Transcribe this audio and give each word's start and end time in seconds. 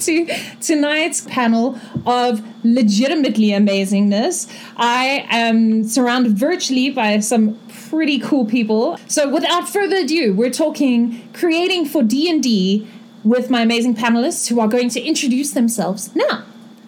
to 0.00 0.26
tonight's 0.60 1.22
panel 1.22 1.78
of 2.06 2.42
legitimately 2.64 3.48
amazingness. 3.48 4.52
I 4.76 5.26
am 5.30 5.84
surrounded 5.84 6.36
virtually 6.38 6.90
by 6.90 7.20
some 7.20 7.58
pretty 7.88 8.18
cool 8.18 8.46
people. 8.46 8.98
So 9.06 9.32
without 9.32 9.68
further 9.68 9.96
ado, 9.96 10.34
we're 10.34 10.50
talking 10.50 11.28
creating 11.32 11.86
for 11.86 12.02
D&D 12.02 12.86
with 13.24 13.50
my 13.50 13.62
amazing 13.62 13.94
panelists 13.94 14.48
who 14.48 14.60
are 14.60 14.68
going 14.68 14.88
to 14.90 15.00
introduce 15.00 15.52
themselves 15.52 16.14
now. 16.14 16.44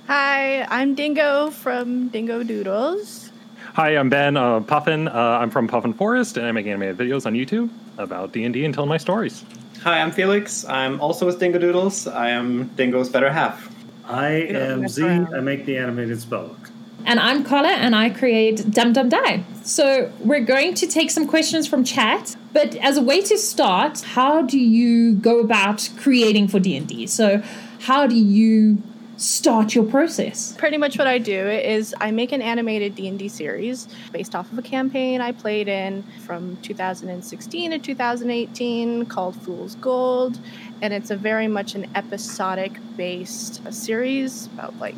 Hi, 0.06 0.62
I'm 0.64 0.94
Dingo 0.94 1.50
from 1.50 2.08
Dingo 2.08 2.42
Doodles. 2.42 3.30
Hi, 3.74 3.96
I'm 3.96 4.08
Ben 4.08 4.36
uh, 4.36 4.60
Puffin. 4.60 5.06
Uh, 5.06 5.12
I'm 5.12 5.50
from 5.50 5.68
Puffin 5.68 5.92
Forest, 5.92 6.36
and 6.36 6.46
I 6.46 6.52
make 6.52 6.66
animated 6.66 6.96
videos 6.96 7.26
on 7.26 7.34
YouTube 7.34 7.70
about 7.98 8.32
D&D 8.32 8.64
and 8.64 8.72
telling 8.72 8.88
my 8.88 8.96
stories. 8.96 9.44
Hi, 9.82 10.00
I'm 10.00 10.10
Felix. 10.10 10.64
I'm 10.64 11.00
also 11.00 11.24
with 11.24 11.38
Dingo 11.38 11.58
Doodles. 11.60 12.08
I 12.08 12.30
am 12.30 12.66
Dingo's 12.74 13.08
better 13.08 13.30
half. 13.30 13.72
I 14.04 14.30
am 14.30 14.88
Z. 14.88 15.04
I 15.04 15.38
make 15.38 15.66
the 15.66 15.78
animated 15.78 16.18
spellbook. 16.18 16.70
And 17.04 17.20
I'm 17.20 17.44
Carla, 17.44 17.68
and 17.68 17.94
I 17.94 18.10
create 18.10 18.68
Dum 18.72 18.92
Dum 18.92 19.08
Die. 19.08 19.44
So 19.62 20.12
we're 20.18 20.44
going 20.44 20.74
to 20.74 20.86
take 20.88 21.12
some 21.12 21.28
questions 21.28 21.68
from 21.68 21.84
chat, 21.84 22.36
but 22.52 22.74
as 22.76 22.96
a 22.96 23.02
way 23.02 23.20
to 23.20 23.38
start, 23.38 24.00
how 24.00 24.42
do 24.42 24.58
you 24.58 25.14
go 25.14 25.38
about 25.38 25.88
creating 25.96 26.48
for 26.48 26.58
D&D? 26.58 27.06
So 27.06 27.40
how 27.82 28.08
do 28.08 28.16
you 28.16 28.82
start 29.18 29.74
your 29.74 29.84
process? 29.84 30.54
Pretty 30.56 30.76
much 30.76 30.96
what 30.96 31.08
I 31.08 31.18
do 31.18 31.48
is 31.48 31.94
I 32.00 32.12
make 32.12 32.32
an 32.32 32.40
animated 32.40 32.94
D&D 32.94 33.28
series 33.28 33.88
based 34.12 34.34
off 34.34 34.50
of 34.52 34.58
a 34.58 34.62
campaign 34.62 35.20
I 35.20 35.32
played 35.32 35.68
in 35.68 36.04
from 36.24 36.56
2016 36.62 37.72
to 37.72 37.78
2018 37.78 39.06
called 39.06 39.34
Fool's 39.36 39.74
Gold, 39.74 40.38
and 40.80 40.94
it's 40.94 41.10
a 41.10 41.16
very 41.16 41.48
much 41.48 41.74
an 41.74 41.90
episodic 41.94 42.78
based 42.96 43.60
series 43.72 44.46
about 44.46 44.78
like 44.78 44.94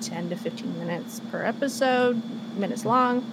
10 0.00 0.30
to 0.30 0.36
15 0.36 0.78
minutes 0.78 1.20
per 1.30 1.44
episode, 1.44 2.20
minutes 2.56 2.84
long. 2.86 3.30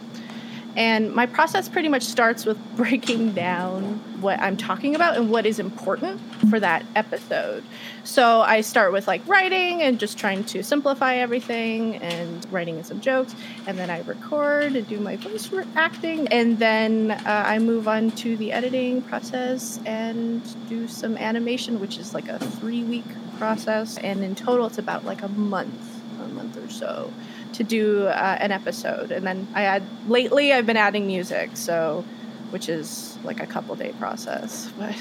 And 0.75 1.14
my 1.14 1.25
process 1.25 1.67
pretty 1.67 1.89
much 1.89 2.03
starts 2.03 2.45
with 2.45 2.58
breaking 2.75 3.34
down 3.34 4.02
what 4.22 4.39
I'm 4.39 4.58
talking 4.58 4.95
about 4.95 5.17
and 5.17 5.30
what 5.30 5.45
is 5.45 5.59
important 5.59 6.20
for 6.50 6.59
that 6.59 6.86
episode. 6.95 7.64
So 8.03 8.42
I 8.42 8.61
start 8.61 8.92
with 8.92 9.08
like 9.08 9.26
writing 9.28 9.81
and 9.81 10.00
just 10.00 10.17
trying 10.17 10.44
to 10.45 10.64
simplify 10.64 11.16
everything 11.16 11.95
and 11.98 12.45
writing 12.52 12.78
in 12.78 12.84
some 12.84 13.00
jokes. 13.02 13.36
And 13.66 13.78
then 13.78 13.89
I 13.89 14.02
record 14.02 14.76
and 14.76 14.88
do 14.88 15.00
my 15.00 15.16
voice 15.16 15.50
acting. 15.76 16.28
And 16.28 16.59
then 16.59 17.11
uh, 17.11 17.44
I 17.45 17.59
move 17.59 17.88
on 17.88 18.11
to 18.11 18.36
the 18.38 18.52
editing 18.52 19.02
process 19.04 19.80
and 19.86 20.42
do 20.67 20.88
some 20.88 21.17
animation, 21.17 21.80
which 21.80 21.98
is 21.98 22.14
like 22.14 22.28
a 22.28 22.39
three 22.39 22.83
week 22.83 23.06
process. 23.38 23.98
And 23.98 24.23
in 24.23 24.36
total, 24.36 24.67
it's 24.67 24.78
about 24.78 25.06
like 25.06 25.22
a 25.22 25.30
month, 25.30 26.02
a 26.22 26.28
month 26.28 26.58
or 26.58 26.70
so 26.70 27.11
to 27.53 27.64
do 27.64 28.08
uh, 28.08 28.38
an 28.39 28.52
episode. 28.52 29.11
And 29.11 29.25
then 29.25 29.47
I 29.53 29.64
add 29.64 29.83
lately 30.08 30.53
I've 30.53 30.66
been 30.66 30.78
adding 30.78 31.08
music, 31.08 31.52
so 31.55 32.03
which 32.52 32.69
is 32.69 33.17
like 33.23 33.42
a 33.42 33.47
couple 33.47 33.75
day 33.75 33.94
process, 34.00 34.72
but 34.80 34.95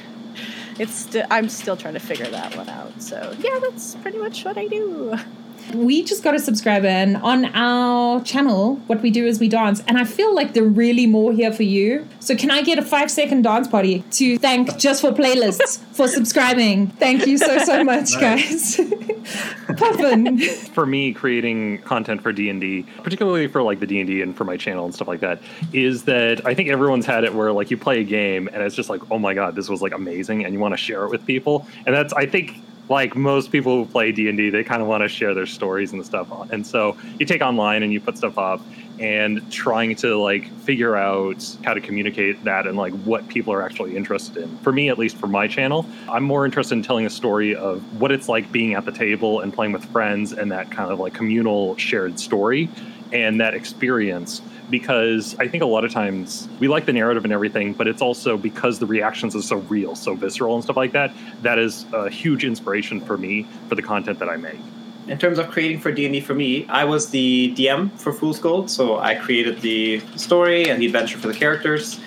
it's 0.79 0.95
st- 0.95 1.27
I'm 1.31 1.49
still 1.49 1.77
trying 1.77 1.95
to 1.95 2.01
figure 2.01 2.29
that 2.29 2.57
one 2.57 2.69
out. 2.69 3.01
So 3.03 3.35
yeah, 3.41 3.59
that's 3.61 3.95
pretty 3.97 4.19
much 4.19 4.45
what 4.45 4.57
I 4.59 4.67
do. 4.67 5.17
We 5.75 6.03
just 6.03 6.23
got 6.23 6.35
a 6.35 6.39
subscriber, 6.39 6.87
and 6.87 7.17
on 7.19 7.47
our 7.55 8.23
channel, 8.23 8.77
what 8.87 9.03
we 9.03 9.11
do 9.11 9.27
is 9.27 9.39
we 9.41 9.49
dance. 9.49 9.83
And 9.87 9.99
I 9.99 10.05
feel 10.05 10.35
like 10.35 10.55
there 10.55 10.65
are 10.65 10.69
really 10.69 11.07
more 11.07 11.33
here 11.33 11.53
for 11.53 11.63
you. 11.63 12.07
So, 12.21 12.37
can 12.37 12.51
I 12.51 12.63
get 12.63 12.79
a 12.79 12.83
five 12.83 13.11
second 13.11 13.43
dance 13.43 13.69
party 13.69 14.05
to 14.13 14.39
thank 14.39 14.79
Just 14.79 15.01
for 15.01 15.13
Playlists 15.13 15.79
for 15.93 16.09
subscribing? 16.09 16.89
Thank 16.89 17.27
you 17.27 17.39
so, 17.39 17.59
so 17.59 17.85
much, 17.85 18.19
guys. 18.21 18.77
Puffin. 19.77 20.39
For 20.39 20.87
me, 20.87 21.13
creating 21.13 21.79
content 21.83 22.23
for 22.23 22.33
D&D, 22.33 22.87
particularly 23.03 23.47
for 23.47 23.63
like 23.63 23.81
the 23.81 23.87
D&D 23.87 24.23
and 24.23 24.37
for 24.37 24.45
my 24.45 24.57
channel 24.57 24.85
and 24.85 24.95
stuff 24.95 25.09
like 25.09 25.21
that, 25.21 25.41
is 25.73 26.05
that 26.05 26.47
I 26.47 26.55
think 26.55 26.69
everyone's 26.71 27.07
had 27.07 27.25
it 27.25 27.35
where 27.35 27.53
like 27.53 27.71
you 27.71 27.77
play 27.77 28.01
a 28.01 28.05
game 28.05 28.49
and 28.53 28.63
it's 28.63 28.75
just 28.75 28.89
like, 28.89 29.03
oh 29.11 29.19
my 29.19 29.35
God, 29.35 29.55
this 29.55 29.69
was 29.69 29.83
like 29.83 29.93
amazing. 29.93 30.45
And 30.45 30.55
you 30.55 30.61
want 30.61 30.73
to 30.73 30.79
share 30.79 31.05
it 31.05 31.11
with 31.11 31.27
people. 31.27 31.67
And 31.87 31.95
that's, 31.95 32.13
I 32.13 32.27
think, 32.27 32.61
like 32.89 33.17
most 33.17 33.51
people 33.53 33.77
who 33.77 33.91
play 33.91 34.13
d&d 34.13 34.51
they 34.51 34.65
kind 34.65 34.83
of 34.83 34.89
want 34.89 35.03
to 35.03 35.09
share 35.09 35.35
their 35.35 35.47
stories 35.47 35.93
and 35.93 36.05
stuff 36.05 36.29
and 36.51 36.67
so 36.67 36.97
you 37.19 37.27
take 37.27 37.43
online 37.43 37.83
and 37.83 37.93
you 37.93 38.01
put 38.01 38.17
stuff 38.17 38.39
up 38.39 38.61
and 38.99 39.51
trying 39.53 39.95
to 39.95 40.19
like 40.19 40.53
figure 40.63 40.97
out 40.97 41.57
how 41.63 41.73
to 41.73 41.81
communicate 41.81 42.43
that 42.45 42.67
and 42.67 42.77
like 42.77 42.93
what 43.05 43.29
people 43.29 43.53
are 43.53 43.63
actually 43.63 43.97
interested 43.97 44.37
in. 44.39 44.59
For 44.59 44.73
me 44.73 44.89
at 44.89 44.99
least 44.99 45.17
for 45.17 45.27
my 45.27 45.47
channel 45.47 45.87
i'm 46.09 46.25
more 46.25 46.45
interested 46.45 46.75
in 46.75 46.83
telling 46.83 47.07
a 47.07 47.11
story 47.11 47.55
of 47.55 47.83
what 48.01 48.11
it's 48.11 48.29
like 48.29 48.51
being 48.51 48.75
at 48.75 48.85
the 48.85 48.93
table 48.93 49.41
and 49.41 49.53
playing 49.53 49.73
with 49.73 49.85
friends 49.87 50.33
and 50.33 50.51
that 50.53 50.71
kind 50.71 50.91
of 50.91 50.99
like 50.99 51.15
communal 51.15 51.77
shared 51.77 52.19
story 52.19 52.69
and 53.13 53.41
that 53.41 53.55
experience 53.55 54.43
because 54.71 55.35
I 55.39 55.49
think 55.49 55.63
a 55.63 55.67
lot 55.67 55.85
of 55.85 55.93
times 55.93 56.49
we 56.61 56.69
like 56.69 56.87
the 56.87 56.93
narrative 56.93 57.25
and 57.25 57.33
everything, 57.33 57.73
but 57.73 57.87
it's 57.87 58.03
also 58.03 58.37
because 58.37 58.79
the 58.79 58.87
reactions 58.87 59.35
are 59.35 59.43
so 59.43 59.57
real, 59.57 59.95
so 59.95 60.15
visceral 60.15 60.55
and 60.55 60.63
stuff 60.63 60.77
like 60.77 60.93
that. 60.93 61.13
That 61.43 61.59
is 61.59 61.87
a 61.93 62.11
huge 62.11 62.45
inspiration 62.45 63.01
for 63.01 63.17
me 63.17 63.47
for 63.69 63.75
the 63.75 63.83
content 63.83 64.19
that 64.19 64.29
I 64.29 64.37
make. 64.37 64.59
In 65.07 65.17
terms 65.17 65.39
of 65.39 65.49
creating 65.49 65.81
for 65.81 65.91
D&D 65.91 66.21
for 66.21 66.35
me, 66.35 66.67
I 66.69 66.85
was 66.85 67.09
the 67.09 67.55
DM 67.57 67.91
for 67.99 68.13
Fool's 68.13 68.39
Gold, 68.39 68.71
so 68.71 68.99
I 68.99 69.15
created 69.15 69.63
the 69.63 70.01
story 70.17 70.69
and 70.69 70.83
the 70.83 70.87
adventure 70.87 71.17
for 71.17 71.29
the 71.29 71.35
characters. 71.35 71.99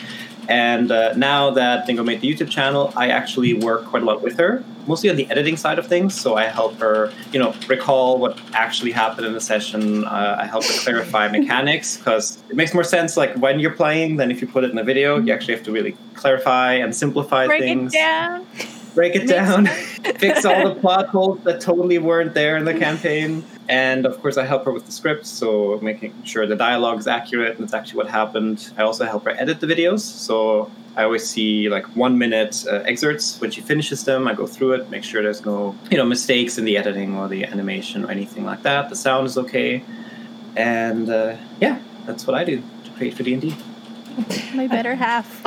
And 0.51 0.91
uh, 0.91 1.13
now 1.13 1.51
that 1.51 1.85
Dingo 1.87 2.03
made 2.03 2.19
the 2.19 2.29
YouTube 2.29 2.49
channel, 2.49 2.91
I 2.97 3.07
actually 3.07 3.53
work 3.53 3.85
quite 3.85 4.03
a 4.03 4.05
lot 4.05 4.21
with 4.21 4.37
her, 4.37 4.61
mostly 4.85 5.09
on 5.09 5.15
the 5.15 5.25
editing 5.31 5.55
side 5.55 5.79
of 5.79 5.87
things. 5.87 6.13
So 6.13 6.35
I 6.35 6.43
help 6.43 6.77
her, 6.79 7.13
you 7.31 7.39
know, 7.39 7.55
recall 7.69 8.17
what 8.17 8.37
actually 8.53 8.91
happened 8.91 9.25
in 9.25 9.31
the 9.31 9.39
session. 9.39 10.03
Uh, 10.03 10.35
I 10.37 10.45
help 10.45 10.65
her 10.65 10.73
clarify 10.83 11.27
mechanics 11.39 11.95
because 11.95 12.43
it 12.49 12.57
makes 12.57 12.73
more 12.73 12.83
sense, 12.83 13.15
like 13.15 13.33
when 13.37 13.61
you're 13.61 13.71
playing, 13.71 14.17
than 14.17 14.29
if 14.29 14.41
you 14.41 14.47
put 14.47 14.65
it 14.65 14.71
in 14.71 14.77
a 14.77 14.83
video. 14.83 15.17
You 15.19 15.31
actually 15.31 15.55
have 15.55 15.63
to 15.63 15.71
really 15.71 15.95
clarify 16.15 16.73
and 16.73 16.93
simplify 16.93 17.47
Break 17.47 17.61
things. 17.61 17.93
it 17.93 17.97
down. 17.97 18.45
Break 18.93 19.15
it 19.15 19.29
down, 19.29 19.67
fix 20.17 20.43
all 20.43 20.67
the 20.67 20.75
plot 20.81 21.07
holes 21.07 21.41
that 21.45 21.61
totally 21.61 21.97
weren't 21.97 22.33
there 22.33 22.57
in 22.57 22.65
the 22.65 22.73
campaign. 22.73 23.41
And 23.69 24.05
of 24.05 24.21
course, 24.21 24.37
I 24.37 24.45
help 24.45 24.65
her 24.65 24.71
with 24.71 24.85
the 24.85 24.91
scripts, 24.91 25.29
so 25.29 25.79
making 25.81 26.13
sure 26.23 26.45
the 26.45 26.55
dialogue 26.55 26.99
is 26.99 27.07
accurate 27.07 27.55
and 27.55 27.63
it's 27.63 27.73
actually 27.73 27.97
what 27.97 28.09
happened. 28.09 28.71
I 28.77 28.83
also 28.83 29.05
help 29.05 29.25
her 29.25 29.31
edit 29.31 29.59
the 29.59 29.67
videos, 29.67 29.99
so 29.99 30.69
I 30.95 31.03
always 31.03 31.27
see 31.27 31.69
like 31.69 31.85
one 31.95 32.17
minute 32.17 32.65
uh, 32.67 32.77
excerpts 32.85 33.39
when 33.39 33.51
she 33.51 33.61
finishes 33.61 34.03
them. 34.03 34.27
I 34.27 34.33
go 34.33 34.45
through 34.47 34.73
it, 34.73 34.89
make 34.89 35.03
sure 35.03 35.23
there's 35.23 35.45
no 35.45 35.75
you 35.89 35.97
know 35.97 36.05
mistakes 36.05 36.57
in 36.57 36.65
the 36.65 36.75
editing 36.75 37.15
or 37.15 37.27
the 37.27 37.45
animation 37.45 38.03
or 38.03 38.11
anything 38.11 38.45
like 38.45 38.63
that. 38.63 38.89
The 38.89 38.95
sound 38.95 39.27
is 39.27 39.37
okay, 39.37 39.83
and 40.55 41.09
uh, 41.09 41.37
yeah, 41.61 41.79
that's 42.05 42.27
what 42.27 42.35
I 42.35 42.43
do 42.43 42.61
to 42.85 42.91
create 42.97 43.13
for 43.13 43.23
D 43.23 43.33
and 43.33 43.41
D. 43.41 43.55
My 44.53 44.67
better 44.67 44.95
half. 44.95 45.41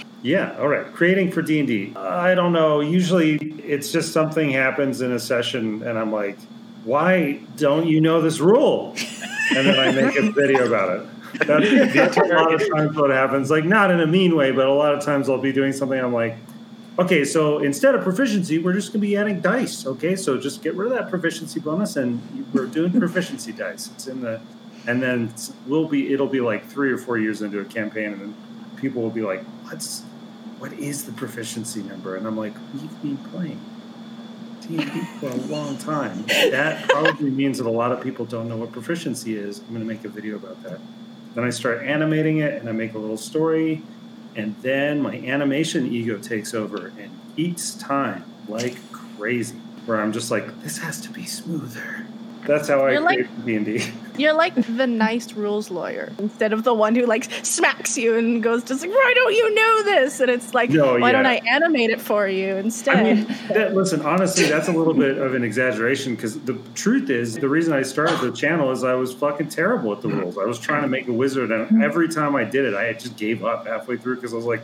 Yeah, 0.26 0.56
all 0.58 0.66
right. 0.66 0.92
Creating 0.92 1.30
for 1.30 1.40
D 1.40 1.60
and 1.60 1.68
D. 1.68 1.94
I 1.94 2.34
don't 2.34 2.52
know. 2.52 2.80
Usually, 2.80 3.36
it's 3.62 3.92
just 3.92 4.12
something 4.12 4.50
happens 4.50 5.00
in 5.00 5.12
a 5.12 5.20
session, 5.20 5.84
and 5.84 5.96
I'm 5.96 6.10
like, 6.10 6.36
"Why 6.86 7.40
don't 7.56 7.86
you 7.86 8.00
know 8.00 8.22
this 8.22 8.40
rule?" 8.40 8.94
And 9.54 9.66
then 9.66 9.78
I 9.78 9.92
make 9.92 10.16
a 10.16 10.30
video 10.32 10.66
about 10.66 10.98
it. 10.98 11.06
That's, 11.46 11.94
that's 11.94 12.16
a 12.16 12.24
lot 12.24 12.52
of 12.54 12.60
times 12.70 12.96
what 12.96 13.10
happens. 13.10 13.50
Like 13.50 13.64
not 13.64 13.90
in 13.90 14.00
a 14.00 14.06
mean 14.06 14.36
way, 14.36 14.50
but 14.50 14.66
a 14.66 14.72
lot 14.72 14.94
of 14.94 15.04
times 15.04 15.28
I'll 15.28 15.38
be 15.38 15.52
doing 15.52 15.72
something. 15.72 15.98
I'm 15.98 16.12
like, 16.12 16.36
okay, 16.98 17.24
so 17.24 17.58
instead 17.58 17.94
of 17.94 18.02
proficiency, 18.02 18.58
we're 18.58 18.72
just 18.72 18.88
going 18.88 19.00
to 19.00 19.06
be 19.06 19.16
adding 19.16 19.40
dice. 19.40 19.86
Okay, 19.86 20.16
so 20.16 20.38
just 20.38 20.62
get 20.62 20.74
rid 20.74 20.90
of 20.90 20.98
that 20.98 21.10
proficiency 21.10 21.60
bonus, 21.60 21.96
and 21.96 22.20
we're 22.52 22.66
doing 22.66 22.92
proficiency 22.98 23.52
dice. 23.52 23.90
It's 23.94 24.06
in 24.06 24.20
the, 24.20 24.40
and 24.86 25.02
then 25.02 25.32
we'll 25.66 25.88
be. 25.88 26.12
It'll 26.12 26.26
be 26.26 26.40
like 26.40 26.66
three 26.66 26.92
or 26.92 26.98
four 26.98 27.18
years 27.18 27.42
into 27.42 27.60
a 27.60 27.64
campaign, 27.64 28.12
and 28.12 28.20
then 28.20 28.36
people 28.76 29.02
will 29.02 29.10
be 29.10 29.22
like, 29.22 29.42
"What's, 29.64 30.02
what 30.58 30.72
is 30.72 31.04
the 31.04 31.12
proficiency 31.12 31.82
number?" 31.82 32.16
And 32.16 32.26
I'm 32.26 32.36
like, 32.36 32.54
"We've 32.72 33.02
been 33.02 33.16
playing." 33.30 33.60
For 35.20 35.28
a 35.28 35.34
long 35.34 35.78
time. 35.78 36.24
That 36.26 36.88
probably 36.88 37.30
means 37.30 37.58
that 37.58 37.66
a 37.66 37.70
lot 37.70 37.92
of 37.92 38.02
people 38.02 38.24
don't 38.24 38.48
know 38.48 38.56
what 38.56 38.72
proficiency 38.72 39.36
is. 39.36 39.60
I'm 39.60 39.68
going 39.68 39.80
to 39.80 39.86
make 39.86 40.04
a 40.04 40.08
video 40.08 40.36
about 40.36 40.62
that. 40.64 40.80
Then 41.34 41.44
I 41.44 41.50
start 41.50 41.82
animating 41.82 42.38
it 42.38 42.54
and 42.54 42.68
I 42.68 42.72
make 42.72 42.94
a 42.94 42.98
little 42.98 43.16
story. 43.16 43.82
And 44.34 44.56
then 44.62 45.00
my 45.00 45.14
animation 45.16 45.86
ego 45.92 46.18
takes 46.18 46.52
over 46.52 46.92
and 46.98 47.10
eats 47.36 47.74
time 47.74 48.24
like 48.48 48.76
crazy. 48.92 49.56
Where 49.86 50.00
I'm 50.00 50.12
just 50.12 50.30
like, 50.30 50.62
this 50.62 50.78
has 50.78 51.00
to 51.02 51.10
be 51.10 51.24
smoother. 51.24 52.06
That's 52.46 52.68
how 52.68 52.80
I 52.86 52.92
You're 52.92 53.00
like- 53.00 53.28
create 53.42 53.64
D&D. 53.64 53.92
You're 54.18 54.32
like 54.32 54.54
the 54.54 54.86
nice 54.86 55.34
rules 55.34 55.70
lawyer 55.70 56.10
instead 56.18 56.54
of 56.54 56.64
the 56.64 56.72
one 56.72 56.94
who 56.94 57.04
like 57.04 57.24
smacks 57.42 57.98
you 57.98 58.16
and 58.16 58.42
goes 58.42 58.64
just 58.64 58.80
like, 58.80 58.90
why 58.90 59.12
don't 59.14 59.34
you 59.34 59.54
know 59.54 59.82
this? 59.82 60.20
And 60.20 60.30
it's 60.30 60.54
like, 60.54 60.70
No, 60.70 60.98
why 60.98 61.12
don't. 61.12 61.26
I 61.26 61.34
animate 61.46 61.90
it 61.90 62.00
for 62.00 62.26
you 62.26 62.56
instead? 62.56 62.96
I 62.96 63.02
mean, 63.02 63.26
that, 63.48 63.74
listen, 63.74 64.00
honestly, 64.00 64.44
that's 64.48 64.68
a 64.68 64.72
little 64.72 64.94
bit 64.94 65.18
of 65.18 65.34
an 65.34 65.44
exaggeration 65.44 66.14
because 66.14 66.40
the 66.40 66.58
truth 66.74 67.10
is, 67.10 67.34
the 67.36 67.48
reason 67.48 67.74
I 67.74 67.82
started 67.82 68.18
the 68.20 68.32
channel 68.34 68.70
is 68.70 68.84
I 68.84 68.94
was 68.94 69.12
fucking 69.12 69.50
terrible 69.50 69.92
at 69.92 70.00
the 70.00 70.08
rules. 70.08 70.38
I 70.38 70.44
was 70.44 70.58
trying 70.58 70.80
to 70.80 70.88
make 70.88 71.08
a 71.08 71.12
wizard, 71.12 71.50
and 71.52 71.82
every 71.82 72.08
time 72.08 72.34
I 72.36 72.44
did 72.44 72.64
it, 72.64 72.74
I 72.74 72.94
just 72.94 73.16
gave 73.18 73.44
up 73.44 73.66
halfway 73.66 73.98
through 73.98 74.14
because 74.16 74.32
I 74.32 74.36
was 74.36 74.46
like, 74.46 74.62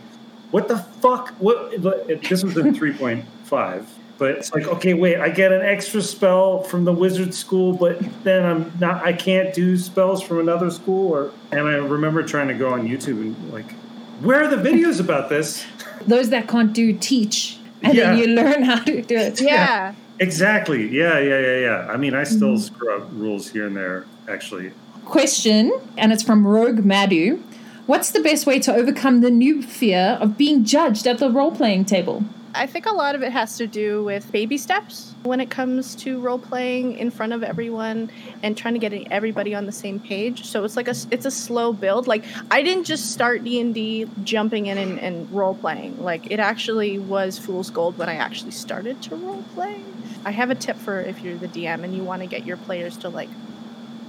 what 0.50 0.67
the 0.69 0.79
fuck? 0.79 1.29
What? 1.40 1.73
This 1.82 2.43
was 2.43 2.56
in 2.56 2.75
3.5. 2.75 3.84
But 4.23 4.37
it's 4.37 4.55
like, 4.55 4.69
okay, 4.69 4.95
wait, 4.95 5.17
I 5.17 5.31
get 5.31 5.51
an 5.51 5.63
extra 5.63 6.01
spell 6.01 6.63
from 6.63 6.85
the 6.85 6.93
wizard 6.93 7.35
school, 7.35 7.73
but 7.73 7.99
then 8.23 8.47
I'm 8.47 8.73
not, 8.79 9.05
I 9.05 9.13
can't 9.13 9.53
do 9.53 9.77
spells 9.77 10.23
from 10.23 10.39
another 10.39 10.71
school. 10.71 11.13
Or, 11.13 11.33
and 11.51 11.67
I 11.67 11.73
remember 11.73 12.23
trying 12.23 12.47
to 12.47 12.55
go 12.55 12.73
on 12.73 12.87
YouTube 12.87 13.21
and 13.21 13.53
like, 13.53 13.73
where 14.21 14.45
are 14.45 14.47
the 14.47 14.63
videos 14.63 15.01
about 15.01 15.29
this? 15.29 15.67
Those 16.07 16.31
that 16.31 16.47
can't 16.47 16.73
do 16.73 16.97
teach, 16.97 17.59
and 17.83 17.95
Yeah. 17.95 18.15
then 18.15 18.19
you 18.19 18.27
learn 18.29 18.63
how 18.63 18.85
to 18.85 19.03
do 19.03 19.17
it. 19.17 19.41
Yeah. 19.41 19.97
Exactly. 20.21 20.97
Yeah, 20.97 21.19
yeah, 21.19 21.41
yeah, 21.41 21.59
yeah. 21.59 21.89
I 21.91 21.97
mean, 21.97 22.15
I 22.15 22.23
still 22.23 22.55
mm-hmm. 22.55 22.75
screw 22.75 22.97
up 22.97 23.09
rules 23.11 23.51
here 23.51 23.67
and 23.67 23.77
there, 23.77 24.07
actually. 24.29 24.71
Question, 25.05 25.73
and 25.99 26.13
it's 26.13 26.23
from 26.23 26.47
Rogue 26.47 26.85
Madu. 26.85 27.43
What's 27.87 28.13
the 28.13 28.21
best 28.21 28.47
way 28.47 28.61
to 28.61 28.73
overcome 28.73 29.21
the 29.21 29.31
noob 29.31 29.65
fear 29.65 30.17
of 30.21 30.39
being 30.39 30.63
judged 30.65 31.09
at 31.09 31.19
the 31.19 31.29
role 31.29 31.51
playing 31.51 31.87
table? 31.87 32.23
I 32.55 32.67
think 32.67 32.87
a 32.87 32.93
lot 32.93 33.15
of 33.15 33.23
it 33.23 33.33
has 33.33 33.57
to 33.59 33.67
do 33.67 34.05
with 34.05 34.31
baby 34.31 34.59
steps 34.59 35.15
when 35.23 35.41
it 35.41 35.49
comes 35.49 35.95
to 35.97 36.21
role 36.21 36.39
playing 36.39 36.99
in 36.99 37.11
front 37.11 37.33
of 37.33 37.43
everyone 37.43 38.11
and 38.43 38.57
trying 38.57 38.75
to 38.75 38.81
get 38.81 38.93
everybody 39.11 39.55
on 39.55 39.65
the 39.65 39.73
same 39.73 39.99
page. 39.99 40.45
So 40.45 40.65
it's 40.65 40.77
like 40.77 40.89
a 40.89 40.95
it's 41.11 41.25
a 41.25 41.31
slow 41.31 41.73
build. 41.73 42.07
Like 42.07 42.25
I 42.51 42.63
didn't 42.63 42.85
just 42.85 43.13
start 43.13 43.43
D 43.45 43.61
and 43.61 43.75
D 43.75 44.07
jumping 44.23 44.67
in 44.67 44.77
and, 44.77 45.01
and 45.01 45.31
role 45.33 45.55
playing. 45.55 46.03
Like 46.03 46.31
it 46.31 46.41
actually 46.41 46.99
was 46.99 47.39
Fool's 47.39 47.71
Gold 47.71 47.97
when 47.97 48.09
I 48.09 48.15
actually 48.17 48.53
started 48.53 49.01
to 49.03 49.17
role 49.17 49.45
play. 49.55 49.81
I 50.25 50.31
have 50.31 50.51
a 50.51 50.55
tip 50.55 50.77
for 50.77 51.01
if 51.01 51.21
you're 51.23 51.37
the 51.37 51.49
DM 51.49 51.85
and 51.85 51.95
you 51.95 52.05
want 52.05 52.21
to 52.23 52.29
get 52.29 52.45
your 52.45 52.59
players 52.59 52.97
to 52.99 53.09
like 53.09 53.31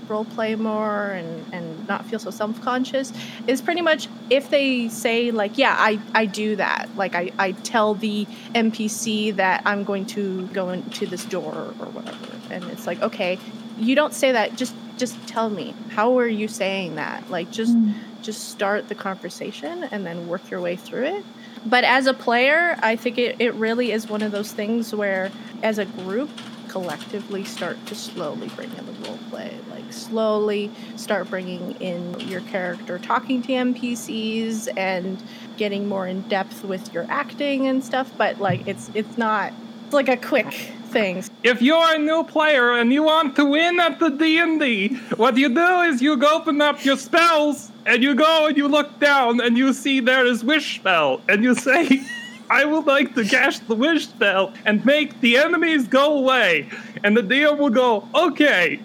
role 0.09 0.25
play 0.25 0.55
more 0.55 1.07
and, 1.09 1.53
and 1.53 1.88
not 1.88 2.05
feel 2.05 2.19
so 2.19 2.31
self 2.31 2.61
conscious 2.61 3.11
is 3.47 3.61
pretty 3.61 3.81
much 3.81 4.07
if 4.29 4.50
they 4.50 4.89
say 4.89 5.31
like 5.31 5.57
yeah 5.57 5.75
I, 5.77 6.00
I 6.13 6.25
do 6.25 6.55
that 6.57 6.89
like 6.95 7.15
I, 7.15 7.31
I 7.38 7.51
tell 7.51 7.94
the 7.94 8.25
npc 8.53 9.35
that 9.35 9.61
i'm 9.65 9.83
going 9.83 10.05
to 10.07 10.47
go 10.47 10.69
into 10.69 11.05
this 11.05 11.25
door 11.25 11.73
or 11.79 11.88
whatever. 11.88 12.27
And 12.50 12.63
it's 12.65 12.85
like 12.85 13.01
okay 13.01 13.39
you 13.77 13.95
don't 13.95 14.13
say 14.13 14.31
that. 14.31 14.55
Just 14.55 14.75
just 14.97 15.15
tell 15.27 15.50
me. 15.50 15.73
How 15.89 16.17
are 16.19 16.27
you 16.27 16.47
saying 16.47 16.95
that? 16.95 17.29
Like 17.29 17.51
just 17.51 17.75
mm. 17.75 17.95
just 18.21 18.49
start 18.49 18.89
the 18.89 18.95
conversation 18.95 19.83
and 19.85 20.06
then 20.06 20.27
work 20.27 20.49
your 20.49 20.61
way 20.61 20.75
through 20.75 21.06
it. 21.06 21.25
But 21.65 21.85
as 21.85 22.07
a 22.07 22.13
player 22.13 22.77
i 22.81 22.97
think 22.97 23.17
it, 23.17 23.38
it 23.39 23.53
really 23.53 23.94
is 23.94 24.09
one 24.09 24.21
of 24.21 24.33
those 24.33 24.51
things 24.51 24.94
where 24.94 25.31
as 25.61 25.77
a 25.77 25.85
group 25.85 26.29
collectively 26.73 27.43
start 27.43 27.77
to 27.85 27.93
slowly 27.93 28.47
bring 28.55 28.71
in 28.71 28.85
the 28.87 29.07
role 29.07 29.19
play 29.29 29.55
like 29.69 29.93
slowly 29.93 30.71
start 30.95 31.29
bringing 31.29 31.71
in 31.79 32.19
your 32.21 32.41
character 32.41 32.97
talking 32.97 33.43
to 33.43 33.49
npcs 33.49 34.67
and 34.75 35.21
getting 35.55 35.87
more 35.87 36.07
in 36.07 36.21
depth 36.21 36.63
with 36.63 36.91
your 36.91 37.05
acting 37.09 37.67
and 37.67 37.83
stuff 37.83 38.11
but 38.17 38.39
like 38.39 38.67
it's 38.67 38.89
it's 38.95 39.19
not 39.19 39.53
it's 39.85 39.93
like 39.93 40.09
a 40.09 40.17
quick 40.17 40.51
thing. 40.93 41.23
If 41.43 41.61
you're 41.61 41.95
a 41.95 41.97
new 41.97 42.23
player 42.23 42.71
and 42.73 42.93
you 42.93 43.03
want 43.03 43.35
to 43.35 43.45
win 43.45 43.79
at 43.79 43.99
the 43.99 44.09
D&D, 44.09 44.95
what 45.17 45.35
you 45.35 45.49
do 45.49 45.81
is 45.81 46.01
you 46.01 46.13
open 46.23 46.61
up 46.61 46.85
your 46.85 46.97
spells 46.97 47.71
and 47.85 48.01
you 48.01 48.15
go 48.15 48.47
and 48.47 48.55
you 48.55 48.67
look 48.67 48.99
down 48.99 49.41
and 49.41 49.57
you 49.57 49.73
see 49.73 49.99
there 49.99 50.25
is 50.25 50.43
wish 50.43 50.77
spell 50.79 51.21
and 51.27 51.43
you 51.43 51.55
say 51.55 52.01
I 52.53 52.65
would 52.65 52.85
like 52.85 53.15
to 53.15 53.25
cast 53.25 53.67
the 53.67 53.73
wish 53.73 54.07
spell 54.07 54.53
and 54.63 54.85
make 54.85 55.19
the 55.21 55.38
enemies 55.38 55.88
go 55.88 56.19
away. 56.19 56.69
And 57.03 57.17
the 57.17 57.23
DM 57.23 57.57
will 57.57 57.71
go, 57.71 58.07
okay, 58.13 58.79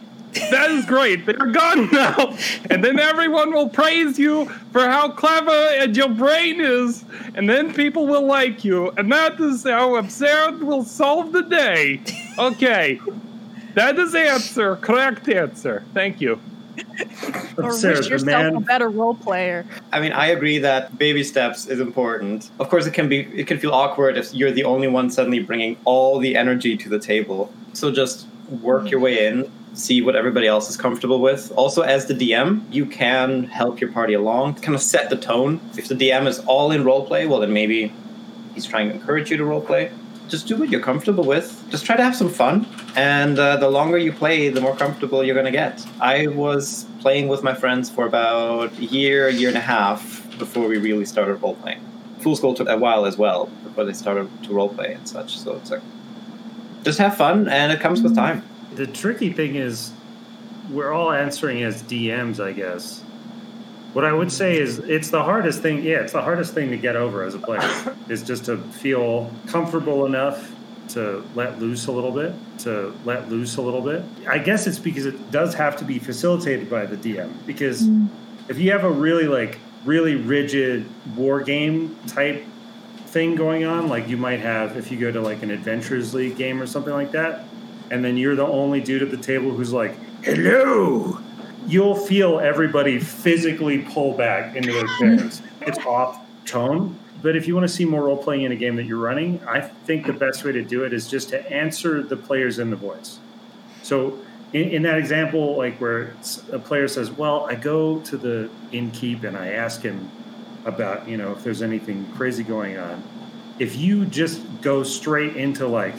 that 0.50 0.70
is 0.70 0.86
great. 0.86 1.26
They're 1.26 1.52
gone 1.52 1.90
now. 1.92 2.34
And 2.70 2.82
then 2.82 2.98
everyone 2.98 3.52
will 3.52 3.68
praise 3.68 4.18
you 4.18 4.46
for 4.72 4.80
how 4.80 5.10
clever 5.10 5.50
and 5.50 5.94
your 5.94 6.08
brain 6.08 6.62
is. 6.62 7.04
And 7.34 7.46
then 7.46 7.74
people 7.74 8.06
will 8.06 8.26
like 8.26 8.64
you. 8.64 8.88
And 8.92 9.12
that 9.12 9.38
is 9.38 9.64
how 9.64 9.96
Absurd 9.96 10.62
will 10.62 10.82
solve 10.82 11.32
the 11.32 11.42
day. 11.42 12.00
Okay. 12.38 12.98
That 13.74 13.98
is 13.98 14.14
answer. 14.14 14.76
Correct 14.76 15.28
answer. 15.28 15.84
Thank 15.92 16.22
you. 16.22 16.40
Or 17.56 17.72
Sarah, 17.72 17.96
wish 17.96 18.04
the 18.06 18.10
yourself 18.10 18.56
a 18.56 18.60
better 18.60 18.88
role 18.88 19.14
player 19.14 19.64
I 19.92 20.00
mean, 20.00 20.12
I 20.12 20.26
agree 20.26 20.58
that 20.58 20.98
baby 20.98 21.24
steps 21.24 21.66
is 21.66 21.80
important. 21.80 22.50
Of 22.58 22.68
course, 22.68 22.86
it 22.86 22.94
can 22.94 23.08
be 23.08 23.20
it 23.20 23.46
can 23.46 23.58
feel 23.58 23.72
awkward 23.72 24.16
if 24.16 24.34
you're 24.34 24.52
the 24.52 24.64
only 24.64 24.88
one 24.88 25.10
suddenly 25.10 25.40
bringing 25.40 25.76
all 25.84 26.18
the 26.18 26.36
energy 26.36 26.76
to 26.76 26.88
the 26.88 26.98
table. 26.98 27.52
So 27.72 27.90
just 27.90 28.26
work 28.62 28.90
your 28.90 29.00
way 29.00 29.26
in, 29.26 29.50
see 29.74 30.02
what 30.02 30.16
everybody 30.16 30.46
else 30.46 30.68
is 30.68 30.76
comfortable 30.76 31.20
with. 31.20 31.52
Also, 31.52 31.82
as 31.82 32.06
the 32.06 32.14
DM, 32.14 32.62
you 32.72 32.86
can 32.86 33.44
help 33.44 33.80
your 33.80 33.92
party 33.92 34.14
along, 34.14 34.54
kind 34.54 34.74
of 34.74 34.82
set 34.82 35.10
the 35.10 35.16
tone. 35.16 35.60
If 35.76 35.88
the 35.88 35.94
DM 35.94 36.26
is 36.26 36.38
all 36.40 36.70
in 36.70 36.84
role 36.84 37.06
play, 37.06 37.26
well, 37.26 37.40
then 37.40 37.52
maybe 37.52 37.92
he's 38.54 38.66
trying 38.66 38.88
to 38.88 38.94
encourage 38.94 39.30
you 39.30 39.36
to 39.36 39.44
roleplay. 39.44 39.92
Just 40.28 40.46
do 40.46 40.56
what 40.56 40.68
you're 40.68 40.80
comfortable 40.80 41.24
with. 41.24 41.64
Just 41.70 41.86
try 41.86 41.96
to 41.96 42.02
have 42.02 42.14
some 42.14 42.28
fun. 42.28 42.66
And 42.96 43.38
uh, 43.38 43.56
the 43.56 43.70
longer 43.70 43.96
you 43.96 44.12
play, 44.12 44.48
the 44.50 44.60
more 44.60 44.76
comfortable 44.76 45.24
you're 45.24 45.34
going 45.34 45.46
to 45.46 45.52
get. 45.52 45.84
I 46.00 46.26
was 46.26 46.84
playing 47.00 47.28
with 47.28 47.42
my 47.42 47.54
friends 47.54 47.88
for 47.88 48.06
about 48.06 48.76
a 48.78 48.84
year, 48.84 49.28
year 49.28 49.48
and 49.48 49.56
a 49.56 49.62
half 49.62 50.26
before 50.38 50.68
we 50.68 50.78
really 50.78 51.04
started 51.06 51.34
role 51.36 51.56
playing. 51.56 51.80
Fool's 52.20 52.40
Gold 52.40 52.56
took 52.56 52.68
a 52.68 52.76
while 52.76 53.06
as 53.06 53.16
well 53.16 53.46
before 53.64 53.84
they 53.84 53.92
started 53.92 54.28
to 54.44 54.52
role 54.52 54.68
play 54.68 54.92
and 54.92 55.08
such. 55.08 55.38
So 55.38 55.56
it's 55.56 55.70
like, 55.70 55.82
just 56.84 56.98
have 56.98 57.16
fun, 57.16 57.48
and 57.48 57.72
it 57.72 57.80
comes 57.80 58.02
with 58.02 58.14
time. 58.14 58.42
The 58.74 58.86
tricky 58.86 59.32
thing 59.32 59.56
is, 59.56 59.92
we're 60.70 60.92
all 60.92 61.10
answering 61.10 61.62
as 61.62 61.82
DMs, 61.82 62.42
I 62.42 62.52
guess. 62.52 63.02
What 63.92 64.04
I 64.04 64.12
would 64.12 64.30
say 64.30 64.58
is, 64.58 64.78
it's 64.80 65.10
the 65.10 65.22
hardest 65.22 65.62
thing. 65.62 65.82
Yeah, 65.82 66.00
it's 66.00 66.12
the 66.12 66.22
hardest 66.22 66.54
thing 66.54 66.70
to 66.70 66.76
get 66.76 66.94
over 66.94 67.24
as 67.24 67.34
a 67.34 67.38
player 67.38 67.96
is 68.08 68.22
just 68.22 68.44
to 68.46 68.58
feel 68.58 69.32
comfortable 69.46 70.04
enough 70.04 70.52
to 70.88 71.24
let 71.34 71.58
loose 71.58 71.86
a 71.86 71.92
little 71.92 72.12
bit. 72.12 72.34
To 72.60 72.94
let 73.04 73.30
loose 73.30 73.56
a 73.56 73.62
little 73.62 73.80
bit. 73.80 74.02
I 74.26 74.38
guess 74.38 74.66
it's 74.66 74.78
because 74.78 75.06
it 75.06 75.30
does 75.30 75.54
have 75.54 75.76
to 75.76 75.84
be 75.84 75.98
facilitated 75.98 76.68
by 76.68 76.86
the 76.86 76.96
DM. 76.96 77.32
Because 77.46 77.82
mm. 77.82 78.08
if 78.48 78.58
you 78.58 78.72
have 78.72 78.84
a 78.84 78.90
really 78.90 79.26
like 79.26 79.58
really 79.84 80.16
rigid 80.16 80.86
war 81.16 81.40
game 81.40 81.96
type 82.06 82.44
thing 83.06 83.36
going 83.36 83.64
on, 83.64 83.88
like 83.88 84.08
you 84.08 84.16
might 84.16 84.40
have 84.40 84.76
if 84.76 84.90
you 84.90 84.98
go 84.98 85.10
to 85.10 85.20
like 85.20 85.42
an 85.42 85.50
Adventures 85.50 86.14
League 86.14 86.36
game 86.36 86.60
or 86.60 86.66
something 86.66 86.92
like 86.92 87.12
that, 87.12 87.44
and 87.90 88.04
then 88.04 88.16
you're 88.16 88.36
the 88.36 88.46
only 88.46 88.80
dude 88.80 89.02
at 89.02 89.10
the 89.10 89.16
table 89.16 89.50
who's 89.50 89.72
like, 89.72 89.94
hello, 90.22 91.18
you'll 91.68 91.94
feel 91.94 92.40
everybody 92.40 92.98
physically 92.98 93.78
pull 93.78 94.14
back 94.14 94.56
into 94.56 94.72
their 94.72 94.86
chairs. 94.98 95.42
it's 95.60 95.78
off 95.86 96.24
tone. 96.44 96.98
But 97.20 97.36
if 97.36 97.46
you 97.46 97.54
want 97.54 97.68
to 97.68 97.72
see 97.72 97.84
more 97.84 98.04
role 98.04 98.16
playing 98.16 98.42
in 98.42 98.52
a 98.52 98.56
game 98.56 98.76
that 98.76 98.84
you're 98.84 98.98
running, 98.98 99.40
I 99.46 99.60
think 99.60 100.06
the 100.06 100.12
best 100.12 100.44
way 100.44 100.52
to 100.52 100.62
do 100.62 100.84
it 100.84 100.92
is 100.92 101.08
just 101.08 101.30
to 101.30 101.52
answer 101.52 102.02
the 102.02 102.16
players 102.16 102.58
in 102.58 102.70
the 102.70 102.76
voice. 102.76 103.18
So 103.82 104.18
in, 104.52 104.68
in 104.68 104.82
that 104.82 104.98
example, 104.98 105.56
like 105.56 105.80
where 105.80 106.14
a 106.52 106.58
player 106.58 106.88
says, 106.88 107.10
"Well, 107.10 107.44
I 107.46 107.54
go 107.54 108.00
to 108.00 108.16
the 108.16 108.50
innkeep 108.72 109.24
and 109.24 109.36
I 109.36 109.48
ask 109.48 109.82
him 109.82 110.10
about 110.64 111.08
you 111.08 111.16
know 111.16 111.32
if 111.32 111.42
there's 111.42 111.62
anything 111.62 112.06
crazy 112.16 112.44
going 112.44 112.78
on." 112.78 113.02
If 113.58 113.76
you 113.76 114.04
just 114.04 114.40
go 114.62 114.84
straight 114.84 115.36
into 115.36 115.66
like, 115.66 115.96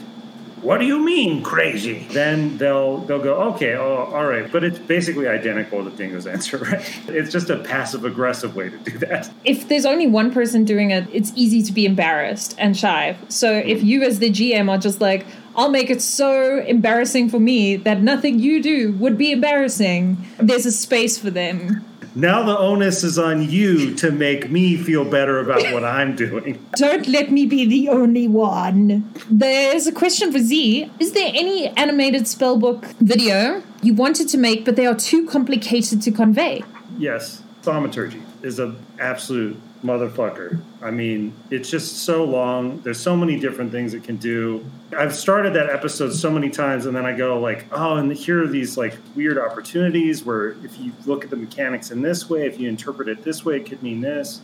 "What 0.62 0.80
do 0.80 0.86
you 0.86 1.00
mean 1.00 1.44
crazy?" 1.44 2.08
Then 2.12 2.58
they'll 2.58 3.00
they'll 3.00 3.22
go, 3.22 3.36
"Okay, 3.54 3.76
oh, 3.76 4.10
all 4.14 4.26
right." 4.26 4.52
But 4.52 4.64
it's 4.64 4.80
basically 4.80 5.28
identical 5.28 5.84
to 5.84 5.90
Dingo's 5.90 6.28
answer, 6.28 6.58
right? 6.72 6.82
It's 7.08 7.32
just 7.32 7.50
a 7.50 7.58
passive 7.58 8.06
aggressive 8.06 8.56
way 8.56 8.70
to 8.70 8.78
do 8.78 8.98
that. 9.00 9.30
if 9.46 9.68
there's 9.68 9.86
only 9.86 10.08
one 10.08 10.32
person 10.32 10.66
doing 10.66 10.92
it, 10.92 11.08
it's 11.12 11.32
easy 11.36 11.62
to 11.64 11.72
be 11.72 11.86
embarrassed 11.86 12.56
and 12.58 12.76
shy. 12.76 13.18
So 13.28 13.54
if 13.54 13.82
hmm. 13.82 13.88
you, 13.88 14.04
as 14.04 14.20
the 14.20 14.30
GM, 14.30 14.70
are 14.70 14.78
just 14.78 15.02
like, 15.02 15.26
I'll 15.56 15.70
make 15.70 15.90
it 15.90 16.02
so 16.02 16.60
embarrassing 16.60 17.30
for 17.30 17.40
me 17.40 17.76
that 17.76 18.02
nothing 18.02 18.40
you 18.40 18.62
do 18.62 18.94
would 18.94 19.18
be 19.18 19.32
embarrassing, 19.32 20.18
there's 20.38 20.66
a 20.66 20.72
space 20.72 21.18
for 21.18 21.30
them. 21.30 21.86
Now 22.16 22.44
the 22.44 22.58
onus 22.58 23.04
is 23.04 23.20
on 23.20 23.48
you 23.50 23.94
to 23.96 24.12
make 24.12 24.50
me 24.50 24.76
feel 24.78 25.06
better 25.06 25.40
about 25.40 25.62
what 25.74 25.84
I'm 25.84 26.16
doing. 26.16 26.66
Don't 26.76 27.08
let 27.08 27.32
me 27.32 27.46
be 27.46 27.66
the 27.66 27.90
only 27.90 28.28
one. 28.28 29.14
There's 29.30 29.86
a 29.86 29.92
question 29.92 30.32
for 30.32 30.40
Z. 30.40 30.92
Is 31.00 31.12
there 31.12 31.32
any 31.34 31.68
animated 31.70 32.24
spellbook 32.24 32.86
video 33.00 33.62
you 33.84 33.94
wanted 33.94 34.28
to 34.30 34.38
make, 34.38 34.66
but 34.66 34.76
they 34.76 34.86
are 34.86 34.96
too 34.96 35.28
complicated 35.28 36.02
to 36.02 36.12
convey? 36.12 36.64
Yes, 36.98 37.44
thaumaturgy 37.62 38.24
is 38.42 38.60
a 38.60 38.76
absolute 39.00 39.58
motherfucker. 39.84 40.62
I 40.82 40.92
mean, 40.92 41.34
it's 41.50 41.70
just 41.70 42.00
so 42.00 42.26
long. 42.26 42.82
There's 42.82 43.00
so 43.00 43.16
many 43.16 43.40
different 43.40 43.72
things 43.72 43.94
it 43.94 44.04
can 44.04 44.18
do. 44.18 44.66
I've 44.98 45.16
started 45.16 45.54
that 45.54 45.70
episode 45.70 46.14
so 46.14 46.30
many 46.30 46.50
times, 46.50 46.86
and 46.86 46.96
then 46.96 47.06
I 47.06 47.16
go 47.16 47.40
like, 47.40 47.66
oh, 47.72 47.96
and 47.96 48.12
here 48.12 48.44
are 48.44 48.48
these 48.48 48.78
like 48.78 48.98
weird 49.16 49.38
opportunities 49.38 50.24
where 50.24 50.52
if 50.66 50.78
you 50.80 50.92
look 51.06 51.24
at 51.24 51.30
the 51.30 51.38
mechanics 51.38 51.92
in 51.92 52.02
this 52.02 52.30
way, 52.30 52.46
if 52.46 52.60
you 52.60 52.68
interpret 52.68 53.08
it 53.08 53.24
this 53.24 53.46
way, 53.46 53.58
it 53.58 53.66
could 53.66 53.82
mean 53.82 54.02
this. 54.02 54.42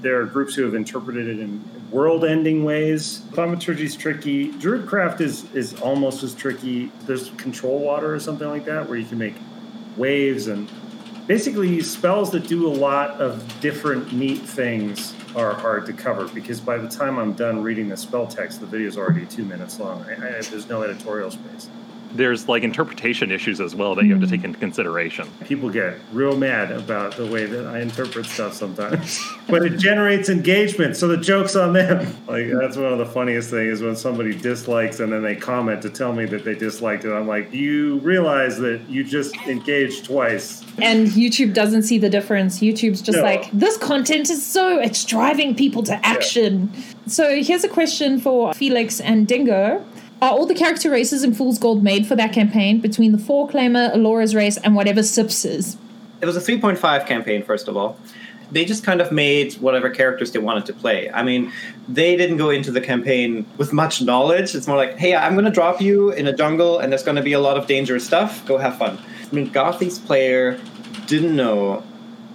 There 0.00 0.20
are 0.20 0.24
groups 0.24 0.54
who 0.54 0.64
have 0.64 0.74
interpreted 0.74 1.28
it 1.28 1.38
in 1.38 1.62
world-ending 1.92 2.64
ways. 2.64 3.22
Thaumaturgy 3.32 3.84
is 3.84 3.94
tricky. 3.94 4.50
Druidcraft 4.52 5.20
is 5.20 5.52
is 5.54 5.80
almost 5.80 6.24
as 6.24 6.34
tricky. 6.34 6.90
There's 7.06 7.30
control 7.30 7.78
water 7.78 8.12
or 8.12 8.18
something 8.18 8.48
like 8.48 8.64
that, 8.64 8.88
where 8.88 8.98
you 8.98 9.06
can 9.06 9.18
make 9.18 9.34
waves 9.96 10.48
and 10.48 10.68
basically 11.26 11.80
spells 11.82 12.30
that 12.32 12.46
do 12.48 12.66
a 12.66 12.74
lot 12.74 13.20
of 13.20 13.60
different 13.60 14.12
neat 14.12 14.40
things 14.40 15.14
are 15.36 15.54
hard 15.54 15.86
to 15.86 15.92
cover 15.92 16.28
because 16.28 16.60
by 16.60 16.76
the 16.76 16.88
time 16.88 17.18
I'm 17.18 17.32
done 17.32 17.62
reading 17.62 17.88
the 17.88 17.96
spell 17.96 18.26
text, 18.26 18.60
the 18.60 18.66
video 18.66 18.88
is 18.88 18.98
already 18.98 19.26
two 19.26 19.44
minutes 19.44 19.78
long. 19.78 20.04
I, 20.04 20.14
I, 20.14 20.40
there's 20.42 20.68
no 20.68 20.82
editorial 20.82 21.30
space. 21.30 21.68
There's 22.14 22.48
like 22.48 22.62
interpretation 22.62 23.30
issues 23.30 23.60
as 23.60 23.74
well 23.74 23.94
that 23.94 24.04
you 24.04 24.12
have 24.12 24.20
to 24.22 24.26
take 24.28 24.44
into 24.44 24.58
consideration. 24.58 25.28
People 25.44 25.70
get 25.70 25.98
real 26.12 26.36
mad 26.36 26.70
about 26.70 27.16
the 27.16 27.26
way 27.26 27.46
that 27.46 27.66
I 27.66 27.80
interpret 27.80 28.26
stuff 28.26 28.52
sometimes, 28.54 29.20
but 29.48 29.62
it 29.64 29.78
generates 29.78 30.28
engagement, 30.28 30.96
so 30.96 31.08
the 31.08 31.16
joke's 31.16 31.56
on 31.56 31.72
them. 31.72 32.00
Like 32.26 32.46
that's 32.52 32.76
one 32.76 32.92
of 32.92 32.98
the 32.98 33.06
funniest 33.06 33.50
things 33.50 33.62
is 33.72 33.82
when 33.82 33.96
somebody 33.96 34.34
dislikes 34.36 35.00
and 35.00 35.12
then 35.12 35.22
they 35.22 35.34
comment 35.36 35.80
to 35.82 35.90
tell 35.90 36.12
me 36.12 36.26
that 36.26 36.44
they 36.44 36.54
disliked 36.54 37.04
it. 37.04 37.12
I'm 37.12 37.26
like, 37.26 37.52
you 37.52 37.98
realize 38.00 38.58
that 38.58 38.80
you 38.88 39.04
just 39.04 39.34
engaged 39.46 40.04
twice. 40.04 40.62
And 40.80 41.08
YouTube 41.08 41.54
doesn't 41.54 41.82
see 41.84 41.98
the 41.98 42.10
difference. 42.10 42.60
YouTube's 42.60 43.00
just 43.02 43.18
No. 43.18 43.24
like, 43.24 43.50
this 43.52 43.76
content 43.78 44.30
is 44.30 44.44
so, 44.44 44.78
it's 44.78 45.04
driving 45.04 45.54
people 45.54 45.82
to 45.84 46.06
action. 46.06 46.70
So 47.06 47.42
here's 47.42 47.64
a 47.64 47.68
question 47.68 48.20
for 48.20 48.52
Felix 48.54 49.00
and 49.00 49.26
Dingo. 49.26 49.84
Are 50.22 50.30
all 50.30 50.46
the 50.46 50.54
character 50.54 50.88
races 50.88 51.24
in 51.24 51.34
Fool's 51.34 51.58
Gold 51.58 51.82
made 51.82 52.06
for 52.06 52.14
that 52.14 52.32
campaign 52.32 52.78
between 52.80 53.10
the 53.10 53.18
Four 53.18 53.48
Claimer, 53.48 53.92
Alora's 53.92 54.36
race, 54.36 54.56
and 54.56 54.76
whatever 54.76 55.02
Sips 55.02 55.44
is? 55.44 55.76
It 56.20 56.26
was 56.26 56.36
a 56.36 56.40
3.5 56.40 57.08
campaign, 57.08 57.42
first 57.42 57.66
of 57.66 57.76
all. 57.76 57.98
They 58.52 58.64
just 58.64 58.84
kind 58.84 59.00
of 59.00 59.10
made 59.10 59.54
whatever 59.54 59.90
characters 59.90 60.30
they 60.30 60.38
wanted 60.38 60.66
to 60.66 60.74
play. 60.74 61.10
I 61.10 61.24
mean, 61.24 61.50
they 61.88 62.14
didn't 62.14 62.36
go 62.36 62.50
into 62.50 62.70
the 62.70 62.80
campaign 62.80 63.44
with 63.56 63.72
much 63.72 64.00
knowledge. 64.00 64.54
It's 64.54 64.68
more 64.68 64.76
like, 64.76 64.96
hey, 64.96 65.16
I'm 65.16 65.32
going 65.32 65.44
to 65.44 65.50
drop 65.50 65.80
you 65.80 66.12
in 66.12 66.28
a 66.28 66.32
jungle 66.32 66.78
and 66.78 66.92
there's 66.92 67.02
going 67.02 67.16
to 67.16 67.22
be 67.22 67.32
a 67.32 67.40
lot 67.40 67.56
of 67.56 67.66
dangerous 67.66 68.06
stuff. 68.06 68.46
Go 68.46 68.58
have 68.58 68.78
fun. 68.78 69.00
I 69.24 69.34
mean, 69.34 69.50
Gothy's 69.50 69.98
player 69.98 70.60
didn't 71.06 71.34
know 71.34 71.82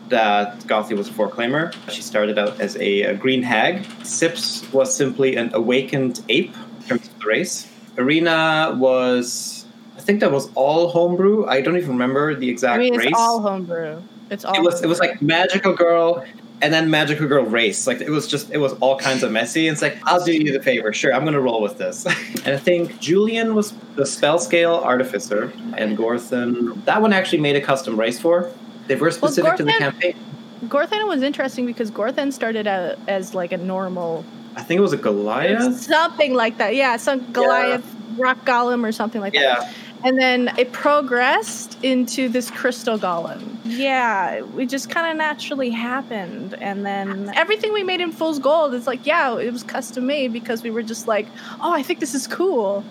that 0.09 0.59
Gothy 0.65 0.97
was 0.97 1.07
a 1.07 1.13
four 1.13 1.29
claimer. 1.29 1.73
She 1.89 2.01
started 2.01 2.37
out 2.37 2.59
as 2.59 2.75
a, 2.75 3.03
a 3.03 3.13
green 3.13 3.43
hag. 3.43 3.85
Sips 4.05 4.69
was 4.73 4.93
simply 4.93 5.37
an 5.37 5.53
awakened 5.53 6.21
ape 6.27 6.53
in 6.81 6.83
terms 6.85 7.07
of 7.07 7.17
the 7.19 7.25
race. 7.25 7.71
Arena 7.97 8.75
was, 8.77 9.65
I 9.97 10.01
think 10.01 10.19
that 10.19 10.31
was 10.31 10.49
all 10.55 10.89
homebrew. 10.89 11.45
I 11.45 11.61
don't 11.61 11.77
even 11.77 11.89
remember 11.89 12.35
the 12.35 12.49
exact 12.49 12.75
I 12.75 12.77
mean, 12.79 12.95
it's 12.95 13.05
race. 13.05 13.13
all 13.15 13.41
homebrew. 13.41 14.01
It's 14.29 14.45
all. 14.45 14.55
it 14.55 14.61
was 14.61 14.81
it 14.81 14.87
was 14.87 14.99
like 14.99 15.21
magical 15.21 15.73
girl 15.73 16.25
and 16.61 16.73
then 16.73 16.89
magical 16.89 17.27
girl 17.27 17.45
race. 17.45 17.87
Like 17.87 18.01
it 18.01 18.09
was 18.09 18.27
just 18.27 18.51
it 18.51 18.57
was 18.57 18.73
all 18.73 18.97
kinds 18.97 19.23
of 19.23 19.31
messy. 19.31 19.67
And 19.67 19.73
it's 19.73 19.81
like 19.81 19.97
i'll 20.03 20.23
do 20.23 20.33
you 20.33 20.51
the 20.51 20.61
favor. 20.61 20.91
Sure 20.91 21.13
i'm 21.13 21.23
gonna 21.23 21.39
roll 21.39 21.61
with 21.61 21.77
this. 21.77 22.05
And 22.45 22.55
i 22.55 22.57
think 22.57 22.99
julian 22.99 23.55
was 23.55 23.73
the 23.95 24.05
spell 24.05 24.39
scale 24.39 24.75
artificer 24.75 25.51
and 25.75 25.97
gorthan 25.97 26.83
that 26.85 27.01
one 27.01 27.13
actually 27.13 27.39
made 27.39 27.55
a 27.55 27.61
custom 27.61 27.99
race 27.99 28.19
for. 28.19 28.51
They 28.87 28.95
were 28.95 29.11
specific 29.11 29.55
to 29.57 29.63
the 29.63 29.73
campaign. 29.73 30.15
Gorthan 30.65 31.07
was 31.07 31.21
interesting 31.21 31.65
because 31.65 31.91
Gorthan 31.91 32.33
started 32.33 32.67
out 32.67 32.97
as 33.07 33.35
like 33.35 33.51
a 33.51 33.57
normal 33.57 34.25
i 34.57 34.61
think 34.61 34.77
it 34.77 34.81
was 34.81 34.93
a 34.93 34.97
goliath 34.97 35.79
something 35.79 36.33
like 36.33 36.57
that. 36.57 36.75
Yeah, 36.75 36.97
some 36.97 37.31
Goliath 37.31 37.85
rock 38.17 38.43
golem 38.45 38.83
or 38.83 38.91
something 38.91 39.21
like 39.21 39.33
that. 39.33 39.41
yeah 39.41 39.73
And 40.03 40.17
then 40.19 40.51
it 40.57 40.71
progressed 40.73 41.77
into 41.83 42.29
this 42.29 42.51
crystal 42.51 42.99
golem. 42.99 43.57
Yeah, 43.63 44.43
it 44.57 44.65
just 44.69 44.89
kind 44.89 45.09
of 45.09 45.17
naturally 45.17 45.71
happened. 45.71 46.53
And 46.61 46.85
then 46.85 47.31
everything 47.35 47.73
we 47.73 47.83
made 47.83 47.99
in 48.01 48.11
Fool's 48.11 48.37
Gold 48.39 48.73
is 48.75 48.85
like, 48.85 49.05
yeah, 49.07 49.37
it 49.39 49.51
was 49.51 49.63
custom 49.63 50.05
made 50.05 50.31
because 50.33 50.61
we 50.63 50.69
were 50.71 50.83
just 50.83 51.07
like, 51.07 51.25
oh, 51.61 51.73
I 51.73 51.81
think 51.83 51.99
this 51.99 52.13
is 52.13 52.27
cool. 52.27 52.83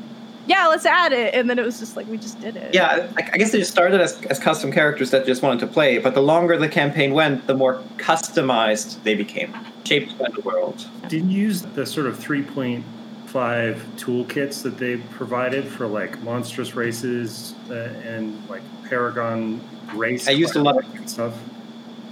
Yeah, 0.48 0.66
let's 0.66 0.84
add 0.86 1.12
it. 1.12 1.32
And 1.34 1.48
then 1.48 1.58
it 1.60 1.64
was 1.64 1.78
just 1.78 1.96
like, 1.96 2.06
we 2.08 2.18
just 2.18 2.40
did 2.40 2.56
it. 2.56 2.74
yeah 2.74 3.08
I, 3.16 3.30
I 3.34 3.36
guess 3.38 3.50
they 3.52 3.58
just 3.58 3.70
started 3.72 4.00
as, 4.00 4.20
as 4.26 4.38
custom 4.40 4.70
characters 4.72 5.10
that 5.12 5.26
just 5.26 5.42
wanted 5.42 5.60
to 5.60 5.68
play 5.68 5.98
but 5.98 6.14
the 6.14 6.22
longer 6.22 6.56
the 6.56 6.68
campaign 6.68 7.14
went 7.14 7.46
the 7.46 7.54
more 7.54 7.80
customized 7.98 9.02
they 9.04 9.14
became 9.14 9.54
shaped 9.86 10.18
by 10.18 10.28
the 10.34 10.40
world 10.40 10.86
Did 11.08 11.24
you 11.30 11.42
use 11.46 11.62
the 11.62 11.86
sort 11.86 12.06
of 12.06 12.18
3.5 12.18 12.82
toolkits 13.96 14.62
that 14.62 14.78
they 14.78 14.96
provided 14.96 15.64
for 15.64 15.86
like 15.86 16.20
monstrous 16.22 16.74
races 16.74 17.54
uh, 17.70 17.74
and 18.04 18.26
like 18.48 18.62
Paragon 18.88 19.60
race? 19.94 20.28
I 20.28 20.32
used 20.32 20.56
a 20.56 20.62
lot 20.62 20.76
of- 20.78 21.08
stuff. 21.08 21.34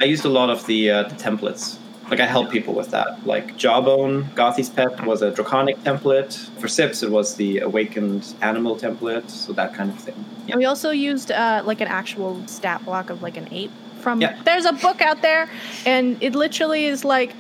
I 0.01 0.05
used 0.05 0.25
a 0.25 0.29
lot 0.29 0.51
of 0.51 0.67
the, 0.67 0.91
uh, 0.91 1.03
the 1.05 1.15
templates. 1.15 1.79
Like 2.11 2.21
I 2.21 2.27
helped 2.27 2.53
people 2.53 2.75
with 2.75 2.91
that. 2.91 3.27
Like 3.27 3.57
Jawbone, 3.57 4.29
Gothy's 4.35 4.69
Pet 4.69 5.07
was 5.07 5.23
a 5.23 5.31
draconic 5.31 5.79
template. 5.79 6.33
For 6.61 6.69
Sips, 6.69 7.03
it 7.03 7.11
was 7.11 7.37
the 7.37 7.61
awakened 7.61 8.35
animal 8.43 8.77
template. 8.77 9.31
So 9.31 9.53
that 9.55 9.73
kind 9.75 9.91
of 9.91 9.99
thing. 9.99 10.23
And 10.49 10.57
we 10.59 10.67
also 10.67 10.91
used 10.91 11.31
uh, 11.31 11.63
like 11.65 11.81
an 11.81 11.89
actual 11.89 12.47
stat 12.47 12.85
block 12.85 13.09
of 13.09 13.23
like 13.23 13.37
an 13.39 13.49
ape 13.51 13.71
from. 14.05 14.21
Yeah. 14.21 14.41
There's 14.45 14.67
a 14.67 14.73
book 14.73 15.01
out 15.01 15.23
there, 15.23 15.49
and 15.87 16.23
it 16.23 16.35
literally 16.35 16.85
is 16.85 17.05
like 17.05 17.35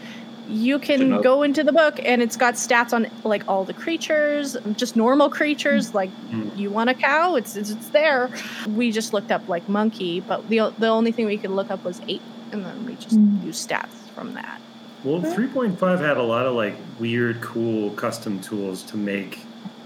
you 0.49 0.79
can 0.79 1.21
go 1.23 1.43
into 1.43 1.65
the 1.65 1.73
book 1.73 1.99
and 2.05 2.23
it's 2.23 2.37
got 2.37 2.55
stats 2.55 2.93
on 2.93 3.07
like 3.25 3.43
all 3.49 3.65
the 3.65 3.73
creatures, 3.75 4.57
just 4.75 4.97
normal 4.97 5.29
creatures. 5.31 5.95
Like 5.95 6.11
Mm. 6.31 6.57
you 6.59 6.71
want 6.71 6.91
a 6.91 6.95
cow, 6.95 7.37
it's, 7.37 7.57
it's 7.57 7.71
it's 7.71 7.89
there. 7.91 8.31
We 8.69 8.91
just 8.91 9.13
looked 9.13 9.31
up 9.31 9.49
like 9.49 9.69
monkey, 9.69 10.21
but 10.21 10.49
the 10.49 10.73
the 10.79 10.89
only 10.89 11.13
thing 11.13 11.27
we 11.27 11.39
could 11.39 11.51
look 11.51 11.71
up 11.71 11.85
was 11.85 12.01
ape, 12.09 12.23
and 12.53 12.65
then 12.65 12.87
we 12.87 12.95
just 12.97 13.19
Mm. 13.19 13.45
used 13.45 13.69
stats 13.69 13.95
from 14.15 14.35
that. 14.35 14.61
Well, 15.05 15.21
3.5 15.21 16.01
had 16.01 16.17
a 16.17 16.23
lot 16.23 16.47
of 16.47 16.55
like 16.55 16.75
weird, 16.99 17.41
cool 17.43 17.91
custom 17.91 18.41
tools 18.41 18.83
to 18.85 18.97
make 18.97 19.39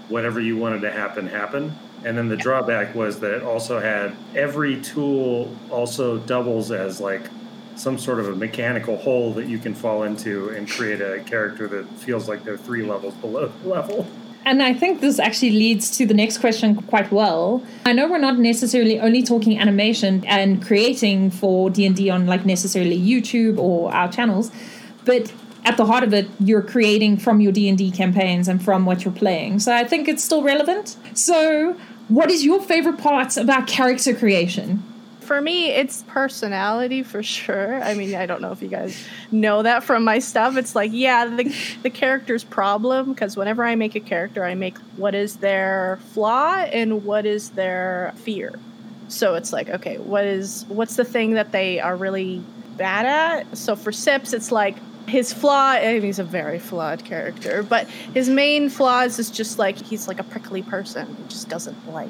whatever 0.07 0.39
you 0.39 0.55
wanted 0.57 0.81
to 0.81 0.91
happen 0.91 1.27
happen. 1.27 1.73
And 2.05 2.17
then 2.17 2.29
the 2.29 2.37
drawback 2.37 2.95
was 2.95 3.19
that 3.19 3.33
it 3.33 3.43
also 3.43 3.79
had 3.79 4.13
every 4.33 4.79
tool 4.81 5.53
also 5.69 6.17
doubles 6.19 6.71
as 6.71 7.01
like 7.01 7.23
some 7.79 7.97
sort 7.97 8.19
of 8.19 8.27
a 8.27 8.35
mechanical 8.35 8.97
hole 8.97 9.31
that 9.33 9.47
you 9.47 9.57
can 9.57 9.73
fall 9.73 10.03
into 10.03 10.49
and 10.49 10.69
create 10.69 11.01
a 11.01 11.19
character 11.23 11.67
that 11.67 11.87
feels 11.97 12.27
like 12.27 12.43
they're 12.43 12.57
three 12.57 12.83
levels 12.83 13.13
below 13.15 13.51
the 13.63 13.69
level. 13.69 14.05
And 14.45 14.61
I 14.63 14.73
think 14.73 15.01
this 15.01 15.19
actually 15.19 15.51
leads 15.51 15.95
to 15.97 16.05
the 16.05 16.13
next 16.13 16.39
question 16.39 16.75
quite 16.75 17.11
well. 17.11 17.63
I 17.85 17.93
know 17.93 18.09
we're 18.09 18.17
not 18.17 18.37
necessarily 18.37 18.99
only 18.99 19.21
talking 19.21 19.59
animation 19.59 20.25
and 20.25 20.65
creating 20.65 21.31
for 21.31 21.69
D&D 21.69 22.09
on 22.09 22.25
like 22.25 22.45
necessarily 22.45 22.97
YouTube 22.99 23.57
or 23.57 23.93
our 23.93 24.11
channels, 24.11 24.51
but 25.05 25.31
at 25.65 25.77
the 25.77 25.85
heart 25.85 26.03
of 26.03 26.13
it, 26.13 26.27
you're 26.39 26.61
creating 26.61 27.17
from 27.17 27.41
your 27.41 27.51
D&D 27.51 27.91
campaigns 27.91 28.47
and 28.47 28.63
from 28.63 28.85
what 28.85 29.05
you're 29.05 29.13
playing. 29.13 29.59
So 29.59 29.73
I 29.73 29.83
think 29.83 30.07
it's 30.07 30.23
still 30.23 30.41
relevant. 30.41 30.97
So, 31.13 31.77
what 32.07 32.31
is 32.31 32.43
your 32.43 32.59
favorite 32.61 32.97
part 32.97 33.37
about 33.37 33.67
character 33.67 34.15
creation? 34.15 34.83
For 35.29 35.39
me, 35.39 35.69
it's 35.69 36.01
personality 36.07 37.03
for 37.03 37.21
sure. 37.21 37.83
I 37.83 37.93
mean, 37.93 38.15
I 38.15 38.25
don't 38.25 38.41
know 38.41 38.51
if 38.51 38.63
you 38.63 38.67
guys 38.67 39.05
know 39.31 39.61
that 39.61 39.83
from 39.83 40.03
my 40.03 40.17
stuff. 40.17 40.57
It's 40.57 40.73
like, 40.73 40.89
yeah, 40.91 41.27
the, 41.27 41.55
the 41.83 41.91
character's 41.91 42.43
problem, 42.43 43.13
because 43.13 43.37
whenever 43.37 43.63
I 43.63 43.75
make 43.75 43.93
a 43.93 43.99
character, 43.99 44.43
I 44.43 44.55
make 44.55 44.79
what 44.97 45.13
is 45.13 45.35
their 45.35 45.99
flaw 46.13 46.55
and 46.55 47.05
what 47.05 47.27
is 47.27 47.51
their 47.51 48.11
fear. 48.15 48.57
So 49.07 49.35
it's 49.35 49.53
like, 49.53 49.69
okay, 49.69 49.99
what 49.99 50.23
is 50.25 50.65
what's 50.67 50.95
the 50.95 51.05
thing 51.05 51.35
that 51.35 51.51
they 51.51 51.79
are 51.79 51.95
really 51.95 52.41
bad 52.77 53.05
at? 53.05 53.55
So 53.55 53.75
for 53.75 53.91
Sips, 53.91 54.33
it's 54.33 54.51
like 54.51 54.77
his 55.07 55.31
flaw. 55.31 55.75
He's 55.75 56.17
a 56.17 56.23
very 56.23 56.57
flawed 56.57 57.05
character, 57.05 57.61
but 57.61 57.87
his 58.15 58.29
main 58.29 58.67
flaws 58.67 59.19
is 59.19 59.29
just 59.29 59.59
like 59.59 59.77
he's 59.77 60.07
like 60.07 60.19
a 60.19 60.23
prickly 60.23 60.63
person. 60.63 61.05
He 61.05 61.23
just 61.27 61.49
doesn't 61.49 61.93
like 61.93 62.09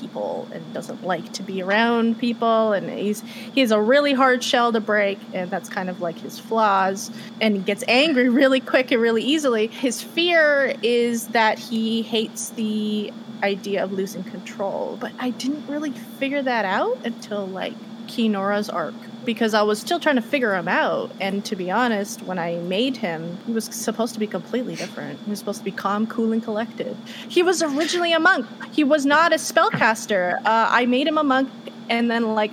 people 0.00 0.48
and 0.52 0.74
doesn't 0.74 1.04
like 1.04 1.32
to 1.34 1.42
be 1.42 1.62
around 1.62 2.18
people. 2.18 2.72
And 2.72 2.90
he's 2.90 3.20
he 3.20 3.60
has 3.60 3.70
a 3.70 3.80
really 3.80 4.12
hard 4.12 4.42
shell 4.42 4.72
to 4.72 4.80
break 4.80 5.18
and 5.32 5.50
that's 5.50 5.68
kind 5.68 5.90
of 5.90 6.00
like 6.00 6.18
his 6.18 6.38
flaws. 6.38 7.10
And 7.40 7.56
he 7.56 7.62
gets 7.62 7.84
angry 7.88 8.28
really 8.40 8.60
quick 8.60 8.90
and 8.90 9.00
really 9.00 9.22
easily. 9.22 9.66
His 9.68 10.02
fear 10.02 10.74
is 10.82 11.28
that 11.28 11.58
he 11.58 12.02
hates 12.02 12.50
the 12.50 13.12
idea 13.42 13.84
of 13.84 13.92
losing 13.92 14.24
control. 14.24 14.98
But 15.00 15.12
i 15.18 15.30
didn't 15.30 15.66
really 15.66 15.92
figure 15.92 16.42
that 16.42 16.64
out 16.64 16.98
until 17.04 17.46
like 17.46 17.74
Kinora's 18.06 18.68
arc 18.68 18.94
because 19.24 19.54
I 19.54 19.62
was 19.62 19.78
still 19.78 20.00
trying 20.00 20.16
to 20.16 20.22
figure 20.22 20.54
him 20.54 20.68
out. 20.68 21.10
And 21.20 21.44
to 21.44 21.56
be 21.56 21.70
honest, 21.70 22.22
when 22.22 22.38
I 22.38 22.56
made 22.56 22.96
him, 22.96 23.38
he 23.46 23.52
was 23.52 23.64
supposed 23.66 24.14
to 24.14 24.20
be 24.20 24.26
completely 24.26 24.74
different. 24.74 25.20
He 25.20 25.30
was 25.30 25.38
supposed 25.38 25.58
to 25.58 25.64
be 25.64 25.70
calm, 25.70 26.06
cool, 26.06 26.32
and 26.32 26.42
collected. 26.42 26.96
He 27.28 27.42
was 27.42 27.62
originally 27.62 28.12
a 28.12 28.20
monk. 28.20 28.46
He 28.72 28.84
was 28.84 29.04
not 29.06 29.32
a 29.32 29.36
spellcaster. 29.36 30.38
Uh, 30.38 30.68
I 30.70 30.86
made 30.86 31.06
him 31.06 31.18
a 31.18 31.24
monk, 31.24 31.50
and 31.88 32.10
then 32.10 32.34
like 32.34 32.52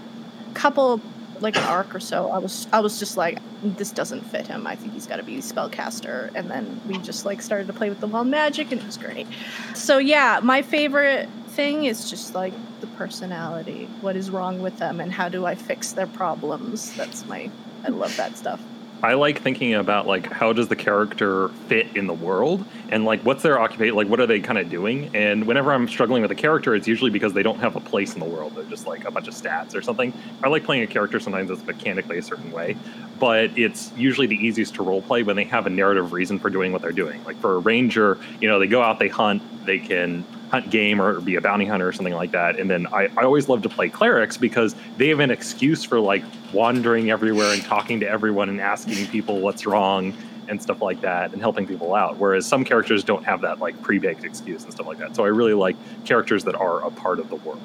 couple, 0.53 0.99
like 1.39 1.55
an 1.55 1.63
arc 1.63 1.93
or 1.93 1.99
so, 1.99 2.31
I 2.31 2.39
was 2.39 2.67
I 2.73 2.79
was 2.79 2.97
just 2.97 3.15
like, 3.15 3.39
this 3.63 3.91
doesn't 3.91 4.21
fit 4.21 4.47
him. 4.47 4.65
I 4.65 4.75
think 4.75 4.93
he's 4.93 5.05
got 5.05 5.17
to 5.17 5.23
be 5.23 5.35
a 5.35 5.41
spellcaster. 5.41 6.31
And 6.33 6.49
then 6.49 6.81
we 6.87 6.97
just 6.97 7.25
like 7.25 7.41
started 7.41 7.67
to 7.67 7.73
play 7.73 7.89
with 7.89 7.99
the 7.99 8.07
wild 8.07 8.27
magic, 8.27 8.71
and 8.71 8.81
it 8.81 8.85
was 8.85 8.97
great. 8.97 9.27
So 9.75 9.99
yeah, 9.99 10.39
my 10.41 10.63
favorite 10.63 11.29
thing 11.57 11.85
is 11.85 12.07
just 12.07 12.35
like 12.35 12.53
the 12.81 12.87
personality. 12.87 13.89
What 14.01 14.15
is 14.15 14.29
wrong 14.29 14.61
with 14.61 14.77
them, 14.77 15.01
and 15.01 15.11
how 15.11 15.27
do 15.27 15.47
I 15.47 15.55
fix 15.55 15.91
their 15.91 16.05
problems? 16.05 16.95
That's 16.95 17.25
my. 17.25 17.49
I 17.83 17.89
love 17.89 18.15
that 18.15 18.37
stuff. 18.37 18.61
I 19.01 19.13
like 19.13 19.41
thinking 19.41 19.73
about 19.73 20.05
like 20.05 20.31
how 20.31 20.53
does 20.53 20.67
the 20.67 20.75
character 20.75 21.49
fit 21.67 21.95
in 21.95 22.07
the 22.07 22.13
world 22.13 22.63
and 22.89 23.05
like 23.05 23.21
what's 23.21 23.43
their 23.43 23.59
occupation 23.59 23.95
like 23.95 24.07
what 24.07 24.19
are 24.19 24.25
they 24.25 24.39
kind 24.39 24.57
of 24.57 24.71
doing 24.71 25.15
and 25.15 25.45
whenever 25.45 25.71
I'm 25.71 25.87
struggling 25.87 26.23
with 26.23 26.31
a 26.31 26.35
character 26.35 26.73
it's 26.73 26.87
usually 26.87 27.11
because 27.11 27.33
they 27.33 27.43
don't 27.43 27.59
have 27.59 27.75
a 27.75 27.79
place 27.79 28.15
in 28.15 28.19
the 28.19 28.25
world 28.25 28.55
they're 28.55 28.63
just 28.63 28.87
like 28.87 29.05
a 29.05 29.11
bunch 29.11 29.27
of 29.27 29.35
stats 29.35 29.75
or 29.75 29.83
something. 29.83 30.11
I 30.43 30.47
like 30.47 30.63
playing 30.63 30.81
a 30.81 30.87
character 30.87 31.19
sometimes 31.19 31.49
that's 31.49 31.63
mechanically 31.63 32.17
a 32.17 32.23
certain 32.23 32.51
way, 32.51 32.75
but 33.19 33.55
it's 33.55 33.91
usually 33.95 34.25
the 34.25 34.35
easiest 34.47 34.73
to 34.75 34.83
role 34.83 35.03
play 35.03 35.21
when 35.21 35.35
they 35.35 35.43
have 35.43 35.67
a 35.67 35.69
narrative 35.69 36.11
reason 36.11 36.39
for 36.39 36.49
doing 36.49 36.71
what 36.71 36.81
they're 36.81 36.91
doing. 36.91 37.23
Like 37.23 37.37
for 37.37 37.53
a 37.53 37.59
ranger, 37.59 38.17
you 38.41 38.47
know, 38.47 38.57
they 38.57 38.67
go 38.67 38.81
out, 38.81 38.97
they 38.97 39.09
hunt, 39.09 39.43
they 39.67 39.77
can 39.77 40.25
hunt 40.49 40.69
game 40.69 41.01
or 41.01 41.19
be 41.21 41.35
a 41.35 41.41
bounty 41.41 41.65
hunter 41.65 41.87
or 41.87 41.91
something 41.91 42.13
like 42.13 42.31
that. 42.31 42.59
And 42.59 42.69
then 42.69 42.87
I, 42.87 43.09
I 43.17 43.23
always 43.23 43.49
love 43.49 43.61
to 43.63 43.69
play 43.69 43.89
clerics 43.89 44.37
because 44.37 44.75
they 44.97 45.09
have 45.09 45.19
an 45.19 45.31
excuse 45.31 45.83
for 45.83 45.99
like 45.99 46.23
wandering 46.53 47.11
everywhere 47.11 47.53
and 47.53 47.61
talking 47.63 47.99
to 47.99 48.09
everyone 48.09 48.49
and 48.49 48.61
asking 48.61 49.07
people 49.07 49.39
what's 49.39 49.65
wrong 49.65 50.15
and 50.47 50.61
stuff 50.61 50.81
like 50.81 51.01
that 51.01 51.33
and 51.33 51.41
helping 51.41 51.67
people 51.67 51.93
out. 51.93 52.17
Whereas 52.17 52.45
some 52.45 52.63
characters 52.63 53.03
don't 53.03 53.25
have 53.25 53.41
that 53.41 53.59
like 53.59 53.81
pre-baked 53.81 54.23
excuse 54.23 54.63
and 54.63 54.71
stuff 54.71 54.87
like 54.87 54.97
that. 54.99 55.15
So 55.15 55.25
I 55.25 55.27
really 55.27 55.53
like 55.53 55.75
characters 56.05 56.43
that 56.45 56.55
are 56.55 56.85
a 56.85 56.91
part 56.91 57.19
of 57.19 57.29
the 57.29 57.35
world. 57.35 57.61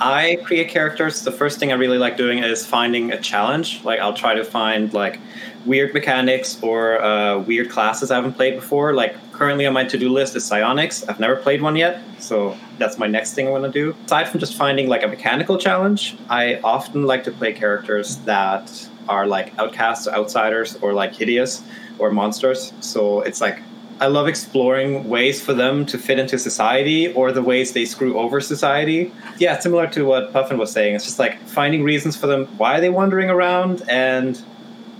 I 0.00 0.38
create 0.44 0.68
characters. 0.68 1.22
The 1.22 1.32
first 1.32 1.58
thing 1.58 1.72
I 1.72 1.74
really 1.74 1.98
like 1.98 2.16
doing 2.16 2.38
is 2.38 2.66
finding 2.66 3.12
a 3.12 3.20
challenge. 3.20 3.82
Like 3.84 4.00
I'll 4.00 4.14
try 4.14 4.34
to 4.34 4.44
find 4.44 4.92
like 4.92 5.18
weird 5.64 5.94
mechanics 5.94 6.62
or 6.62 7.02
uh, 7.02 7.38
weird 7.38 7.70
classes 7.70 8.10
I 8.10 8.16
haven't 8.16 8.34
played 8.34 8.56
before. 8.56 8.92
Like 8.94 9.16
currently 9.32 9.66
on 9.66 9.72
my 9.72 9.84
to-do 9.84 10.10
list 10.10 10.36
is 10.36 10.44
psionics. 10.44 11.06
I've 11.08 11.20
never 11.20 11.36
played 11.36 11.62
one 11.62 11.76
yet, 11.76 12.02
so 12.18 12.56
that's 12.78 12.98
my 12.98 13.06
next 13.06 13.34
thing 13.34 13.48
I 13.48 13.50
want 13.50 13.64
to 13.64 13.70
do. 13.70 13.94
Aside 14.04 14.28
from 14.28 14.40
just 14.40 14.54
finding 14.56 14.88
like 14.88 15.02
a 15.02 15.08
mechanical 15.08 15.58
challenge, 15.58 16.16
I 16.28 16.60
often 16.62 17.04
like 17.04 17.24
to 17.24 17.30
play 17.30 17.52
characters 17.52 18.16
that 18.18 18.88
are 19.08 19.26
like 19.26 19.58
outcasts, 19.58 20.08
outsiders, 20.08 20.76
or 20.76 20.92
like 20.92 21.14
hideous 21.14 21.62
or 21.98 22.10
monsters. 22.10 22.72
So 22.80 23.20
it's 23.22 23.40
like 23.40 23.60
I 23.98 24.08
love 24.08 24.28
exploring 24.28 25.08
ways 25.08 25.42
for 25.42 25.54
them 25.54 25.86
to 25.86 25.96
fit 25.96 26.18
into 26.18 26.38
society 26.38 27.12
or 27.14 27.32
the 27.32 27.42
ways 27.42 27.72
they 27.72 27.86
screw 27.86 28.18
over 28.18 28.42
society. 28.42 29.10
Yeah, 29.38 29.58
similar 29.58 29.86
to 29.88 30.04
what 30.04 30.34
Puffin 30.34 30.58
was 30.58 30.70
saying. 30.70 30.96
It's 30.96 31.04
just 31.04 31.18
like 31.18 31.40
finding 31.44 31.82
reasons 31.82 32.14
for 32.14 32.26
them. 32.26 32.46
Why 32.58 32.74
they're 32.74 32.82
they 32.82 32.90
wandering 32.90 33.30
around? 33.30 33.82
And 33.88 34.42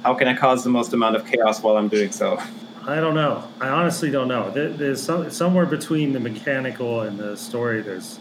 how 0.02 0.14
can 0.14 0.28
I 0.28 0.34
cause 0.34 0.64
the 0.64 0.70
most 0.70 0.94
amount 0.94 1.16
of 1.16 1.26
chaos 1.26 1.62
while 1.62 1.76
I'm 1.76 1.88
doing 1.88 2.10
so? 2.10 2.40
I 2.86 2.96
don't 3.00 3.14
know. 3.14 3.44
I 3.60 3.68
honestly 3.68 4.10
don't 4.10 4.28
know. 4.28 4.50
There's 4.50 5.02
some, 5.02 5.30
somewhere 5.30 5.66
between 5.66 6.12
the 6.12 6.20
mechanical 6.20 7.02
and 7.02 7.18
the 7.18 7.36
story. 7.36 7.82
There's 7.82 8.18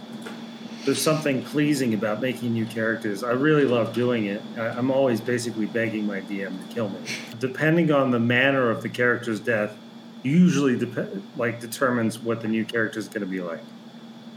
there's 0.83 1.01
something 1.01 1.43
pleasing 1.43 1.95
about 1.95 2.21
making 2.21 2.53
new 2.53 2.65
characters. 2.65 3.23
I 3.23 3.31
really 3.31 3.65
love 3.65 3.93
doing 3.93 4.25
it. 4.25 4.41
I'm 4.55 4.91
always 4.91 5.19
basically 5.19 5.65
begging 5.65 6.05
my 6.05 6.21
DM 6.21 6.67
to 6.67 6.73
kill 6.73 6.89
me. 6.89 6.99
Depending 7.39 7.91
on 7.91 8.11
the 8.11 8.19
manner 8.19 8.69
of 8.69 8.83
the 8.83 8.89
character's 8.89 9.39
death, 9.39 9.75
usually 10.25 10.77
dep- 10.77 11.09
like 11.37 11.59
determines 11.59 12.19
what 12.19 12.41
the 12.41 12.47
new 12.47 12.65
character 12.65 12.99
is 12.99 13.07
going 13.07 13.21
to 13.21 13.27
be 13.27 13.41
like, 13.41 13.61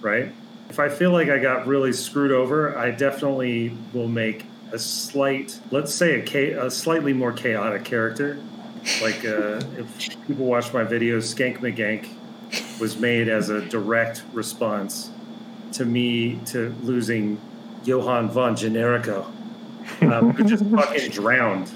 right? 0.01 0.33
If 0.69 0.79
I 0.79 0.89
feel 0.89 1.13
like 1.13 1.31
I 1.31 1.39
got 1.39 1.67
really 1.67 1.93
screwed 1.93 2.31
over, 2.31 2.77
I 2.77 2.91
definitely 2.91 3.77
will 3.95 4.09
make 4.09 4.45
a 4.71 4.79
slight, 4.79 5.59
let's 5.71 5.95
say 5.95 6.21
a, 6.21 6.67
a 6.67 6.71
slightly 6.71 7.15
more 7.15 7.33
chaotic 7.33 7.85
character. 7.85 8.39
Like 9.01 9.25
uh, 9.25 9.61
if 9.79 10.27
people 10.27 10.45
watch 10.45 10.73
my 10.73 10.85
videos, 10.85 11.35
Skank 11.35 11.59
McGank 11.59 12.09
was 12.79 12.99
made 12.99 13.29
as 13.29 13.49
a 13.49 13.63
direct 13.63 14.23
response 14.33 15.11
to 15.73 15.85
me 15.85 16.39
to 16.47 16.75
losing 16.83 17.41
Johann 17.85 18.29
von 18.29 18.55
Generico, 18.57 19.27
um, 20.03 20.33
who 20.33 20.45
just 20.45 20.65
fucking 20.71 21.11
drowned 21.11 21.71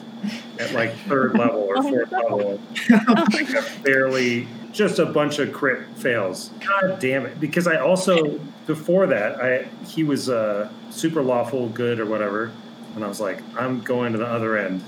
at 0.58 0.72
like 0.72 0.94
third 1.08 1.38
level 1.38 1.60
or 1.60 1.76
oh, 1.78 1.82
fourth 1.82 2.12
level. 2.12 2.60
like 3.32 3.82
barely, 3.82 4.48
just 4.72 4.98
a 4.98 5.06
bunch 5.06 5.38
of 5.38 5.52
crit 5.52 5.86
fails. 5.96 6.50
God 6.66 6.98
damn 7.00 7.26
it! 7.26 7.40
Because 7.40 7.66
I 7.66 7.76
also 7.76 8.38
before 8.66 9.06
that, 9.08 9.40
I 9.42 9.68
he 9.86 10.04
was 10.04 10.28
uh, 10.28 10.70
super 10.90 11.22
lawful 11.22 11.68
good 11.68 12.00
or 12.00 12.06
whatever, 12.06 12.52
and 12.94 13.04
I 13.04 13.08
was 13.08 13.20
like, 13.20 13.42
I'm 13.56 13.80
going 13.80 14.12
to 14.12 14.18
the 14.18 14.26
other 14.26 14.56
end 14.56 14.82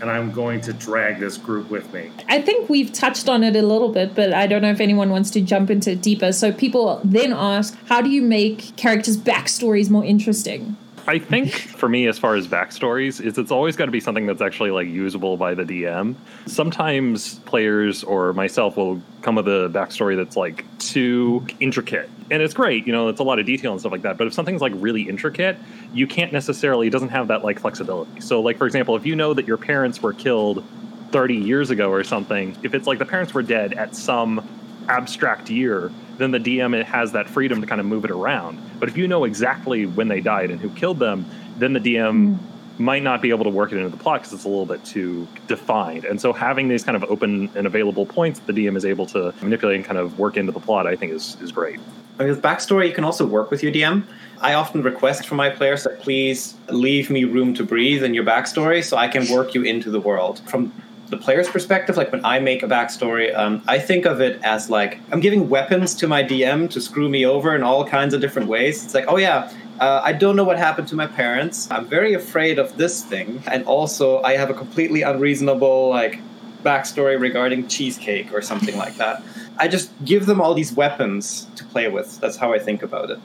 and 0.00 0.10
I'm 0.10 0.32
going 0.32 0.60
to 0.62 0.72
drag 0.72 1.18
this 1.18 1.36
group 1.36 1.70
with 1.70 1.92
me. 1.92 2.10
I 2.28 2.42
think 2.42 2.68
we've 2.68 2.92
touched 2.92 3.28
on 3.28 3.42
it 3.42 3.56
a 3.56 3.62
little 3.62 3.90
bit, 3.90 4.14
but 4.14 4.32
I 4.32 4.46
don't 4.46 4.62
know 4.62 4.70
if 4.70 4.80
anyone 4.80 5.10
wants 5.10 5.30
to 5.30 5.40
jump 5.40 5.70
into 5.70 5.92
it 5.92 6.02
deeper. 6.02 6.32
So 6.32 6.52
people 6.52 7.00
then 7.04 7.32
ask, 7.32 7.78
how 7.86 8.00
do 8.02 8.10
you 8.10 8.20
make 8.22 8.76
characters' 8.76 9.16
backstories 9.16 9.90
more 9.90 10.04
interesting? 10.04 10.76
I 11.06 11.18
think 11.18 11.52
for 11.52 11.88
me, 11.88 12.06
as 12.06 12.18
far 12.18 12.34
as 12.34 12.48
backstories, 12.48 13.20
is 13.20 13.36
it's 13.36 13.50
always 13.50 13.76
got 13.76 13.86
to 13.86 13.90
be 13.90 14.00
something 14.00 14.24
that's 14.26 14.40
actually 14.40 14.70
like 14.70 14.88
usable 14.88 15.36
by 15.36 15.54
the 15.54 15.62
DM. 15.62 16.14
Sometimes 16.46 17.40
players 17.40 18.02
or 18.02 18.32
myself 18.32 18.76
will 18.76 19.02
come 19.20 19.34
with 19.34 19.46
a 19.46 19.70
backstory 19.72 20.16
that's 20.16 20.36
like 20.36 20.64
too 20.78 21.46
intricate, 21.60 22.08
and 22.30 22.42
it's 22.42 22.54
great, 22.54 22.86
you 22.86 22.92
know, 22.92 23.08
it's 23.08 23.20
a 23.20 23.22
lot 23.22 23.38
of 23.38 23.44
detail 23.44 23.72
and 23.72 23.80
stuff 23.80 23.92
like 23.92 24.02
that. 24.02 24.16
But 24.16 24.26
if 24.26 24.32
something's 24.32 24.62
like 24.62 24.72
really 24.76 25.02
intricate, 25.02 25.58
you 25.92 26.06
can't 26.06 26.32
necessarily 26.32 26.86
it 26.86 26.90
doesn't 26.90 27.10
have 27.10 27.28
that 27.28 27.44
like 27.44 27.60
flexibility. 27.60 28.20
So, 28.20 28.40
like 28.40 28.56
for 28.56 28.66
example, 28.66 28.96
if 28.96 29.04
you 29.04 29.14
know 29.14 29.34
that 29.34 29.46
your 29.46 29.58
parents 29.58 30.00
were 30.00 30.14
killed 30.14 30.64
30 31.12 31.34
years 31.34 31.68
ago 31.68 31.90
or 31.90 32.02
something, 32.02 32.56
if 32.62 32.72
it's 32.72 32.86
like 32.86 32.98
the 32.98 33.04
parents 33.04 33.34
were 33.34 33.42
dead 33.42 33.74
at 33.74 33.94
some 33.94 34.46
abstract 34.88 35.50
year, 35.50 35.92
then 36.18 36.30
the 36.30 36.38
DM 36.38 36.82
has 36.84 37.12
that 37.12 37.28
freedom 37.28 37.60
to 37.60 37.66
kind 37.66 37.80
of 37.80 37.86
move 37.86 38.04
it 38.04 38.10
around. 38.10 38.60
But 38.78 38.88
if 38.88 38.96
you 38.96 39.08
know 39.08 39.24
exactly 39.24 39.86
when 39.86 40.08
they 40.08 40.20
died 40.20 40.50
and 40.50 40.60
who 40.60 40.70
killed 40.70 40.98
them, 40.98 41.26
then 41.58 41.72
the 41.72 41.80
DM 41.80 42.36
mm. 42.36 42.38
might 42.78 43.02
not 43.02 43.22
be 43.22 43.30
able 43.30 43.44
to 43.44 43.50
work 43.50 43.72
it 43.72 43.78
into 43.78 43.90
the 43.90 43.96
plot 43.96 44.20
because 44.20 44.32
it's 44.32 44.44
a 44.44 44.48
little 44.48 44.66
bit 44.66 44.84
too 44.84 45.26
defined. 45.46 46.04
And 46.04 46.20
so 46.20 46.32
having 46.32 46.68
these 46.68 46.84
kind 46.84 46.96
of 46.96 47.04
open 47.04 47.50
and 47.54 47.66
available 47.66 48.06
points 48.06 48.40
that 48.40 48.52
the 48.52 48.66
DM 48.66 48.76
is 48.76 48.84
able 48.84 49.06
to 49.06 49.34
manipulate 49.40 49.76
and 49.76 49.84
kind 49.84 49.98
of 49.98 50.18
work 50.18 50.36
into 50.36 50.52
the 50.52 50.60
plot, 50.60 50.86
I 50.86 50.96
think 50.96 51.12
is, 51.12 51.36
is 51.40 51.52
great. 51.52 51.80
With 52.18 52.40
backstory, 52.40 52.86
you 52.86 52.94
can 52.94 53.04
also 53.04 53.26
work 53.26 53.50
with 53.50 53.62
your 53.62 53.72
DM. 53.72 54.04
I 54.40 54.54
often 54.54 54.82
request 54.82 55.26
from 55.26 55.36
my 55.36 55.50
players 55.50 55.82
that 55.84 56.00
please 56.00 56.54
leave 56.68 57.10
me 57.10 57.24
room 57.24 57.54
to 57.54 57.64
breathe 57.64 58.04
in 58.04 58.14
your 58.14 58.24
backstory 58.24 58.84
so 58.84 58.96
I 58.96 59.08
can 59.08 59.28
work 59.32 59.54
you 59.54 59.62
into 59.62 59.90
the 59.90 60.00
world. 60.00 60.40
From 60.48 60.72
the 61.08 61.16
player's 61.16 61.48
perspective, 61.48 61.96
like 61.96 62.12
when 62.12 62.24
I 62.24 62.38
make 62.38 62.62
a 62.62 62.66
backstory, 62.66 63.36
um, 63.36 63.62
I 63.66 63.78
think 63.78 64.06
of 64.06 64.20
it 64.20 64.40
as 64.42 64.70
like 64.70 64.98
I'm 65.12 65.20
giving 65.20 65.48
weapons 65.48 65.94
to 65.96 66.08
my 66.08 66.22
DM 66.22 66.70
to 66.70 66.80
screw 66.80 67.08
me 67.08 67.26
over 67.26 67.54
in 67.54 67.62
all 67.62 67.84
kinds 67.86 68.14
of 68.14 68.20
different 68.20 68.48
ways. 68.48 68.84
It's 68.84 68.94
like, 68.94 69.04
oh 69.08 69.18
yeah, 69.18 69.52
uh, 69.80 70.00
I 70.02 70.12
don't 70.12 70.36
know 70.36 70.44
what 70.44 70.58
happened 70.58 70.88
to 70.88 70.96
my 70.96 71.06
parents. 71.06 71.70
I'm 71.70 71.86
very 71.86 72.14
afraid 72.14 72.58
of 72.58 72.76
this 72.76 73.02
thing, 73.04 73.42
and 73.46 73.64
also 73.64 74.22
I 74.22 74.36
have 74.36 74.50
a 74.50 74.54
completely 74.54 75.02
unreasonable 75.02 75.90
like 75.90 76.20
backstory 76.62 77.20
regarding 77.20 77.68
cheesecake 77.68 78.32
or 78.32 78.40
something 78.40 78.76
like 78.76 78.96
that. 78.96 79.22
I 79.58 79.68
just 79.68 79.90
give 80.04 80.26
them 80.26 80.40
all 80.40 80.54
these 80.54 80.72
weapons 80.72 81.46
to 81.56 81.64
play 81.64 81.88
with. 81.88 82.20
That's 82.20 82.36
how 82.36 82.52
I 82.52 82.58
think 82.58 82.82
about 82.82 83.10
it. 83.10 83.20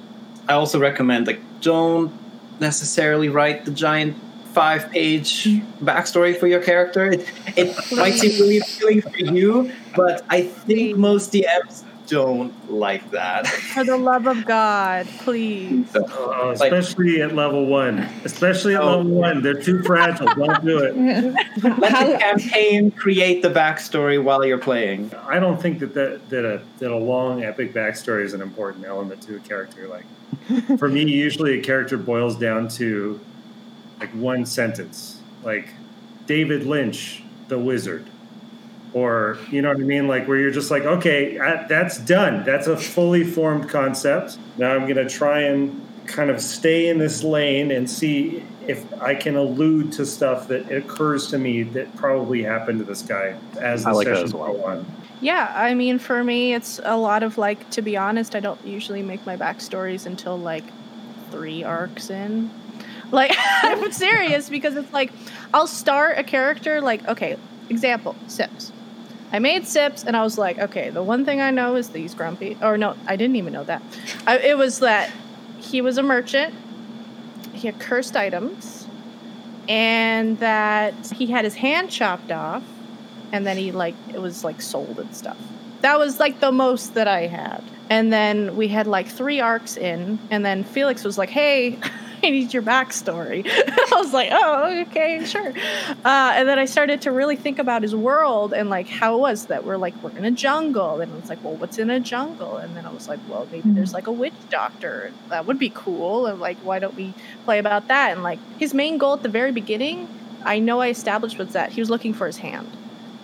I 0.47 0.53
also 0.53 0.79
recommend 0.79 1.27
like 1.27 1.39
don't 1.61 2.11
necessarily 2.59 3.29
write 3.29 3.65
the 3.65 3.71
giant 3.71 4.17
five 4.53 4.91
page 4.91 5.45
backstory 5.81 6.37
for 6.37 6.47
your 6.47 6.61
character. 6.61 7.11
It, 7.11 7.31
it 7.55 7.75
might 7.91 8.15
seem 8.15 8.39
really 8.39 8.59
appealing 8.59 9.01
for 9.01 9.17
you, 9.17 9.71
but 9.95 10.25
I 10.29 10.41
think 10.41 10.97
most 10.97 11.31
DMs 11.33 11.83
don't 12.09 12.71
like 12.71 13.11
that. 13.11 13.47
For 13.47 13.83
the 13.83 13.97
love 13.97 14.25
of 14.25 14.45
God, 14.45 15.07
please. 15.19 15.95
Uh, 15.95 16.51
especially 16.53 17.21
at 17.21 17.35
level 17.35 17.67
one. 17.67 17.99
Especially 18.25 18.75
at 18.75 18.81
oh. 18.81 18.97
level 18.97 19.11
one. 19.11 19.43
They're 19.43 19.61
too 19.61 19.83
fragile. 19.83 20.25
Don't 20.25 20.65
do 20.65 20.79
it. 20.79 20.95
Let 21.63 22.07
the 22.07 22.17
campaign 22.17 22.91
create 22.91 23.41
the 23.41 23.49
backstory 23.49 24.21
while 24.21 24.43
you're 24.43 24.57
playing. 24.57 25.11
I 25.27 25.39
don't 25.39 25.61
think 25.61 25.79
that, 25.79 25.93
that, 25.93 26.29
that, 26.29 26.45
a, 26.45 26.61
that 26.79 26.91
a 26.91 26.97
long 26.97 27.43
epic 27.43 27.73
backstory 27.73 28.25
is 28.25 28.33
an 28.33 28.41
important 28.41 28.85
element 28.85 29.21
to 29.23 29.35
a 29.35 29.39
character. 29.39 29.87
Like 29.87 30.05
for 30.79 30.89
me, 30.89 31.03
usually 31.03 31.59
a 31.59 31.61
character 31.61 31.97
boils 31.97 32.35
down 32.37 32.69
to 32.69 33.19
like 33.99 34.11
one 34.11 34.45
sentence, 34.45 35.19
like 35.43 35.69
David 36.25 36.65
Lynch, 36.65 37.23
the 37.47 37.59
wizard. 37.59 38.05
Or, 38.91 39.37
you 39.51 39.61
know 39.61 39.69
what 39.69 39.77
I 39.77 39.81
mean? 39.81 40.07
Like, 40.07 40.27
where 40.27 40.39
you're 40.39 40.49
just 40.51 40.71
like, 40.71 40.83
okay, 40.83 41.37
uh, 41.37 41.67
that's 41.67 41.99
done. 41.99 42.43
That's 42.43 42.65
a 42.65 42.75
fully 42.75 43.23
formed 43.23 43.69
concept. 43.69 44.39
Now 44.57 44.73
I'm 44.73 44.83
going 44.83 44.95
to 44.95 45.07
try 45.07 45.41
and 45.41 45.85
kind 46.07 46.31
of 46.31 46.41
stay 46.41 46.89
in 46.89 46.97
this 46.97 47.23
lane 47.23 47.69
and 47.69 47.87
see 47.87 48.43
if 48.67 48.83
I 48.99 49.13
can 49.13 49.35
allude 49.35 49.91
to 49.93 50.05
stuff 50.05 50.47
that 50.47 50.71
occurs 50.71 51.27
to 51.27 51.37
me 51.37 51.63
that 51.63 51.95
probably 51.97 52.41
happened 52.41 52.79
to 52.79 52.85
this 52.85 53.03
guy 53.03 53.37
as 53.59 53.83
the 53.83 53.89
I 53.89 53.93
like 53.93 54.07
session 54.07 54.37
well. 54.37 54.53
go 54.53 54.65
on. 54.65 54.85
Yeah, 55.21 55.53
I 55.55 55.75
mean, 55.75 55.99
for 55.99 56.23
me, 56.23 56.53
it's 56.53 56.79
a 56.83 56.97
lot 56.97 57.23
of 57.23 57.37
like, 57.37 57.69
to 57.71 57.81
be 57.81 57.95
honest, 57.95 58.35
I 58.35 58.39
don't 58.39 58.63
usually 58.65 59.03
make 59.03 59.23
my 59.25 59.37
backstories 59.37 60.05
until 60.07 60.37
like 60.37 60.63
three 61.29 61.63
arcs 61.63 62.09
in. 62.09 62.49
Like 63.11 63.33
I'm 63.37 63.91
serious 63.91 64.49
because 64.49 64.75
it's 64.75 64.91
like 64.93 65.11
I'll 65.53 65.67
start 65.67 66.17
a 66.17 66.23
character 66.23 66.81
like 66.81 67.07
okay, 67.07 67.37
example, 67.69 68.15
Sips. 68.27 68.71
I 69.31 69.39
made 69.39 69.67
Sips 69.67 70.03
and 70.03 70.17
I 70.17 70.23
was 70.23 70.37
like, 70.37 70.57
okay, 70.57 70.89
the 70.89 71.03
one 71.03 71.23
thing 71.23 71.39
I 71.39 71.51
know 71.51 71.75
is 71.75 71.89
that 71.89 71.99
he's 71.99 72.15
grumpy. 72.15 72.57
Or 72.61 72.77
no, 72.77 72.95
I 73.05 73.15
didn't 73.15 73.35
even 73.35 73.53
know 73.53 73.63
that. 73.63 73.81
I, 74.25 74.39
it 74.39 74.57
was 74.57 74.79
that 74.79 75.11
he 75.59 75.81
was 75.81 75.97
a 75.97 76.03
merchant. 76.03 76.53
He 77.53 77.67
had 77.67 77.79
cursed 77.79 78.15
items, 78.15 78.87
and 79.67 80.39
that 80.39 80.93
he 81.11 81.27
had 81.27 81.43
his 81.43 81.55
hand 81.55 81.91
chopped 81.91 82.31
off 82.31 82.63
and 83.31 83.45
then 83.45 83.57
he 83.57 83.71
like 83.71 83.95
it 84.13 84.21
was 84.21 84.43
like 84.43 84.61
sold 84.61 84.99
and 84.99 85.13
stuff. 85.15 85.37
That 85.81 85.97
was 85.97 86.19
like 86.19 86.39
the 86.39 86.51
most 86.51 86.93
that 86.95 87.07
I 87.07 87.27
had. 87.27 87.63
And 87.89 88.13
then 88.13 88.55
we 88.55 88.67
had 88.67 88.85
like 88.85 89.07
three 89.07 89.39
arcs 89.39 89.77
in, 89.77 90.19
and 90.29 90.45
then 90.45 90.63
Felix 90.63 91.03
was 91.03 91.17
like, 91.17 91.29
"Hey, 91.29 91.79
I 92.23 92.29
need 92.29 92.53
your 92.53 92.63
backstory." 92.63 93.45
I 93.47 93.95
was 93.95 94.13
like, 94.13 94.29
"Oh, 94.31 94.81
okay, 94.87 95.25
sure." 95.25 95.53
Uh, 96.05 96.33
and 96.35 96.47
then 96.47 96.59
I 96.59 96.65
started 96.65 97.01
to 97.01 97.11
really 97.11 97.35
think 97.35 97.59
about 97.59 97.81
his 97.81 97.95
world 97.95 98.53
and 98.53 98.69
like 98.69 98.87
how 98.87 99.15
it 99.15 99.19
was 99.19 99.47
that 99.47 99.65
we're 99.65 99.77
like 99.77 99.95
we're 100.03 100.11
in 100.11 100.25
a 100.25 100.31
jungle, 100.31 101.01
and 101.01 101.13
it's 101.17 101.29
like, 101.29 101.43
well, 101.43 101.55
what's 101.55 101.77
in 101.77 101.89
a 101.89 101.99
jungle? 101.99 102.57
And 102.57 102.75
then 102.75 102.85
I 102.85 102.91
was 102.91 103.07
like, 103.07 103.19
well, 103.29 103.47
maybe 103.51 103.69
there's 103.71 103.93
like 103.93 104.07
a 104.07 104.11
witch 104.11 104.33
doctor. 104.49 105.11
That 105.29 105.45
would 105.45 105.59
be 105.59 105.71
cool. 105.73 106.25
And 106.27 106.39
like, 106.39 106.57
why 106.57 106.79
don't 106.79 106.95
we 106.95 107.13
play 107.45 107.59
about 107.59 107.87
that? 107.87 108.11
And 108.11 108.23
like 108.23 108.39
his 108.57 108.73
main 108.73 108.97
goal 108.97 109.13
at 109.13 109.23
the 109.23 109.29
very 109.29 109.51
beginning, 109.51 110.07
I 110.43 110.59
know 110.59 110.81
I 110.81 110.89
established 110.89 111.37
was 111.37 111.53
that 111.53 111.71
he 111.71 111.81
was 111.81 111.89
looking 111.89 112.13
for 112.13 112.27
his 112.27 112.37
hand 112.37 112.67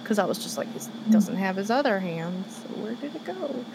because 0.06 0.20
I 0.20 0.26
was 0.26 0.38
just 0.38 0.56
like, 0.56 0.68
he 0.72 1.12
doesn't 1.12 1.38
have 1.38 1.56
his 1.56 1.72
other 1.72 2.00
hand. 2.00 2.46
So 2.48 2.68
where 2.82 2.94
did 2.94 3.16
it 3.16 3.26
go? 3.26 3.66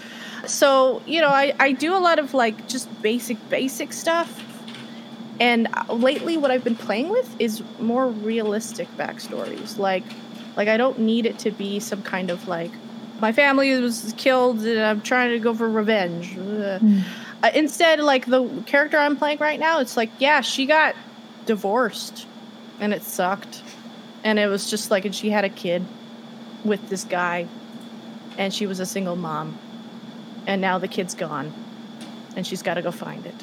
So, 0.47 1.03
you 1.05 1.21
know, 1.21 1.29
I, 1.29 1.53
I 1.59 1.73
do 1.73 1.97
a 1.97 1.99
lot 1.99 2.21
of 2.21 2.35
like 2.35 2.69
just 2.69 3.03
basic, 3.03 3.37
basic 3.51 3.93
stuff. 3.93 4.47
And 5.41 5.69
lately, 5.89 6.37
what 6.37 6.51
I've 6.51 6.63
been 6.63 6.77
playing 6.77 7.09
with 7.09 7.35
is 7.41 7.63
more 7.81 8.09
realistic 8.09 8.89
backstories. 8.99 9.79
Like, 9.79 10.05
like 10.57 10.69
I 10.69 10.77
don't 10.77 10.99
need 10.99 11.25
it 11.25 11.39
to 11.41 11.51
be 11.51 11.81
some 11.81 12.03
kind 12.03 12.31
of 12.31 12.47
like, 12.47 12.71
my 13.21 13.33
family 13.33 13.75
was 13.81 14.15
killed 14.19 14.61
and 14.61 14.81
I'm 14.81 15.01
trying 15.01 15.31
to 15.31 15.39
go 15.39 15.55
for 15.55 15.69
revenge. 15.69 16.35
Mm. 16.35 17.03
Uh, 17.43 17.51
instead, 17.55 18.01
like 18.01 18.27
the 18.27 18.49
character 18.67 18.99
I'm 18.99 19.17
playing 19.17 19.39
right 19.39 19.59
now, 19.59 19.81
it's 19.81 19.97
like, 19.97 20.11
yeah, 20.19 20.43
she 20.43 20.67
got 20.67 20.95
divorced 21.47 22.27
and 22.79 22.93
it 22.93 23.03
sucked. 23.03 23.63
And 24.23 24.39
it 24.39 24.47
was 24.47 24.69
just 24.69 24.91
like, 24.91 25.07
and 25.07 25.15
she 25.15 25.31
had 25.31 25.47
a 25.47 25.49
kid 25.49 25.83
with 26.65 26.87
this 26.91 27.05
guy 27.05 27.47
and 28.37 28.53
she 28.53 28.67
was 28.67 28.79
a 28.79 28.87
single 28.87 29.17
mom 29.17 29.59
and 30.47 30.61
now 30.61 30.79
the 30.79 30.89
kid's 30.89 31.15
gone 31.15 31.53
and 32.37 32.47
she's 32.47 32.63
got 32.63 32.75
to 32.75 32.83
go 32.83 32.91
find 32.91 33.25
it 33.25 33.35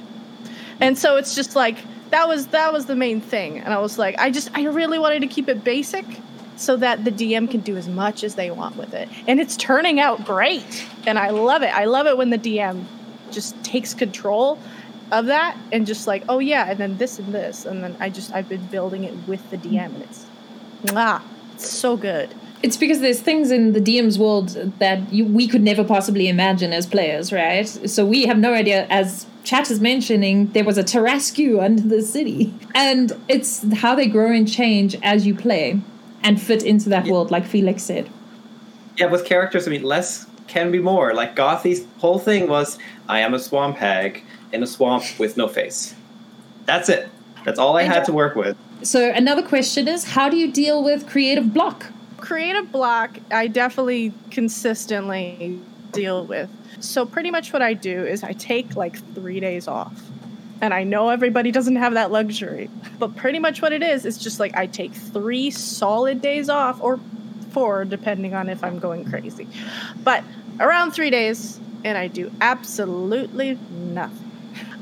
and 0.81 0.97
so 0.97 1.17
it's 1.17 1.35
just 1.35 1.55
like 1.55 1.77
that 2.09 2.27
was 2.27 2.47
that 2.47 2.71
was 2.71 2.85
the 2.85 2.95
main 2.95 3.21
thing. 3.21 3.59
And 3.59 3.73
i 3.73 3.79
was 3.79 3.97
like 3.97 4.17
i 4.19 4.31
just 4.31 4.49
i 4.53 4.63
really 4.65 4.99
wanted 4.99 5.21
to 5.21 5.27
keep 5.27 5.47
it 5.47 5.63
basic 5.63 6.05
so 6.55 6.75
that 6.77 7.05
the 7.05 7.11
dm 7.11 7.49
can 7.49 7.59
do 7.59 7.77
as 7.77 7.87
much 7.87 8.23
as 8.23 8.35
they 8.35 8.51
want 8.51 8.75
with 8.75 8.93
it. 8.93 9.09
And 9.27 9.39
it's 9.39 9.57
turning 9.57 9.99
out 9.99 10.25
great. 10.25 10.85
And 11.05 11.17
i 11.19 11.29
love 11.29 11.61
it. 11.61 11.73
I 11.73 11.85
love 11.85 12.07
it 12.07 12.17
when 12.17 12.29
the 12.29 12.39
dm 12.39 12.85
just 13.31 13.61
takes 13.63 13.93
control 13.93 14.57
of 15.11 15.27
that 15.27 15.57
and 15.71 15.85
just 15.85 16.07
like 16.07 16.23
oh 16.27 16.39
yeah 16.39 16.69
and 16.69 16.79
then 16.79 16.97
this 16.97 17.19
and 17.19 17.33
this. 17.33 17.65
And 17.65 17.83
then 17.83 17.95
i 17.99 18.09
just 18.09 18.33
i've 18.33 18.49
been 18.49 18.65
building 18.67 19.03
it 19.03 19.13
with 19.27 19.49
the 19.49 19.57
dm 19.57 19.93
and 19.95 20.03
it's 20.03 20.25
ah 20.93 21.23
so 21.59 21.97
good. 21.97 22.33
It's 22.63 22.77
because 22.77 23.01
there's 23.01 23.19
things 23.19 23.51
in 23.51 23.73
the 23.73 23.79
DM's 23.79 24.17
world 24.17 24.49
that 24.79 25.13
you, 25.13 25.25
we 25.25 25.47
could 25.47 25.61
never 25.61 25.83
possibly 25.83 26.27
imagine 26.27 26.73
as 26.73 26.87
players, 26.87 27.31
right? 27.31 27.67
So 27.67 28.05
we 28.05 28.25
have 28.25 28.39
no 28.39 28.53
idea, 28.53 28.87
as 28.89 29.27
Chat 29.47 29.71
is 29.71 29.79
mentioning, 29.79 30.47
there 30.47 30.65
was 30.65 30.77
a 30.77 30.83
Tarrasque 30.83 31.57
under 31.63 31.81
the 31.81 32.01
city. 32.01 32.53
And 32.75 33.13
it's 33.29 33.63
how 33.75 33.95
they 33.95 34.07
grow 34.07 34.29
and 34.29 34.45
change 34.45 34.97
as 35.01 35.25
you 35.25 35.33
play 35.33 35.79
and 36.21 36.41
fit 36.41 36.63
into 36.63 36.89
that 36.89 37.05
yeah. 37.05 37.13
world, 37.13 37.31
like 37.31 37.45
Felix 37.45 37.81
said. 37.83 38.09
Yeah, 38.97 39.05
with 39.05 39.23
characters, 39.23 39.65
I 39.65 39.71
mean, 39.71 39.83
less 39.83 40.25
can 40.47 40.69
be 40.69 40.79
more. 40.79 41.13
Like 41.13 41.37
Gothy's 41.37 41.85
whole 41.99 42.19
thing 42.19 42.49
was 42.49 42.77
I 43.07 43.21
am 43.21 43.33
a 43.33 43.39
swamp 43.39 43.77
hag 43.77 44.25
in 44.51 44.63
a 44.63 44.67
swamp 44.67 45.05
with 45.17 45.37
no 45.37 45.47
face. 45.47 45.95
That's 46.65 46.89
it. 46.89 47.07
That's 47.45 47.57
all 47.57 47.77
I 47.77 47.83
had 47.83 48.03
to 48.03 48.11
work 48.11 48.35
with. 48.35 48.57
So 48.83 49.13
another 49.13 49.43
question 49.47 49.87
is 49.87 50.03
how 50.03 50.27
do 50.27 50.35
you 50.35 50.51
deal 50.51 50.83
with 50.83 51.07
creative 51.07 51.53
block? 51.53 51.85
Creative 52.17 52.69
block, 52.69 53.17
I 53.31 53.47
definitely 53.47 54.11
consistently 54.29 55.57
deal 55.93 56.25
with. 56.25 56.49
So, 56.79 57.05
pretty 57.05 57.31
much 57.31 57.53
what 57.53 57.61
I 57.61 57.73
do 57.73 58.05
is 58.05 58.23
I 58.23 58.33
take 58.33 58.75
like 58.75 58.97
three 59.13 59.39
days 59.39 59.67
off. 59.67 60.01
And 60.59 60.73
I 60.73 60.83
know 60.83 61.09
everybody 61.09 61.51
doesn't 61.51 61.75
have 61.75 61.93
that 61.93 62.11
luxury, 62.11 62.69
but 62.97 63.15
pretty 63.15 63.37
much 63.37 63.61
what 63.61 63.73
it 63.73 63.83
is 63.83 64.05
is 64.05 64.17
just 64.17 64.39
like 64.39 64.55
I 64.55 64.65
take 64.65 64.91
three 64.91 65.51
solid 65.51 66.19
days 66.19 66.49
off, 66.49 66.81
or 66.81 66.99
four, 67.51 67.85
depending 67.85 68.33
on 68.33 68.49
if 68.49 68.63
I'm 68.63 68.79
going 68.79 69.05
crazy. 69.05 69.47
But 70.03 70.23
around 70.59 70.91
three 70.91 71.09
days, 71.09 71.59
and 71.83 71.97
I 71.97 72.07
do 72.07 72.31
absolutely 72.41 73.57
nothing. 73.71 74.31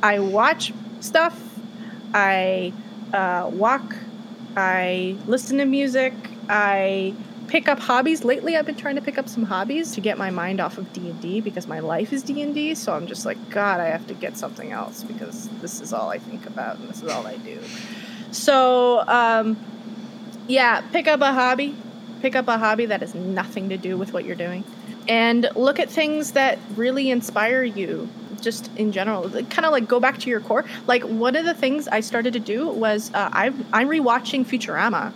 I 0.02 0.20
watch 0.20 0.74
stuff, 1.00 1.38
I 2.14 2.74
uh, 3.14 3.50
walk, 3.52 3.96
I 4.56 5.18
listen 5.28 5.58
to 5.58 5.66
music, 5.66 6.14
I 6.50 7.14
pick 7.48 7.68
up 7.68 7.80
hobbies. 7.80 8.24
Lately, 8.24 8.56
I've 8.56 8.66
been 8.66 8.76
trying 8.76 8.96
to 8.96 9.02
pick 9.02 9.18
up 9.18 9.30
some 9.30 9.44
hobbies 9.44 9.94
to 9.94 10.02
get 10.02 10.18
my 10.18 10.30
mind 10.30 10.60
off 10.60 10.78
of 10.78 10.92
D 10.94 11.10
and 11.10 11.22
D 11.22 11.42
because 11.42 11.68
my 11.68 11.80
life 11.80 12.14
is 12.14 12.24
D 12.24 12.42
and 12.42 12.54
D. 12.54 12.76
So 12.76 12.94
I'm 12.94 13.08
just 13.08 13.26
like, 13.26 13.50
God, 13.50 13.80
I 13.80 13.86
have 13.86 14.08
to 14.08 14.14
get 14.14 14.38
something 14.38 14.72
else 14.72 15.04
because 15.04 15.50
this 15.62 15.82
is 15.82 15.94
all 15.94 16.10
I 16.10 16.20
think 16.20 16.46
about 16.46 16.78
and 16.78 16.90
this 16.90 17.02
is 17.02 17.10
all 17.10 17.26
I 17.26 17.38
do. 17.38 17.60
So, 18.32 19.08
um, 19.08 19.58
yeah, 20.48 20.82
pick 20.92 21.08
up 21.08 21.22
a 21.22 21.34
hobby. 21.34 21.76
Pick 22.22 22.36
up 22.36 22.48
a 22.48 22.58
hobby 22.58 22.88
that 22.88 23.02
has 23.02 23.14
nothing 23.14 23.70
to 23.70 23.78
do 23.78 23.98
with 23.98 24.14
what 24.14 24.26
you're 24.26 24.36
doing, 24.36 24.64
and 25.08 25.48
look 25.56 25.80
at 25.80 25.90
things 25.90 26.32
that 26.32 26.58
really 26.76 27.12
inspire 27.12 27.64
you. 27.64 28.10
Just 28.42 28.70
in 28.76 28.92
general, 28.92 29.30
kind 29.30 29.66
of 29.66 29.72
like 29.72 29.88
go 29.88 30.00
back 30.00 30.20
to 30.20 30.30
your 30.30 30.40
core. 30.40 30.66
Like 30.88 31.04
one 31.04 31.36
of 31.36 31.46
the 31.46 31.54
things 31.54 31.88
I 31.88 32.02
started 32.02 32.34
to 32.34 32.40
do 32.40 32.68
was 32.68 33.12
uh, 33.14 33.30
I've, 33.32 33.60
I'm 33.74 33.88
rewatching 33.88 34.46
Futurama 34.46 35.14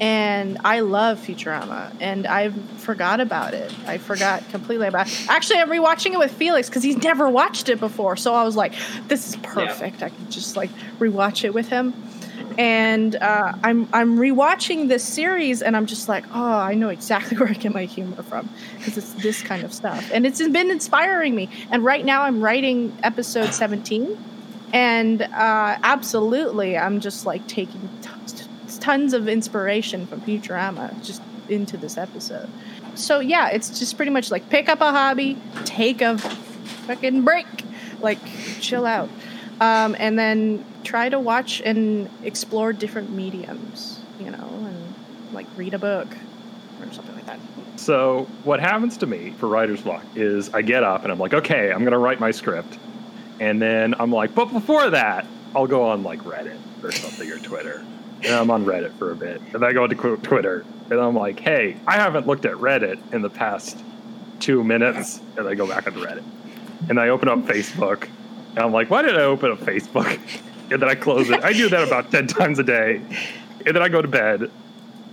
and 0.00 0.58
I 0.64 0.80
love 0.80 1.18
Futurama, 1.18 1.94
and 2.00 2.26
I 2.26 2.50
forgot 2.50 3.20
about 3.20 3.54
it. 3.54 3.72
I 3.86 3.98
forgot 3.98 4.46
completely 4.50 4.88
about. 4.88 5.06
It. 5.06 5.30
Actually, 5.30 5.60
I'm 5.60 5.70
rewatching 5.70 6.12
it 6.12 6.18
with 6.18 6.32
Felix 6.32 6.68
because 6.68 6.82
he's 6.82 6.98
never 6.98 7.28
watched 7.28 7.68
it 7.68 7.80
before. 7.80 8.16
So 8.16 8.34
I 8.34 8.44
was 8.44 8.56
like, 8.56 8.74
"This 9.08 9.28
is 9.28 9.36
perfect. 9.36 10.00
Yeah. 10.00 10.06
I 10.06 10.08
can 10.10 10.30
just 10.30 10.56
like 10.56 10.70
rewatch 10.98 11.44
it 11.44 11.54
with 11.54 11.68
him." 11.68 11.94
And 12.58 13.16
uh, 13.16 13.54
I'm 13.62 13.88
I'm 13.92 14.18
rewatching 14.18 14.88
this 14.88 15.02
series, 15.02 15.62
and 15.62 15.74
I'm 15.76 15.86
just 15.86 16.08
like, 16.08 16.24
"Oh, 16.34 16.58
I 16.58 16.74
know 16.74 16.90
exactly 16.90 17.36
where 17.38 17.48
I 17.48 17.54
get 17.54 17.72
my 17.72 17.84
humor 17.84 18.22
from 18.22 18.50
because 18.76 18.98
it's 18.98 19.12
this 19.14 19.42
kind 19.42 19.64
of 19.64 19.72
stuff." 19.72 20.10
And 20.12 20.26
it's 20.26 20.46
been 20.46 20.70
inspiring 20.70 21.34
me. 21.34 21.48
And 21.70 21.84
right 21.84 22.04
now, 22.04 22.22
I'm 22.22 22.42
writing 22.42 22.96
episode 23.02 23.54
17, 23.54 24.18
and 24.74 25.22
uh, 25.22 25.78
absolutely, 25.82 26.76
I'm 26.76 27.00
just 27.00 27.24
like 27.24 27.46
taking. 27.46 27.88
Tons 28.86 29.14
of 29.14 29.26
inspiration 29.26 30.06
from 30.06 30.20
Futurama 30.20 31.04
just 31.04 31.20
into 31.48 31.76
this 31.76 31.98
episode. 31.98 32.48
So 32.94 33.18
yeah, 33.18 33.48
it's 33.48 33.80
just 33.80 33.96
pretty 33.96 34.12
much 34.12 34.30
like 34.30 34.48
pick 34.48 34.68
up 34.68 34.80
a 34.80 34.92
hobby, 34.92 35.36
take 35.64 36.02
a 36.02 36.16
fucking 36.16 37.22
break, 37.22 37.48
like 38.00 38.20
chill 38.60 38.86
out, 38.86 39.08
um, 39.60 39.96
and 39.98 40.16
then 40.16 40.64
try 40.84 41.08
to 41.08 41.18
watch 41.18 41.60
and 41.62 42.08
explore 42.22 42.72
different 42.72 43.10
mediums, 43.10 43.98
you 44.20 44.30
know, 44.30 44.48
and 44.52 44.94
like 45.32 45.48
read 45.56 45.74
a 45.74 45.80
book 45.80 46.06
or 46.80 46.92
something 46.92 47.16
like 47.16 47.26
that. 47.26 47.40
So 47.74 48.28
what 48.44 48.60
happens 48.60 48.96
to 48.98 49.06
me 49.06 49.32
for 49.32 49.48
writer's 49.48 49.80
block 49.80 50.04
is 50.14 50.54
I 50.54 50.62
get 50.62 50.84
up 50.84 51.02
and 51.02 51.10
I'm 51.10 51.18
like, 51.18 51.34
okay, 51.34 51.72
I'm 51.72 51.82
gonna 51.82 51.98
write 51.98 52.20
my 52.20 52.30
script, 52.30 52.78
and 53.40 53.60
then 53.60 53.96
I'm 53.98 54.12
like, 54.12 54.32
but 54.32 54.52
before 54.52 54.90
that, 54.90 55.26
I'll 55.56 55.66
go 55.66 55.82
on 55.82 56.04
like 56.04 56.20
Reddit 56.20 56.60
or 56.84 56.92
something 56.92 57.28
or 57.32 57.40
Twitter 57.40 57.84
and 58.22 58.34
I'm 58.34 58.50
on 58.50 58.64
Reddit 58.64 58.92
for 58.98 59.12
a 59.12 59.16
bit. 59.16 59.40
And 59.54 59.64
I 59.64 59.72
go 59.72 59.86
to 59.86 60.16
Twitter, 60.16 60.64
and 60.90 61.00
I'm 61.00 61.14
like, 61.14 61.40
hey, 61.40 61.76
I 61.86 61.96
haven't 61.96 62.26
looked 62.26 62.44
at 62.44 62.54
Reddit 62.54 62.98
in 63.12 63.22
the 63.22 63.30
past 63.30 63.82
two 64.40 64.62
minutes. 64.64 65.20
And 65.36 65.48
I 65.48 65.54
go 65.54 65.66
back 65.66 65.86
on 65.86 65.94
Reddit. 65.94 66.24
And 66.88 67.00
I 67.00 67.08
open 67.08 67.28
up 67.28 67.40
Facebook, 67.40 68.08
and 68.50 68.58
I'm 68.58 68.72
like, 68.72 68.90
why 68.90 69.02
did 69.02 69.16
I 69.16 69.22
open 69.22 69.50
up 69.50 69.58
Facebook? 69.58 70.18
And 70.68 70.82
then 70.82 70.88
I 70.88 70.96
close 70.96 71.30
it. 71.30 71.44
I 71.44 71.52
do 71.52 71.68
that 71.68 71.86
about 71.86 72.10
10 72.10 72.26
times 72.26 72.58
a 72.58 72.64
day. 72.64 72.96
And 73.64 73.76
then 73.76 73.82
I 73.84 73.88
go 73.88 74.02
to 74.02 74.08
bed. 74.08 74.50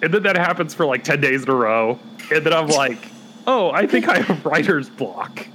And 0.01 0.11
then 0.11 0.23
that 0.23 0.35
happens 0.35 0.73
for 0.73 0.83
like 0.83 1.03
10 1.03 1.21
days 1.21 1.43
in 1.43 1.49
a 1.51 1.53
row. 1.53 1.99
And 2.31 2.43
then 2.43 2.53
I'm 2.53 2.69
like, 2.69 2.97
oh, 3.45 3.69
I 3.69 3.85
think 3.85 4.07
I 4.09 4.19
have 4.19 4.43
writer's 4.45 4.89
block. 4.89 5.47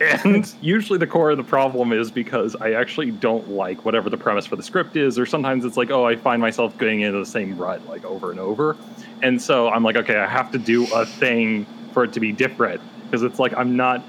And 0.00 0.52
usually 0.60 0.98
the 0.98 1.06
core 1.06 1.30
of 1.30 1.36
the 1.36 1.44
problem 1.44 1.92
is 1.92 2.10
because 2.10 2.56
I 2.56 2.72
actually 2.72 3.10
don't 3.10 3.50
like 3.50 3.84
whatever 3.84 4.10
the 4.10 4.16
premise 4.16 4.46
for 4.46 4.56
the 4.56 4.62
script 4.62 4.96
is, 4.96 5.18
or 5.18 5.26
sometimes 5.26 5.64
it's 5.64 5.76
like, 5.76 5.90
oh, 5.90 6.06
I 6.06 6.16
find 6.16 6.40
myself 6.40 6.76
getting 6.78 7.00
into 7.00 7.18
the 7.18 7.26
same 7.26 7.56
rut 7.56 7.86
like 7.86 8.04
over 8.04 8.30
and 8.30 8.40
over. 8.40 8.76
And 9.22 9.40
so 9.40 9.68
I'm 9.68 9.82
like, 9.82 9.96
okay, 9.96 10.16
I 10.16 10.26
have 10.26 10.52
to 10.52 10.58
do 10.58 10.86
a 10.94 11.06
thing 11.06 11.66
for 11.92 12.04
it 12.04 12.12
to 12.14 12.20
be 12.20 12.32
different 12.32 12.80
because 13.04 13.22
it's 13.22 13.38
like 13.38 13.54
I'm 13.54 13.76
not. 13.76 14.04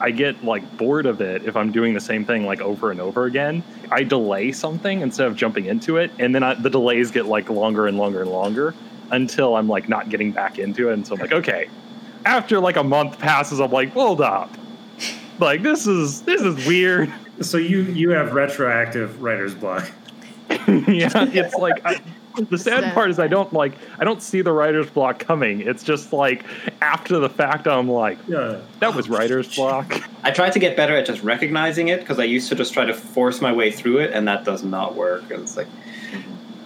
I 0.00 0.12
get 0.12 0.44
like 0.44 0.76
bored 0.76 1.06
of 1.06 1.20
it 1.20 1.44
if 1.44 1.56
I'm 1.56 1.72
doing 1.72 1.92
the 1.92 2.00
same 2.00 2.24
thing 2.24 2.46
like 2.46 2.60
over 2.60 2.92
and 2.92 3.00
over 3.00 3.24
again. 3.24 3.64
I 3.90 4.04
delay 4.04 4.52
something 4.52 5.00
instead 5.00 5.26
of 5.26 5.34
jumping 5.34 5.66
into 5.66 5.96
it, 5.96 6.12
and 6.20 6.34
then 6.34 6.44
I, 6.44 6.54
the 6.54 6.70
delays 6.70 7.10
get 7.10 7.26
like 7.26 7.50
longer 7.50 7.88
and 7.88 7.98
longer 7.98 8.22
and 8.22 8.30
longer 8.30 8.74
until 9.10 9.56
I'm 9.56 9.68
like 9.68 9.88
not 9.88 10.08
getting 10.08 10.30
back 10.30 10.58
into 10.58 10.90
it. 10.90 10.92
And 10.92 11.06
so 11.06 11.14
I'm 11.14 11.20
like, 11.20 11.32
okay, 11.32 11.68
after 12.24 12.60
like 12.60 12.76
a 12.76 12.84
month 12.84 13.18
passes, 13.18 13.60
I'm 13.60 13.72
like, 13.72 13.90
hold 13.90 14.20
up 14.20 14.50
like 15.40 15.62
this 15.62 15.86
is 15.86 16.22
this 16.22 16.40
is 16.40 16.66
weird. 16.66 17.12
So 17.40 17.56
you 17.56 17.82
you 17.82 18.10
have 18.10 18.32
retroactive 18.32 19.22
writer's 19.22 19.54
block. 19.54 19.90
yeah, 20.50 21.10
it's 21.30 21.54
like 21.54 21.84
I, 21.84 22.00
the 22.50 22.58
sad 22.58 22.94
part 22.94 23.10
is 23.10 23.18
I 23.18 23.26
don't 23.26 23.52
like 23.52 23.72
I 23.98 24.04
don't 24.04 24.22
see 24.22 24.40
the 24.42 24.52
writer's 24.52 24.88
block 24.90 25.18
coming. 25.18 25.60
It's 25.60 25.82
just 25.82 26.12
like 26.12 26.44
after 26.80 27.18
the 27.18 27.28
fact 27.28 27.66
I'm 27.66 27.88
like, 27.88 28.18
Yeah. 28.26 28.60
that 28.80 28.94
was 28.94 29.08
writer's 29.08 29.54
block. 29.54 30.02
I 30.22 30.30
try 30.30 30.50
to 30.50 30.58
get 30.58 30.76
better 30.76 30.96
at 30.96 31.06
just 31.06 31.22
recognizing 31.22 31.88
it 31.88 32.00
because 32.00 32.18
I 32.18 32.24
used 32.24 32.48
to 32.48 32.54
just 32.54 32.72
try 32.72 32.84
to 32.84 32.94
force 32.94 33.40
my 33.40 33.52
way 33.52 33.70
through 33.70 33.98
it, 33.98 34.12
and 34.12 34.26
that 34.28 34.44
does 34.44 34.62
not 34.64 34.94
work. 34.94 35.30
And 35.30 35.42
it's 35.42 35.56
like 35.56 35.68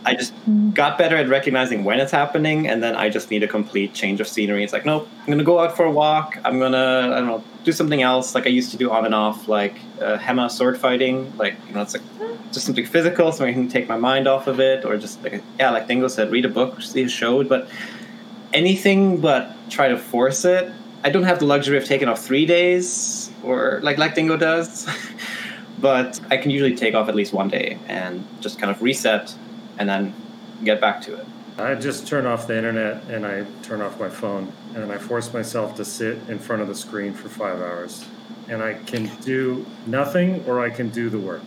I 0.04 0.14
just 0.14 0.32
got 0.74 0.98
better 0.98 1.16
at 1.16 1.28
recognizing 1.28 1.84
when 1.84 2.00
it's 2.00 2.10
happening, 2.10 2.66
and 2.66 2.82
then 2.82 2.96
I 2.96 3.08
just 3.08 3.30
need 3.30 3.42
a 3.42 3.48
complete 3.48 3.94
change 3.94 4.20
of 4.20 4.26
scenery. 4.26 4.64
It's 4.64 4.72
like, 4.72 4.84
nope, 4.84 5.08
I'm 5.20 5.26
gonna 5.26 5.44
go 5.44 5.60
out 5.60 5.76
for 5.76 5.84
a 5.84 5.90
walk. 5.90 6.38
I'm 6.44 6.58
gonna, 6.58 7.10
I 7.12 7.18
don't 7.20 7.26
know, 7.26 7.44
do 7.64 7.72
something 7.72 8.02
else, 8.02 8.34
like 8.34 8.46
I 8.46 8.50
used 8.50 8.72
to 8.72 8.76
do 8.76 8.90
on 8.90 9.04
and 9.04 9.14
off, 9.14 9.48
like 9.48 9.76
uh, 10.00 10.18
Hema 10.18 10.50
sword 10.50 10.76
fighting. 10.78 11.36
Like, 11.36 11.54
you 11.68 11.74
know, 11.74 11.82
it's 11.82 11.94
like 11.94 12.02
just 12.52 12.66
something 12.66 12.84
physical, 12.84 13.30
so 13.30 13.44
I 13.44 13.52
can 13.52 13.68
take 13.68 13.88
my 13.88 13.96
mind 13.96 14.26
off 14.26 14.48
of 14.48 14.58
it, 14.58 14.84
or 14.84 14.96
just 14.96 15.22
like, 15.22 15.42
yeah, 15.58 15.70
like 15.70 15.86
Dingo 15.86 16.08
said, 16.08 16.32
read 16.32 16.44
a 16.44 16.48
book, 16.48 16.82
see 16.82 17.04
a 17.04 17.08
show. 17.08 17.44
But 17.44 17.68
anything 18.52 19.20
but 19.20 19.54
try 19.70 19.88
to 19.88 19.98
force 19.98 20.44
it. 20.44 20.70
I 21.04 21.10
don't 21.10 21.24
have 21.24 21.38
the 21.38 21.46
luxury 21.46 21.76
of 21.76 21.84
taking 21.84 22.08
off 22.08 22.24
three 22.24 22.46
days, 22.46 23.30
or 23.44 23.80
like 23.82 23.98
like 23.98 24.14
Dingo 24.14 24.36
does. 24.36 24.88
but 25.80 26.20
I 26.30 26.36
can 26.36 26.50
usually 26.50 26.76
take 26.76 26.94
off 26.94 27.08
at 27.08 27.14
least 27.14 27.32
one 27.32 27.48
day 27.48 27.78
and 27.88 28.24
just 28.40 28.58
kind 28.58 28.70
of 28.70 28.80
reset 28.82 29.34
and 29.78 29.88
then 29.88 30.14
get 30.64 30.80
back 30.80 31.00
to 31.02 31.14
it. 31.14 31.26
I 31.58 31.74
just 31.74 32.06
turn 32.06 32.26
off 32.26 32.46
the 32.46 32.56
internet 32.56 33.04
and 33.04 33.26
I 33.26 33.44
turn 33.62 33.82
off 33.82 34.00
my 34.00 34.08
phone 34.08 34.50
and 34.74 34.90
I 34.90 34.98
force 34.98 35.32
myself 35.32 35.76
to 35.76 35.84
sit 35.84 36.18
in 36.28 36.38
front 36.38 36.62
of 36.62 36.68
the 36.68 36.74
screen 36.74 37.12
for 37.12 37.28
five 37.28 37.60
hours. 37.60 38.06
And 38.48 38.62
I 38.62 38.74
can 38.74 39.10
do 39.20 39.64
nothing 39.86 40.44
or 40.46 40.60
I 40.60 40.70
can 40.70 40.88
do 40.88 41.10
the 41.10 41.18
work. 41.18 41.42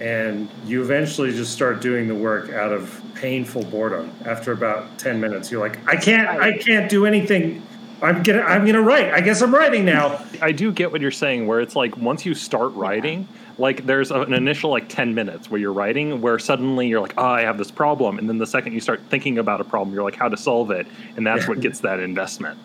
And 0.00 0.50
you 0.66 0.82
eventually 0.82 1.32
just 1.32 1.52
start 1.52 1.80
doing 1.80 2.06
the 2.06 2.14
work 2.14 2.50
out 2.50 2.72
of 2.72 3.02
painful 3.14 3.64
boredom. 3.64 4.12
After 4.26 4.52
about 4.52 4.98
ten 4.98 5.18
minutes, 5.18 5.50
you're 5.50 5.60
like, 5.60 5.78
I 5.88 5.96
can't, 5.96 6.28
I 6.28 6.58
can't 6.58 6.90
do 6.90 7.06
anything. 7.06 7.62
I'm 8.02 8.22
gonna, 8.22 8.42
I'm 8.42 8.66
gonna 8.66 8.82
write. 8.82 9.14
I 9.14 9.22
guess 9.22 9.40
I'm 9.40 9.54
writing 9.54 9.86
now. 9.86 10.22
I 10.42 10.52
do 10.52 10.70
get 10.70 10.92
what 10.92 11.00
you're 11.00 11.10
saying, 11.10 11.46
where 11.46 11.60
it's 11.60 11.74
like 11.74 11.96
once 11.96 12.26
you 12.26 12.34
start 12.34 12.74
writing, 12.74 13.26
like 13.58 13.86
there's 13.86 14.10
an 14.10 14.34
initial 14.34 14.70
like 14.70 14.88
10 14.88 15.14
minutes 15.14 15.50
where 15.50 15.60
you're 15.60 15.72
writing, 15.72 16.20
where 16.20 16.38
suddenly 16.38 16.88
you're 16.88 17.00
like, 17.00 17.14
oh, 17.16 17.24
I 17.24 17.42
have 17.42 17.56
this 17.58 17.70
problem. 17.70 18.18
And 18.18 18.28
then 18.28 18.38
the 18.38 18.46
second 18.46 18.72
you 18.74 18.80
start 18.80 19.00
thinking 19.08 19.38
about 19.38 19.60
a 19.60 19.64
problem, 19.64 19.94
you're 19.94 20.04
like, 20.04 20.16
how 20.16 20.28
to 20.28 20.36
solve 20.36 20.70
it. 20.70 20.86
And 21.16 21.26
that's 21.26 21.48
what 21.48 21.60
gets 21.60 21.80
that 21.80 22.00
investment. 22.00 22.58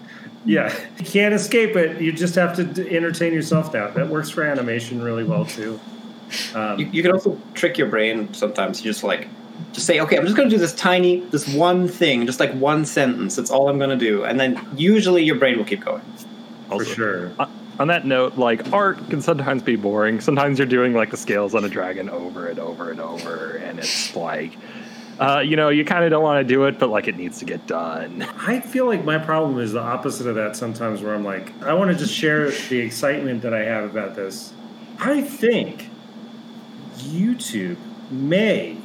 Yeah, 0.43 0.73
you 0.97 1.05
can't 1.05 1.33
escape 1.33 1.75
it. 1.75 2.01
You 2.01 2.11
just 2.11 2.35
have 2.35 2.55
to 2.55 2.63
d- 2.63 2.95
entertain 2.97 3.31
yourself 3.31 3.73
now. 3.73 3.89
That 3.91 4.09
works 4.09 4.29
for 4.29 4.43
animation 4.43 5.01
really 5.01 5.23
well 5.23 5.45
too. 5.45 5.79
Um, 6.55 6.79
You, 6.79 6.87
you 6.87 7.01
can 7.03 7.11
also 7.11 7.39
trick 7.53 7.77
your 7.77 7.87
brain 7.87 8.33
sometimes. 8.33 8.83
You 8.83 8.91
just 8.91 9.03
like, 9.03 9.27
just 9.73 9.85
say, 9.85 9.99
okay, 9.99 10.17
I'm 10.17 10.23
just 10.25 10.35
going 10.35 10.49
to 10.49 10.55
do 10.55 10.59
this 10.59 10.73
tiny, 10.73 11.19
this 11.29 11.47
one 11.53 11.87
thing, 11.87 12.25
just 12.25 12.39
like 12.39 12.51
one 12.53 12.85
sentence. 12.85 13.35
That's 13.35 13.51
all 13.51 13.69
I'm 13.69 13.77
going 13.77 13.91
to 13.91 13.95
do. 13.95 14.23
And 14.23 14.39
then 14.39 14.59
usually 14.75 15.23
your 15.23 15.35
brain 15.35 15.57
will 15.57 15.65
keep 15.65 15.81
going. 15.85 16.01
for 16.69 16.83
sure. 16.83 17.31
on- 17.37 17.51
on 17.81 17.87
that 17.87 18.05
note, 18.05 18.37
like 18.37 18.71
art 18.71 19.09
can 19.09 19.21
sometimes 19.21 19.63
be 19.63 19.75
boring. 19.75 20.21
Sometimes 20.21 20.59
you're 20.59 20.67
doing 20.67 20.93
like 20.93 21.09
the 21.09 21.17
scales 21.17 21.55
on 21.55 21.65
a 21.65 21.69
dragon 21.69 22.11
over 22.11 22.47
and 22.47 22.59
over 22.59 22.91
and 22.91 22.99
over, 22.99 23.55
and 23.55 23.79
it's 23.79 24.15
like, 24.15 24.55
uh, 25.19 25.39
you 25.39 25.55
know, 25.55 25.69
you 25.69 25.83
kind 25.83 26.03
of 26.03 26.11
don't 26.11 26.21
want 26.21 26.47
to 26.47 26.53
do 26.53 26.65
it, 26.65 26.77
but 26.77 26.89
like 26.91 27.07
it 27.07 27.17
needs 27.17 27.39
to 27.39 27.45
get 27.45 27.65
done. 27.65 28.21
I 28.37 28.59
feel 28.59 28.85
like 28.85 29.03
my 29.03 29.17
problem 29.17 29.57
is 29.57 29.71
the 29.71 29.81
opposite 29.81 30.27
of 30.27 30.35
that 30.35 30.55
sometimes, 30.55 31.01
where 31.01 31.15
I'm 31.15 31.23
like, 31.23 31.59
I 31.63 31.73
want 31.73 31.89
to 31.91 31.97
just 31.97 32.13
share 32.13 32.51
the 32.51 32.77
excitement 32.77 33.41
that 33.41 33.53
I 33.53 33.63
have 33.63 33.89
about 33.89 34.15
this. 34.15 34.53
I 34.99 35.21
think 35.21 35.89
YouTube 36.97 37.77
may 38.11 38.77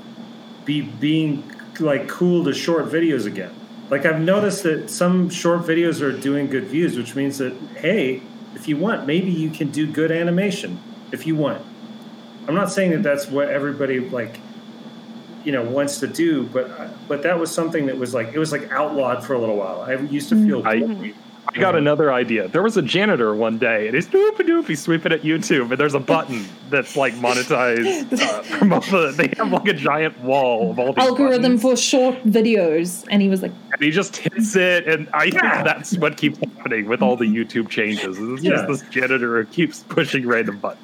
be 0.64 0.80
being 0.80 1.52
like 1.78 2.08
cool 2.08 2.44
to 2.44 2.54
short 2.54 2.86
videos 2.86 3.26
again. 3.26 3.54
Like 3.90 4.06
I've 4.06 4.22
noticed 4.22 4.62
that 4.62 4.88
some 4.88 5.28
short 5.28 5.64
videos 5.64 6.00
are 6.00 6.18
doing 6.18 6.46
good 6.46 6.64
views, 6.64 6.96
which 6.96 7.14
means 7.14 7.36
that 7.38 7.52
hey, 7.76 8.22
if 8.56 8.66
you 8.66 8.76
want, 8.76 9.06
maybe 9.06 9.30
you 9.30 9.50
can 9.50 9.70
do 9.70 9.86
good 9.86 10.10
animation 10.10 10.80
if 11.12 11.26
you 11.26 11.36
want. 11.36 11.62
I'm 12.48 12.54
not 12.54 12.72
saying 12.72 12.90
that 12.90 13.02
that's 13.04 13.28
what 13.28 13.48
everybody 13.48 14.00
like 14.00 14.40
you 15.44 15.52
know 15.52 15.62
wants 15.62 16.00
to 16.00 16.08
do 16.08 16.42
but 16.48 16.68
but 17.06 17.22
that 17.22 17.38
was 17.38 17.52
something 17.54 17.86
that 17.86 17.96
was 17.96 18.12
like 18.12 18.34
it 18.34 18.38
was 18.40 18.50
like 18.50 18.68
outlawed 18.72 19.24
for 19.24 19.34
a 19.34 19.38
little 19.38 19.54
while 19.56 19.80
i 19.82 19.92
used 19.94 20.28
to 20.28 20.34
feel 20.44 20.60
I- 20.66 21.12
I 21.48 21.58
got 21.60 21.76
another 21.76 22.12
idea. 22.12 22.48
There 22.48 22.62
was 22.62 22.76
a 22.76 22.82
janitor 22.82 23.32
one 23.34 23.56
day, 23.56 23.86
and 23.86 23.94
he's 23.94 24.08
doop 24.08 24.36
doop, 24.36 24.66
he's 24.66 24.82
sweeping 24.82 25.12
at 25.12 25.22
YouTube, 25.22 25.70
and 25.70 25.78
there's 25.78 25.94
a 25.94 26.00
button 26.00 26.44
that's 26.70 26.96
like 26.96 27.14
monetized 27.14 28.12
uh, 28.20 28.42
from 28.42 28.72
all 28.72 28.80
the. 28.80 29.14
They 29.16 29.32
have 29.36 29.52
like 29.52 29.68
a 29.68 29.72
giant 29.72 30.20
wall 30.22 30.72
of 30.72 30.78
all 30.80 30.92
these 30.92 31.04
Algorithm 31.06 31.42
buttons, 31.42 31.62
for 31.62 31.76
short 31.76 32.24
videos, 32.24 33.06
and 33.10 33.22
he 33.22 33.28
was 33.28 33.42
like, 33.42 33.52
and 33.76 33.84
he 33.84 33.90
just 33.90 34.16
hits 34.16 34.56
it, 34.56 34.88
and 34.88 35.08
I 35.12 35.30
think 35.30 35.42
that's 35.42 35.96
what 35.98 36.16
keeps 36.16 36.38
happening 36.38 36.88
with 36.88 37.02
all 37.02 37.16
the 37.16 37.26
YouTube 37.26 37.68
changes. 37.68 38.16
It's 38.18 38.42
Yeah. 38.42 38.52
just 38.52 38.68
this 38.68 38.82
janitor 38.90 39.42
who 39.42 39.44
keeps 39.44 39.84
pushing 39.88 40.26
random 40.26 40.58
buttons. 40.58 40.82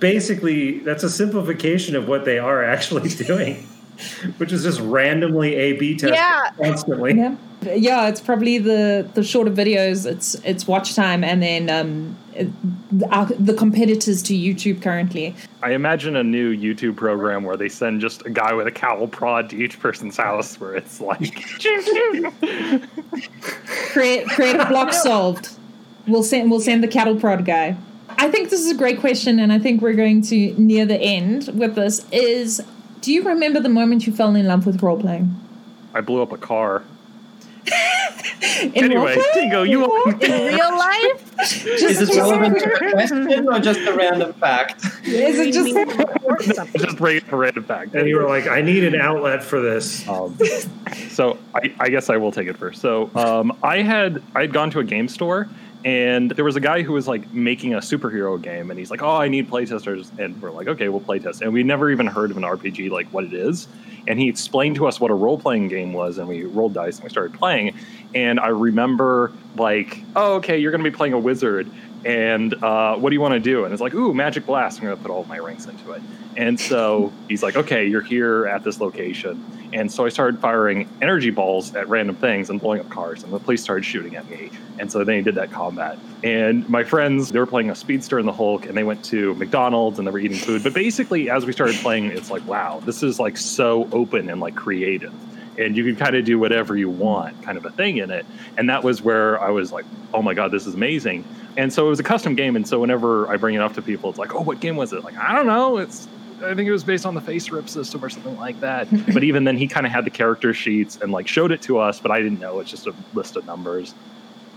basically 0.00 0.78
that's 0.80 1.02
a 1.02 1.10
simplification 1.10 1.94
of 1.96 2.08
what 2.08 2.24
they 2.24 2.38
are 2.38 2.64
actually 2.64 3.08
doing 3.26 3.66
which 4.38 4.52
is 4.52 4.62
just 4.62 4.80
randomly 4.80 5.54
a 5.54 5.72
b 5.74 5.96
test 5.96 6.14
Yeah. 6.14 6.50
constantly 6.56 7.14
yeah, 7.14 7.36
yeah. 7.74 8.08
It's 8.08 8.20
probably 8.20 8.58
the 8.58 9.08
the 9.14 9.22
shorter 9.22 9.50
videos. 9.50 10.04
It's 10.06 10.34
it's 10.44 10.66
watch 10.66 10.94
time, 10.94 11.22
and 11.22 11.42
then 11.42 11.70
um, 11.70 12.16
it, 12.34 12.48
our, 13.10 13.26
the 13.26 13.54
competitors 13.54 14.22
to 14.24 14.34
YouTube 14.34 14.82
currently. 14.82 15.34
I 15.62 15.72
imagine 15.72 16.16
a 16.16 16.24
new 16.24 16.56
YouTube 16.56 16.96
program 16.96 17.44
where 17.44 17.56
they 17.56 17.68
send 17.68 18.00
just 18.00 18.26
a 18.26 18.30
guy 18.30 18.52
with 18.52 18.66
a 18.66 18.72
cowl 18.72 19.06
prod 19.06 19.50
to 19.50 19.56
each 19.56 19.78
person's 19.78 20.16
house, 20.16 20.58
where 20.58 20.74
it's 20.74 21.00
like, 21.00 21.20
Create 23.92 24.26
create 24.28 24.56
a 24.56 24.66
block 24.66 24.92
solved. 24.92 25.50
We'll 26.08 26.24
send 26.24 26.50
we'll 26.50 26.60
send 26.60 26.82
the 26.82 26.88
cattle 26.88 27.18
prod 27.18 27.44
guy. 27.44 27.76
I 28.08 28.30
think 28.30 28.50
this 28.50 28.60
is 28.60 28.70
a 28.70 28.74
great 28.76 29.00
question, 29.00 29.38
and 29.38 29.52
I 29.52 29.58
think 29.58 29.80
we're 29.82 29.94
going 29.94 30.22
to 30.22 30.54
near 30.58 30.84
the 30.84 30.98
end 31.00 31.48
with 31.54 31.74
this. 31.74 32.06
Is 32.10 32.62
do 33.02 33.12
you 33.12 33.22
remember 33.22 33.60
the 33.60 33.68
moment 33.68 34.06
you 34.06 34.12
fell 34.12 34.34
in 34.34 34.46
love 34.46 34.64
with 34.64 34.82
role 34.82 34.98
playing? 34.98 35.34
I 35.92 36.00
blew 36.00 36.22
up 36.22 36.32
a 36.32 36.38
car. 36.38 36.82
In 38.62 38.72
Anyway. 38.76 39.16
Dingo, 39.34 39.62
you 39.62 39.84
In 39.84 40.20
In 40.22 40.54
real 40.54 40.78
life? 40.78 41.40
Is 41.66 41.98
this 41.98 42.16
relevant 42.16 42.58
to 42.58 42.64
the 42.64 42.90
question 42.92 43.48
or 43.48 43.60
just 43.60 43.80
a 43.80 43.92
random 43.92 44.32
fact? 44.34 44.84
Is 45.04 45.38
it 45.38 45.52
just 45.52 46.76
just 46.76 46.96
bring 46.96 47.18
it 47.18 47.24
for 47.24 47.36
random 47.38 47.64
fact. 47.64 47.94
and 47.94 48.08
you 48.08 48.16
were 48.16 48.28
like 48.28 48.46
i 48.46 48.60
need 48.60 48.84
an 48.84 48.94
outlet 48.94 49.42
for 49.42 49.60
this 49.60 50.06
Um, 50.08 50.36
so 51.08 51.38
I, 51.54 51.74
I 51.78 51.88
guess 51.88 52.10
I 52.10 52.16
will 52.16 52.32
take 52.32 52.48
it 52.48 52.56
first. 52.56 52.80
So 52.80 53.10
um, 53.14 53.56
I 53.62 53.82
had 53.82 54.22
I 54.34 54.42
had 54.42 54.52
gone 54.52 54.70
to 54.70 54.78
a 54.80 54.84
game 54.84 55.08
store 55.08 55.48
and 55.84 56.30
there 56.30 56.44
was 56.44 56.56
a 56.56 56.60
guy 56.60 56.82
who 56.82 56.92
was 56.92 57.08
like 57.08 57.32
making 57.32 57.74
a 57.74 57.78
superhero 57.78 58.40
game 58.40 58.70
and 58.70 58.78
he's 58.78 58.90
like, 58.90 59.02
oh, 59.02 59.16
I 59.16 59.28
need 59.28 59.50
playtesters, 59.50 60.16
and 60.18 60.40
we're 60.40 60.50
like, 60.50 60.68
okay, 60.68 60.88
we'll 60.88 61.00
playtest. 61.00 61.40
And 61.40 61.52
we 61.52 61.62
never 61.62 61.90
even 61.90 62.06
heard 62.06 62.30
of 62.30 62.36
an 62.36 62.44
RPG 62.44 62.90
like 62.90 63.08
what 63.08 63.24
it 63.24 63.32
is. 63.32 63.68
And 64.06 64.18
he 64.18 64.28
explained 64.28 64.76
to 64.76 64.86
us 64.86 65.00
what 65.00 65.10
a 65.10 65.14
role 65.14 65.38
playing 65.38 65.68
game 65.68 65.92
was, 65.92 66.18
and 66.18 66.28
we 66.28 66.44
rolled 66.44 66.74
dice 66.74 66.96
and 66.96 67.04
we 67.04 67.10
started 67.10 67.36
playing. 67.38 67.74
And 68.14 68.38
I 68.40 68.48
remember 68.48 69.32
like, 69.56 70.02
oh, 70.16 70.34
okay, 70.34 70.58
you're 70.58 70.70
going 70.70 70.84
to 70.84 70.90
be 70.90 70.96
playing 70.96 71.14
a 71.14 71.18
wizard. 71.18 71.70
And 72.04 72.54
uh, 72.62 72.96
what 72.96 73.10
do 73.10 73.14
you 73.14 73.20
want 73.20 73.34
to 73.34 73.40
do? 73.40 73.64
And 73.64 73.72
it's 73.72 73.82
like, 73.82 73.94
ooh, 73.94 74.12
magic 74.12 74.46
blast. 74.46 74.78
I'm 74.78 74.86
going 74.86 74.96
to 74.96 75.02
put 75.02 75.10
all 75.10 75.20
of 75.20 75.28
my 75.28 75.38
ranks 75.38 75.66
into 75.66 75.92
it. 75.92 76.02
And 76.36 76.58
so 76.58 77.12
he's 77.28 77.42
like, 77.42 77.56
okay, 77.56 77.86
you're 77.86 78.02
here 78.02 78.46
at 78.46 78.64
this 78.64 78.80
location. 78.80 79.44
And 79.72 79.90
so 79.90 80.04
I 80.04 80.10
started 80.10 80.38
firing 80.38 80.88
energy 81.00 81.30
balls 81.30 81.74
at 81.74 81.88
random 81.88 82.16
things 82.16 82.50
and 82.50 82.60
blowing 82.60 82.80
up 82.80 82.90
cars, 82.90 83.22
and 83.22 83.32
the 83.32 83.38
police 83.38 83.62
started 83.62 83.84
shooting 83.84 84.16
at 84.16 84.28
me. 84.28 84.50
And 84.78 84.92
so 84.92 85.02
then 85.02 85.16
he 85.16 85.22
did 85.22 85.34
that 85.36 85.50
combat. 85.50 85.98
And 86.22 86.68
my 86.68 86.84
friends, 86.84 87.32
they 87.32 87.38
were 87.38 87.46
playing 87.46 87.70
a 87.70 87.74
speedster 87.74 88.18
in 88.18 88.26
the 88.26 88.32
Hulk, 88.32 88.66
and 88.66 88.76
they 88.76 88.84
went 88.84 89.02
to 89.06 89.34
McDonald's 89.34 89.98
and 89.98 90.06
they 90.06 90.12
were 90.12 90.18
eating 90.18 90.36
food. 90.36 90.62
But 90.62 90.74
basically, 90.74 91.30
as 91.30 91.46
we 91.46 91.52
started 91.52 91.76
playing, 91.76 92.06
it's 92.06 92.30
like, 92.30 92.46
wow, 92.46 92.80
this 92.84 93.02
is 93.02 93.18
like 93.18 93.38
so 93.38 93.88
open 93.92 94.28
and 94.28 94.40
like 94.40 94.54
creative. 94.54 95.14
And 95.58 95.76
you 95.76 95.84
can 95.84 95.96
kind 95.96 96.16
of 96.16 96.24
do 96.24 96.38
whatever 96.38 96.76
you 96.76 96.90
want, 96.90 97.42
kind 97.42 97.56
of 97.58 97.64
a 97.64 97.70
thing 97.70 97.98
in 97.98 98.10
it. 98.10 98.26
And 98.56 98.68
that 98.68 98.84
was 98.84 99.02
where 99.02 99.40
I 99.40 99.50
was 99.50 99.72
like, 99.72 99.84
oh 100.12 100.22
my 100.22 100.34
God, 100.34 100.50
this 100.50 100.66
is 100.66 100.74
amazing. 100.74 101.24
And 101.56 101.72
so 101.72 101.86
it 101.86 101.90
was 101.90 102.00
a 102.00 102.04
custom 102.04 102.34
game. 102.34 102.56
And 102.56 102.66
so 102.66 102.80
whenever 102.80 103.28
I 103.28 103.36
bring 103.36 103.54
it 103.54 103.60
up 103.60 103.74
to 103.74 103.82
people, 103.82 104.10
it's 104.10 104.18
like, 104.18 104.34
oh, 104.34 104.40
what 104.40 104.60
game 104.60 104.76
was 104.76 104.92
it? 104.92 105.04
Like, 105.04 105.16
I 105.16 105.34
don't 105.34 105.46
know. 105.46 105.78
It's 105.78 106.08
I 106.44 106.54
think 106.54 106.68
it 106.68 106.72
was 106.72 106.84
based 106.84 107.06
on 107.06 107.14
the 107.14 107.20
FASERIP 107.20 107.68
system 107.68 108.04
or 108.04 108.10
something 108.10 108.36
like 108.36 108.58
that. 108.60 108.88
but 109.14 109.22
even 109.22 109.44
then, 109.44 109.56
he 109.56 109.68
kind 109.68 109.86
of 109.86 109.92
had 109.92 110.04
the 110.04 110.10
character 110.10 110.52
sheets 110.52 110.98
and 111.00 111.12
like 111.12 111.28
showed 111.28 111.52
it 111.52 111.62
to 111.62 111.78
us, 111.78 112.00
but 112.00 112.10
I 112.10 112.20
didn't 112.20 112.40
know. 112.40 112.60
It's 112.60 112.70
just 112.70 112.86
a 112.86 112.94
list 113.14 113.36
of 113.36 113.46
numbers. 113.46 113.94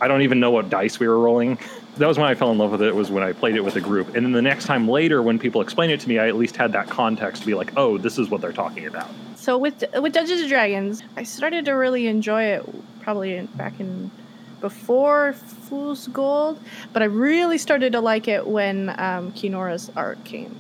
I 0.01 0.07
don't 0.07 0.23
even 0.23 0.39
know 0.39 0.51
what 0.51 0.69
dice 0.69 0.99
we 0.99 1.07
were 1.07 1.19
rolling. 1.19 1.57
That 1.97 2.07
was 2.09 2.17
when 2.17 2.27
I 2.27 2.35
fell 2.35 2.51
in 2.51 2.57
love 2.57 2.71
with 2.71 2.81
it. 2.81 2.93
Was 2.93 3.09
when 3.09 3.23
I 3.23 3.31
played 3.31 3.55
it 3.55 3.63
with 3.63 3.77
a 3.77 3.79
group, 3.79 4.15
and 4.15 4.25
then 4.25 4.33
the 4.33 4.41
next 4.41 4.65
time 4.65 4.85
later, 4.85 5.21
when 5.21 5.39
people 5.39 5.61
explained 5.61 5.93
it 5.93 6.01
to 6.01 6.09
me, 6.09 6.19
I 6.19 6.27
at 6.27 6.35
least 6.35 6.57
had 6.57 6.73
that 6.73 6.89
context 6.89 7.43
to 7.43 7.47
be 7.47 7.53
like, 7.53 7.71
"Oh, 7.77 7.97
this 7.97 8.17
is 8.17 8.29
what 8.29 8.41
they're 8.41 8.51
talking 8.51 8.85
about." 8.85 9.09
So 9.37 9.57
with 9.57 9.81
with 10.01 10.11
Dungeons 10.11 10.41
and 10.41 10.49
Dragons, 10.49 11.03
I 11.15 11.23
started 11.23 11.63
to 11.63 11.71
really 11.71 12.07
enjoy 12.07 12.43
it 12.43 12.65
probably 12.99 13.39
back 13.55 13.79
in 13.79 14.11
before 14.61 15.33
Fool's 15.33 16.07
Gold, 16.07 16.59
but 16.93 17.01
I 17.01 17.05
really 17.05 17.57
started 17.57 17.93
to 17.93 18.01
like 18.01 18.27
it 18.27 18.47
when 18.47 18.89
um, 18.89 19.31
Kinora's 19.33 19.91
art 19.95 20.23
came. 20.23 20.57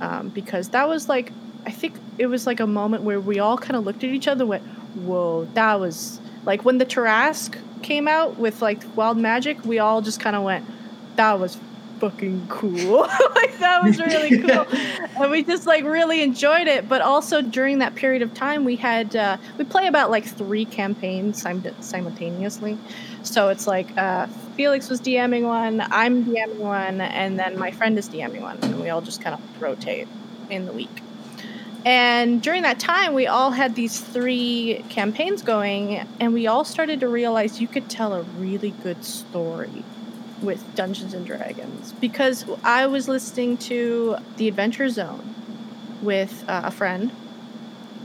Um, 0.00 0.28
because 0.28 0.70
that 0.70 0.88
was 0.88 1.08
like 1.08 1.30
I 1.66 1.70
think 1.70 1.94
it 2.18 2.26
was 2.26 2.46
like 2.46 2.60
a 2.60 2.66
moment 2.66 3.04
where 3.04 3.20
we 3.20 3.38
all 3.38 3.56
kind 3.56 3.76
of 3.76 3.84
looked 3.84 4.04
at 4.04 4.10
each 4.10 4.28
other 4.28 4.44
went, 4.44 4.62
whoa, 4.94 5.46
that 5.54 5.80
was 5.80 6.20
like 6.44 6.64
when 6.64 6.78
the 6.78 6.86
Tarrasque 6.86 7.58
came 7.82 8.06
out 8.06 8.38
with 8.38 8.60
like 8.60 8.82
Wild 8.96 9.18
Magic, 9.18 9.64
we 9.64 9.78
all 9.78 10.02
just 10.02 10.20
kind 10.20 10.36
of 10.36 10.42
went, 10.42 10.66
that 11.16 11.38
was 11.38 11.56
fucking 11.98 12.46
cool. 12.48 13.00
like 13.34 13.58
that 13.58 13.82
was 13.82 13.98
really 13.98 14.38
cool. 14.42 14.66
and 15.20 15.30
we 15.30 15.42
just 15.42 15.66
like 15.66 15.84
really 15.84 16.22
enjoyed 16.22 16.66
it. 16.66 16.88
But 16.88 17.00
also 17.00 17.42
during 17.42 17.78
that 17.78 17.94
period 17.94 18.22
of 18.22 18.34
time, 18.34 18.64
we 18.64 18.76
had, 18.76 19.14
uh, 19.16 19.36
we 19.58 19.64
play 19.64 19.86
about 19.86 20.10
like 20.10 20.24
three 20.24 20.64
campaigns 20.64 21.42
sim- 21.42 21.64
simultaneously. 21.80 22.78
So 23.22 23.48
it's 23.48 23.66
like 23.66 23.96
uh, 23.96 24.26
Felix 24.56 24.88
was 24.88 25.00
DMing 25.00 25.44
one, 25.44 25.80
I'm 25.80 26.24
DMing 26.24 26.58
one, 26.58 27.00
and 27.00 27.38
then 27.38 27.58
my 27.58 27.70
friend 27.70 27.98
is 27.98 28.08
DMing 28.08 28.42
one. 28.42 28.58
And 28.62 28.80
we 28.80 28.90
all 28.90 29.00
just 29.00 29.22
kind 29.22 29.34
of 29.34 29.62
rotate 29.62 30.08
in 30.50 30.66
the 30.66 30.72
week. 30.72 30.90
And 31.86 32.40
during 32.40 32.62
that 32.62 32.80
time, 32.80 33.12
we 33.12 33.26
all 33.26 33.50
had 33.50 33.74
these 33.74 34.00
three 34.00 34.82
campaigns 34.88 35.42
going, 35.42 36.06
and 36.18 36.32
we 36.32 36.46
all 36.46 36.64
started 36.64 37.00
to 37.00 37.08
realize 37.08 37.60
you 37.60 37.68
could 37.68 37.90
tell 37.90 38.14
a 38.14 38.22
really 38.22 38.70
good 38.70 39.04
story 39.04 39.84
with 40.44 40.74
Dungeons 40.74 41.14
and 41.14 41.26
Dragons 41.26 41.92
because 42.00 42.44
I 42.62 42.86
was 42.86 43.08
listening 43.08 43.56
to 43.58 44.16
The 44.36 44.48
Adventure 44.48 44.88
Zone 44.88 45.34
with 46.02 46.44
uh, 46.48 46.62
a 46.64 46.70
friend, 46.70 47.10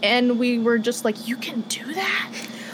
and 0.02 0.40
we 0.40 0.60
were 0.60 0.78
just 0.78 1.06
like, 1.06 1.28
You 1.28 1.38
can 1.38 1.62
do 1.62 1.94
that? 1.94 2.32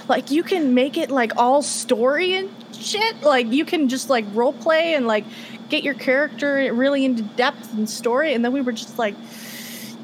Like, 0.07 0.29
you 0.29 0.43
can 0.43 0.73
make 0.75 0.97
it 0.97 1.09
like 1.09 1.33
all 1.37 1.61
story 1.63 2.35
and 2.35 2.49
shit? 2.73 3.23
Like, 3.23 3.51
you 3.51 3.65
can 3.65 3.89
just 3.89 4.09
like 4.09 4.25
role 4.33 4.53
play 4.53 4.93
and 4.93 5.07
like 5.07 5.25
get 5.69 5.83
your 5.83 5.95
character 5.95 6.71
really 6.73 7.05
into 7.05 7.23
depth 7.23 7.73
and 7.73 7.89
story. 7.89 8.33
And 8.33 8.45
then 8.45 8.51
we 8.51 8.61
were 8.61 8.71
just 8.71 8.99
like, 8.99 9.15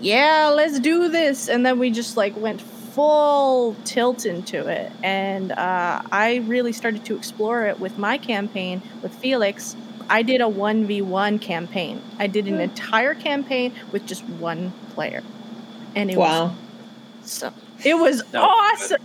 yeah, 0.02 0.52
let's 0.56 0.80
do 0.80 1.10
this. 1.10 1.47
And 1.47 1.65
then 1.65 1.78
we 1.78 1.91
just 1.91 2.17
like 2.17 2.36
went 2.36 2.62
full 2.93 3.75
tilt 3.84 4.25
into 4.25 4.67
it. 4.67 4.95
And 5.04 5.51
uh, 5.54 6.01
I 6.12 6.38
really 6.38 6.73
started 6.73 7.06
to 7.06 7.15
explore 7.15 7.65
it 7.67 7.80
with 7.80 7.97
my 7.97 8.17
campaign 8.17 8.84
with 9.01 9.15
Felix. 9.15 9.77
I 10.10 10.23
did 10.23 10.41
a 10.41 10.45
1v1 10.45 11.41
campaign. 11.41 12.04
I 12.19 12.27
did 12.27 12.47
an 12.47 12.60
entire 12.60 13.15
campaign 13.15 13.73
with 13.91 14.06
just 14.06 14.27
one 14.27 14.75
player. 14.89 15.21
And 15.95 16.12
it 16.12 16.17
Wow. 16.17 16.60
was 17.21 17.30
so 17.32 17.51
it 17.84 17.95
was 17.95 18.23
was 18.34 18.36
awesome. 18.36 18.97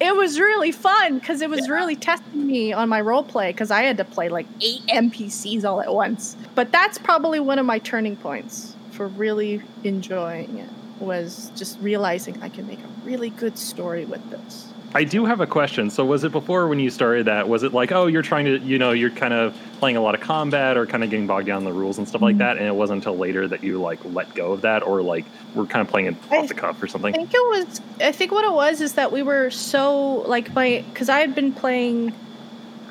It 0.00 0.14
was 0.14 0.38
really 0.38 0.72
fun 0.72 1.18
because 1.18 1.40
it 1.40 1.48
was 1.48 1.68
really 1.70 1.96
testing 1.96 2.46
me 2.46 2.72
on 2.72 2.88
my 2.88 3.00
role 3.00 3.24
play 3.24 3.50
because 3.50 3.70
I 3.70 3.82
had 3.82 3.96
to 3.98 4.04
play 4.04 4.28
like 4.28 4.48
eight 4.60 4.82
NPCs 4.90 5.64
all 5.64 5.80
at 5.80 5.92
once. 5.94 6.36
But 6.54 6.70
that's 6.72 6.98
probably 6.98 7.40
one 7.40 7.58
of 7.58 7.64
my 7.66 7.78
turning 7.78 8.16
points 8.18 8.76
for 8.90 9.08
really 9.08 9.62
enjoying 9.82 10.58
it 10.58 10.72
was 11.00 11.50
just 11.54 11.78
realizing 11.80 12.42
I 12.42 12.48
can 12.48 12.66
make 12.66 12.80
a 12.80 12.88
really 13.04 13.30
good 13.30 13.58
story 13.58 14.04
with 14.04 14.30
this. 14.30 14.72
I 14.94 15.04
do 15.04 15.26
have 15.26 15.40
a 15.40 15.46
question. 15.46 15.90
So, 15.90 16.06
was 16.06 16.24
it 16.24 16.32
before 16.32 16.68
when 16.68 16.78
you 16.78 16.88
started 16.88 17.26
that? 17.26 17.48
Was 17.48 17.62
it 17.62 17.74
like, 17.74 17.92
oh, 17.92 18.06
you're 18.06 18.22
trying 18.22 18.46
to, 18.46 18.58
you 18.60 18.78
know, 18.78 18.92
you're 18.92 19.10
kind 19.10 19.34
of 19.34 19.54
playing 19.78 19.98
a 19.98 20.00
lot 20.00 20.14
of 20.14 20.22
combat 20.22 20.78
or 20.78 20.86
kind 20.86 21.04
of 21.04 21.10
getting 21.10 21.26
bogged 21.26 21.46
down 21.46 21.58
in 21.58 21.64
the 21.64 21.72
rules 21.72 21.98
and 21.98 22.08
stuff 22.08 22.22
like 22.22 22.32
mm-hmm. 22.32 22.38
that, 22.38 22.56
and 22.56 22.66
it 22.66 22.74
wasn't 22.74 22.98
until 22.98 23.16
later 23.16 23.46
that 23.46 23.62
you 23.62 23.78
like 23.78 23.98
let 24.06 24.32
go 24.34 24.52
of 24.52 24.62
that, 24.62 24.82
or 24.82 25.02
like 25.02 25.26
we're 25.54 25.66
kind 25.66 25.84
of 25.84 25.90
playing 25.92 26.06
it 26.06 26.16
off 26.32 26.48
the 26.48 26.54
cuff 26.54 26.82
or 26.82 26.86
something? 26.86 27.12
I 27.14 27.18
think 27.18 27.34
it 27.34 27.38
was. 27.38 27.80
I 28.00 28.12
think 28.12 28.32
what 28.32 28.44
it 28.44 28.52
was 28.52 28.80
is 28.80 28.94
that 28.94 29.12
we 29.12 29.22
were 29.22 29.50
so 29.50 30.22
like 30.26 30.54
my 30.54 30.82
because 30.88 31.10
I 31.10 31.20
had 31.20 31.34
been 31.34 31.52
playing. 31.52 32.14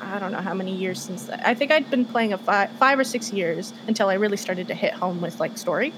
I 0.00 0.20
don't 0.20 0.30
know 0.30 0.42
how 0.42 0.54
many 0.54 0.76
years 0.76 1.02
since 1.02 1.24
that. 1.24 1.44
I 1.44 1.54
think 1.54 1.72
I'd 1.72 1.90
been 1.90 2.04
playing 2.04 2.32
a 2.32 2.38
five, 2.38 2.70
five 2.72 2.98
or 3.00 3.04
six 3.04 3.32
years 3.32 3.72
until 3.88 4.08
I 4.08 4.14
really 4.14 4.36
started 4.36 4.68
to 4.68 4.74
hit 4.74 4.92
home 4.92 5.20
with 5.20 5.40
like 5.40 5.58
story. 5.58 5.92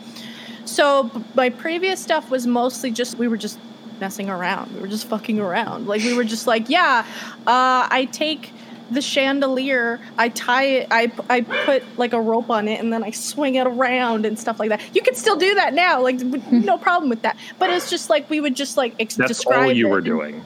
So 0.69 1.11
my 1.35 1.51
previous 1.51 2.01
stuff 2.01 2.31
was 2.31 2.47
mostly 2.47 2.91
just 2.91 3.17
we 3.19 3.29
were 3.29 3.37
just 3.37 3.59
messing 4.01 4.31
around. 4.31 4.75
We 4.75 4.81
were 4.81 4.89
just 4.89 5.09
fucking 5.09 5.41
around. 5.41 5.87
Like 5.87 6.03
we 6.03 6.15
were 6.15 6.25
just 6.25 6.47
like, 6.47 6.69
yeah, 6.69 7.05
uh, 7.47 7.89
I 7.91 8.09
take 8.13 8.53
the 8.91 9.03
chandelier, 9.03 10.01
I 10.17 10.29
tie 10.31 10.65
it, 10.65 10.89
I 10.91 11.13
I 11.29 11.43
put 11.43 11.83
like 11.99 12.13
a 12.13 12.21
rope 12.21 12.51
on 12.51 12.69
it, 12.69 12.81
and 12.81 12.93
then 12.93 13.03
I 13.05 13.11
swing 13.11 13.57
it 13.57 13.67
around 13.67 14.25
and 14.25 14.39
stuff 14.39 14.59
like 14.59 14.71
that. 14.71 14.83
You 14.95 15.03
can 15.03 15.15
still 15.15 15.37
do 15.37 15.55
that 15.57 15.75
now, 15.75 16.03
like 16.03 16.21
no 16.53 16.79
problem 16.79 17.11
with 17.11 17.23
that. 17.23 17.37
But 17.59 17.71
it's 17.71 17.91
just 17.91 18.09
like 18.11 18.29
we 18.31 18.41
would 18.41 18.55
just 18.55 18.77
like 18.77 18.95
ex- 19.01 19.17
That's 19.17 19.29
describe 19.29 19.67
all 19.67 19.73
you 19.73 19.89
were 19.89 20.01
doing. 20.01 20.45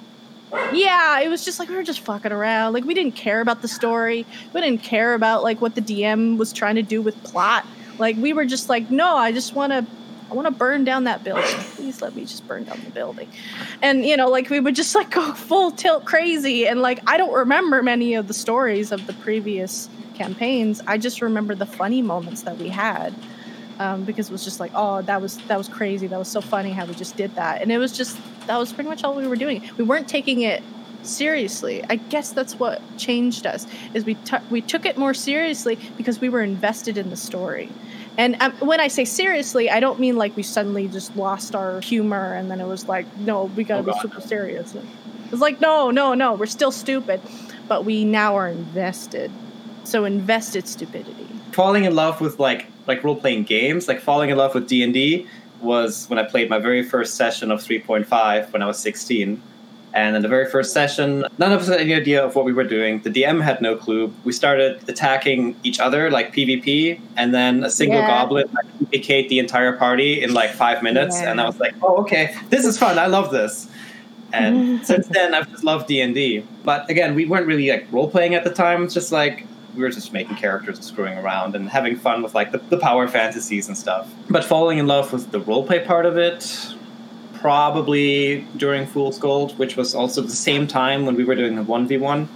yeah, 0.72 1.20
it 1.20 1.28
was 1.28 1.44
just 1.44 1.58
like 1.58 1.68
we 1.68 1.76
were 1.76 1.82
just 1.82 2.00
fucking 2.00 2.32
around. 2.32 2.72
Like 2.72 2.84
we 2.84 2.94
didn't 2.94 3.16
care 3.16 3.40
about 3.40 3.62
the 3.62 3.68
story. 3.68 4.26
We 4.52 4.60
didn't 4.60 4.82
care 4.82 5.14
about 5.14 5.42
like 5.42 5.60
what 5.60 5.74
the 5.74 5.82
DM 5.82 6.36
was 6.36 6.52
trying 6.52 6.76
to 6.76 6.82
do 6.82 7.00
with 7.02 7.20
plot. 7.24 7.66
Like 7.98 8.16
we 8.16 8.32
were 8.32 8.44
just 8.44 8.68
like, 8.68 8.90
no, 8.90 9.16
I 9.16 9.32
just 9.32 9.54
want 9.54 9.72
to 9.72 9.86
I 10.32 10.34
want 10.34 10.46
to 10.48 10.54
burn 10.54 10.84
down 10.84 11.04
that 11.04 11.22
building. 11.22 11.44
Please 11.44 12.00
let 12.00 12.16
me 12.16 12.22
just 12.22 12.48
burn 12.48 12.64
down 12.64 12.80
the 12.82 12.90
building. 12.90 13.28
And 13.82 14.02
you 14.02 14.16
know, 14.16 14.30
like 14.30 14.48
we 14.48 14.60
would 14.60 14.74
just 14.74 14.94
like 14.94 15.10
go 15.10 15.34
full 15.34 15.70
tilt 15.70 16.06
crazy 16.06 16.66
and 16.66 16.80
like 16.80 17.00
I 17.06 17.18
don't 17.18 17.34
remember 17.34 17.82
many 17.82 18.14
of 18.14 18.28
the 18.28 18.34
stories 18.34 18.92
of 18.92 19.06
the 19.06 19.12
previous 19.12 19.90
campaigns. 20.14 20.80
I 20.86 20.96
just 20.96 21.20
remember 21.20 21.54
the 21.54 21.66
funny 21.66 22.00
moments 22.00 22.42
that 22.42 22.56
we 22.56 22.70
had. 22.70 23.14
Um, 23.78 24.04
because 24.04 24.28
it 24.28 24.32
was 24.32 24.44
just 24.44 24.60
like, 24.60 24.70
oh, 24.74 25.02
that 25.02 25.20
was 25.20 25.36
that 25.48 25.58
was 25.58 25.68
crazy. 25.68 26.06
That 26.06 26.18
was 26.18 26.28
so 26.28 26.40
funny 26.40 26.70
how 26.70 26.86
we 26.86 26.94
just 26.94 27.16
did 27.16 27.34
that, 27.34 27.62
and 27.62 27.72
it 27.72 27.78
was 27.78 27.96
just 27.96 28.16
that 28.46 28.56
was 28.56 28.72
pretty 28.72 28.88
much 28.88 29.02
all 29.02 29.14
we 29.14 29.26
were 29.26 29.34
doing. 29.34 29.68
We 29.76 29.82
weren't 29.82 30.08
taking 30.08 30.42
it 30.42 30.62
seriously. 31.02 31.82
I 31.90 31.96
guess 31.96 32.32
that's 32.32 32.54
what 32.54 32.80
changed 32.96 33.46
us 33.46 33.66
is 33.92 34.04
we 34.04 34.14
t- 34.14 34.36
we 34.50 34.60
took 34.60 34.86
it 34.86 34.98
more 34.98 35.14
seriously 35.14 35.78
because 35.96 36.20
we 36.20 36.28
were 36.28 36.42
invested 36.42 36.96
in 36.96 37.10
the 37.10 37.16
story. 37.16 37.70
And 38.18 38.36
um, 38.40 38.52
when 38.60 38.80
I 38.80 38.88
say 38.88 39.04
seriously, 39.04 39.70
I 39.70 39.80
don't 39.80 39.98
mean 39.98 40.16
like 40.16 40.36
we 40.36 40.42
suddenly 40.42 40.88
just 40.88 41.16
lost 41.16 41.54
our 41.54 41.80
humor 41.80 42.34
and 42.34 42.50
then 42.50 42.60
it 42.60 42.66
was 42.66 42.86
like, 42.88 43.06
no, 43.16 43.44
we 43.44 43.64
gotta 43.64 43.82
Oh, 43.82 43.84
be 43.84 43.92
super 44.00 44.20
serious. 44.20 44.74
It's 45.30 45.40
like, 45.40 45.60
no, 45.60 45.90
no, 45.90 46.14
no, 46.14 46.34
we're 46.34 46.46
still 46.46 46.72
stupid, 46.72 47.22
but 47.68 47.84
we 47.84 48.04
now 48.04 48.36
are 48.36 48.48
invested. 48.48 49.30
So 49.84 50.04
invested 50.04 50.68
stupidity. 50.68 51.42
falling 51.52 51.84
in 51.84 51.94
love 51.94 52.20
with 52.20 52.38
like 52.38 52.68
like 52.86 53.02
role 53.04 53.16
playing 53.16 53.44
games, 53.44 53.88
like 53.88 54.00
falling 54.00 54.30
in 54.30 54.36
love 54.36 54.54
with 54.54 54.68
D 54.68 54.82
and 54.82 54.92
D 54.92 55.26
was 55.60 56.08
when 56.10 56.18
I 56.18 56.24
played 56.24 56.50
my 56.50 56.58
very 56.58 56.82
first 56.82 57.14
session 57.14 57.50
of 57.52 57.60
3.5 57.60 58.52
when 58.52 58.62
I 58.62 58.66
was 58.66 58.78
16. 58.80 59.40
And 59.94 60.16
in 60.16 60.22
the 60.22 60.28
very 60.28 60.48
first 60.50 60.72
session, 60.72 61.24
none 61.38 61.52
of 61.52 61.60
us 61.60 61.68
had 61.68 61.80
any 61.80 61.92
idea 61.94 62.24
of 62.24 62.34
what 62.34 62.44
we 62.46 62.52
were 62.52 62.64
doing. 62.64 63.00
The 63.02 63.10
DM 63.10 63.42
had 63.42 63.60
no 63.60 63.76
clue. 63.76 64.12
We 64.24 64.32
started 64.32 64.82
attacking 64.88 65.54
each 65.64 65.80
other 65.80 66.10
like 66.10 66.34
PvP, 66.34 66.98
and 67.16 67.34
then 67.34 67.62
a 67.62 67.70
single 67.70 67.98
Yeah. 68.00 68.06
goblin 68.06 68.46
like, 68.54 68.90
PK'd 68.90 69.28
the 69.28 69.38
entire 69.38 69.72
party 69.72 70.22
in 70.22 70.32
like 70.32 70.50
five 70.52 70.82
minutes. 70.82 71.16
And 71.20 71.40
I 71.40 71.44
was 71.46 71.60
like, 71.60 71.74
oh, 71.82 71.96
okay, 71.98 72.34
this 72.50 72.64
is 72.64 72.78
fun. 72.78 72.98
I 72.98 73.06
love 73.06 73.30
this. 73.30 73.68
And 74.32 74.84
since 74.90 75.06
then, 75.08 75.34
I've 75.34 75.50
just 75.50 75.62
loved 75.62 75.88
D 75.88 76.00
and 76.00 76.14
D. 76.14 76.42
But 76.64 76.88
again, 76.88 77.14
we 77.14 77.26
weren't 77.26 77.46
really 77.46 77.68
like 77.70 77.86
role 77.92 78.08
playing 78.10 78.34
at 78.34 78.44
the 78.44 78.50
time. 78.50 78.84
It's 78.84 78.94
just 78.94 79.12
like 79.12 79.46
we 79.76 79.82
were 79.82 79.90
just 79.90 80.12
making 80.12 80.36
characters 80.36 80.76
and 80.76 80.84
screwing 80.84 81.16
around 81.18 81.54
and 81.54 81.68
having 81.68 81.96
fun 81.96 82.22
with 82.22 82.34
like 82.34 82.52
the, 82.52 82.58
the 82.70 82.78
power 82.78 83.08
fantasies 83.08 83.68
and 83.68 83.76
stuff. 83.76 84.10
But 84.30 84.44
falling 84.44 84.78
in 84.78 84.86
love 84.86 85.12
with 85.12 85.30
the 85.32 85.40
role 85.40 85.66
play 85.66 85.80
part 85.84 86.06
of 86.06 86.16
it, 86.18 86.74
probably 87.42 88.46
during 88.56 88.86
Fool's 88.86 89.18
Gold, 89.18 89.58
which 89.58 89.76
was 89.76 89.94
also 89.94 90.22
the 90.22 90.30
same 90.30 90.68
time 90.68 91.04
when 91.04 91.16
we 91.16 91.24
were 91.24 91.34
doing 91.34 91.56
the 91.56 91.64
one 91.64 91.88
v 91.88 91.98
one. 91.98 92.28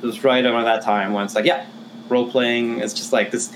It 0.00 0.06
was 0.06 0.22
right 0.22 0.44
around 0.44 0.64
that 0.64 0.82
time 0.82 1.12
when 1.12 1.24
it's 1.24 1.34
like, 1.34 1.44
yeah, 1.44 1.66
role 2.08 2.30
playing 2.30 2.80
is 2.80 2.94
just 2.94 3.12
like 3.12 3.32
this 3.32 3.52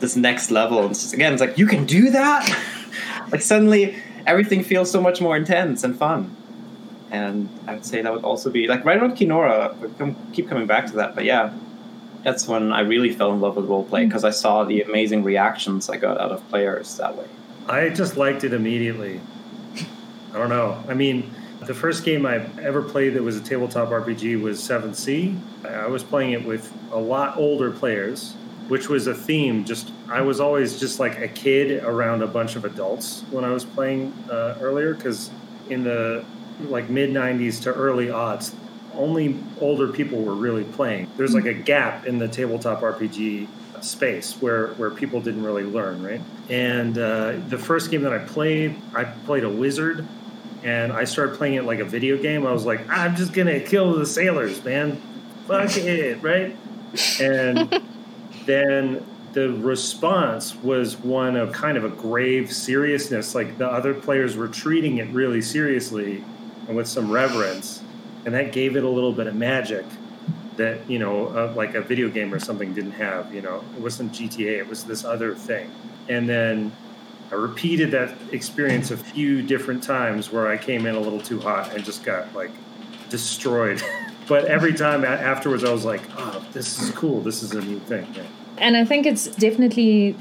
this 0.00 0.16
next 0.16 0.50
level. 0.50 0.80
And 0.80 0.90
it's 0.90 1.02
just, 1.02 1.14
again, 1.14 1.32
it's 1.32 1.40
like 1.40 1.56
you 1.56 1.66
can 1.66 1.86
do 1.86 2.10
that. 2.10 2.42
like 3.30 3.40
suddenly 3.40 3.96
everything 4.26 4.64
feels 4.64 4.90
so 4.90 5.00
much 5.00 5.20
more 5.20 5.36
intense 5.36 5.84
and 5.84 5.96
fun. 5.96 6.36
And 7.12 7.48
I 7.68 7.74
would 7.74 7.86
say 7.86 8.02
that 8.02 8.12
would 8.12 8.24
also 8.24 8.50
be 8.50 8.66
like 8.66 8.84
right 8.84 8.98
around 8.98 9.16
Kinora. 9.16 9.96
Come, 9.96 10.16
keep 10.32 10.48
coming 10.48 10.66
back 10.66 10.86
to 10.88 10.94
that, 10.94 11.14
but 11.14 11.24
yeah, 11.24 11.54
that's 12.24 12.48
when 12.48 12.72
I 12.72 12.80
really 12.80 13.12
fell 13.12 13.32
in 13.32 13.40
love 13.40 13.54
with 13.54 13.68
roleplay 13.68 14.08
because 14.08 14.24
I 14.24 14.30
saw 14.30 14.64
the 14.64 14.82
amazing 14.82 15.22
reactions 15.22 15.88
I 15.88 15.98
got 15.98 16.20
out 16.20 16.32
of 16.32 16.46
players 16.48 16.96
that 16.96 17.16
way. 17.16 17.26
I 17.68 17.90
just 17.90 18.16
liked 18.16 18.42
it 18.42 18.52
immediately. 18.52 19.20
I 20.32 20.38
don't 20.38 20.48
know. 20.48 20.82
I 20.88 20.94
mean, 20.94 21.30
the 21.66 21.74
first 21.74 22.04
game 22.04 22.26
I 22.26 22.46
ever 22.60 22.82
played 22.82 23.14
that 23.14 23.22
was 23.22 23.36
a 23.36 23.40
tabletop 23.40 23.90
RPG 23.90 24.40
was 24.40 24.60
7th 24.60 24.96
Sea. 24.96 25.36
I 25.64 25.86
was 25.86 26.02
playing 26.02 26.32
it 26.32 26.44
with 26.44 26.72
a 26.90 26.98
lot 26.98 27.36
older 27.36 27.70
players, 27.70 28.34
which 28.68 28.88
was 28.88 29.06
a 29.06 29.14
theme. 29.14 29.64
Just 29.64 29.92
I 30.08 30.22
was 30.22 30.40
always 30.40 30.80
just 30.80 30.98
like 30.98 31.20
a 31.20 31.28
kid 31.28 31.84
around 31.84 32.22
a 32.22 32.26
bunch 32.26 32.56
of 32.56 32.64
adults 32.64 33.22
when 33.30 33.44
I 33.44 33.50
was 33.50 33.64
playing 33.64 34.12
uh, 34.30 34.58
earlier 34.60 34.94
because 34.94 35.30
in 35.68 35.84
the 35.84 36.24
like 36.62 36.88
mid 36.88 37.10
90s 37.10 37.62
to 37.62 37.72
early 37.72 38.06
aughts, 38.06 38.54
only 38.94 39.38
older 39.60 39.88
people 39.88 40.22
were 40.22 40.34
really 40.34 40.64
playing. 40.64 41.10
There's 41.16 41.34
like 41.34 41.46
a 41.46 41.54
gap 41.54 42.06
in 42.06 42.18
the 42.18 42.28
tabletop 42.28 42.80
RPG 42.80 43.48
space 43.80 44.40
where 44.40 44.68
where 44.74 44.90
people 44.90 45.20
didn't 45.20 45.44
really 45.44 45.64
learn, 45.64 46.02
right? 46.02 46.20
And 46.48 46.98
uh, 46.98 47.34
the 47.48 47.58
first 47.58 47.90
game 47.90 48.02
that 48.02 48.12
I 48.12 48.18
played, 48.18 48.76
I 48.94 49.04
played 49.04 49.44
a 49.44 49.48
wizard, 49.48 50.06
and 50.64 50.92
I 50.92 51.04
started 51.04 51.36
playing 51.36 51.54
it 51.54 51.64
like 51.64 51.80
a 51.80 51.84
video 51.84 52.16
game. 52.16 52.46
I 52.46 52.52
was 52.52 52.64
like, 52.64 52.88
I'm 52.88 53.16
just 53.16 53.32
gonna 53.32 53.60
kill 53.60 53.94
the 53.94 54.06
sailors, 54.06 54.62
man. 54.64 55.00
Fuck 55.46 55.76
it, 55.76 56.22
right? 56.22 56.56
And 57.20 57.82
then 58.46 59.04
the 59.32 59.50
response 59.54 60.54
was 60.56 60.96
one 60.96 61.36
of 61.36 61.52
kind 61.52 61.76
of 61.76 61.84
a 61.84 61.88
grave 61.88 62.52
seriousness. 62.52 63.34
Like 63.34 63.58
the 63.58 63.66
other 63.66 63.94
players 63.94 64.36
were 64.36 64.48
treating 64.48 64.98
it 64.98 65.08
really 65.08 65.42
seriously 65.42 66.24
and 66.68 66.76
with 66.76 66.86
some 66.86 67.10
reverence, 67.10 67.82
and 68.24 68.34
that 68.34 68.52
gave 68.52 68.76
it 68.76 68.84
a 68.84 68.88
little 68.88 69.12
bit 69.12 69.26
of 69.26 69.34
magic 69.34 69.84
that 70.56 70.88
you 70.88 70.98
know, 70.98 71.28
uh, 71.28 71.52
like 71.56 71.74
a 71.74 71.80
video 71.80 72.08
game 72.08 72.32
or 72.32 72.38
something 72.38 72.72
didn't 72.72 72.92
have. 72.92 73.34
You 73.34 73.42
know, 73.42 73.64
it 73.76 73.82
wasn't 73.82 74.12
GTA; 74.12 74.58
it 74.58 74.68
was 74.68 74.84
this 74.84 75.04
other 75.04 75.34
thing. 75.34 75.70
And 76.08 76.28
then 76.28 76.72
I 77.32 77.36
repeated 77.36 77.90
that 77.92 78.14
experience 78.30 78.90
a 78.90 78.96
few 78.96 79.40
different 79.40 79.82
times 79.82 80.30
where 80.30 80.48
I 80.48 80.58
came 80.58 80.84
in 80.84 80.94
a 80.94 81.00
little 81.00 81.20
too 81.20 81.40
hot 81.40 81.74
and 81.74 81.82
just 81.82 82.04
got 82.04 82.32
like 82.34 82.50
destroyed. 83.08 83.82
but 84.28 84.44
every 84.44 84.74
time 84.74 85.02
afterwards, 85.02 85.64
I 85.64 85.72
was 85.72 85.86
like, 85.86 86.02
"Oh, 86.18 86.44
this 86.52 86.78
is 86.78 86.90
cool. 86.90 87.22
This 87.22 87.42
is 87.42 87.52
a 87.52 87.62
new 87.62 87.78
thing." 87.80 88.06
Yeah. 88.14 88.24
And 88.58 88.76
I 88.76 88.84
think 88.84 89.06
it's 89.06 89.28
definitely 89.28 90.14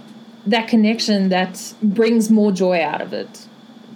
that 0.48 0.70
connection 0.70 1.28
that 1.30 1.74
brings 1.84 2.30
more 2.32 2.54
joy 2.54 2.82
out 2.82 3.02
of 3.02 3.12
it. 3.12 3.46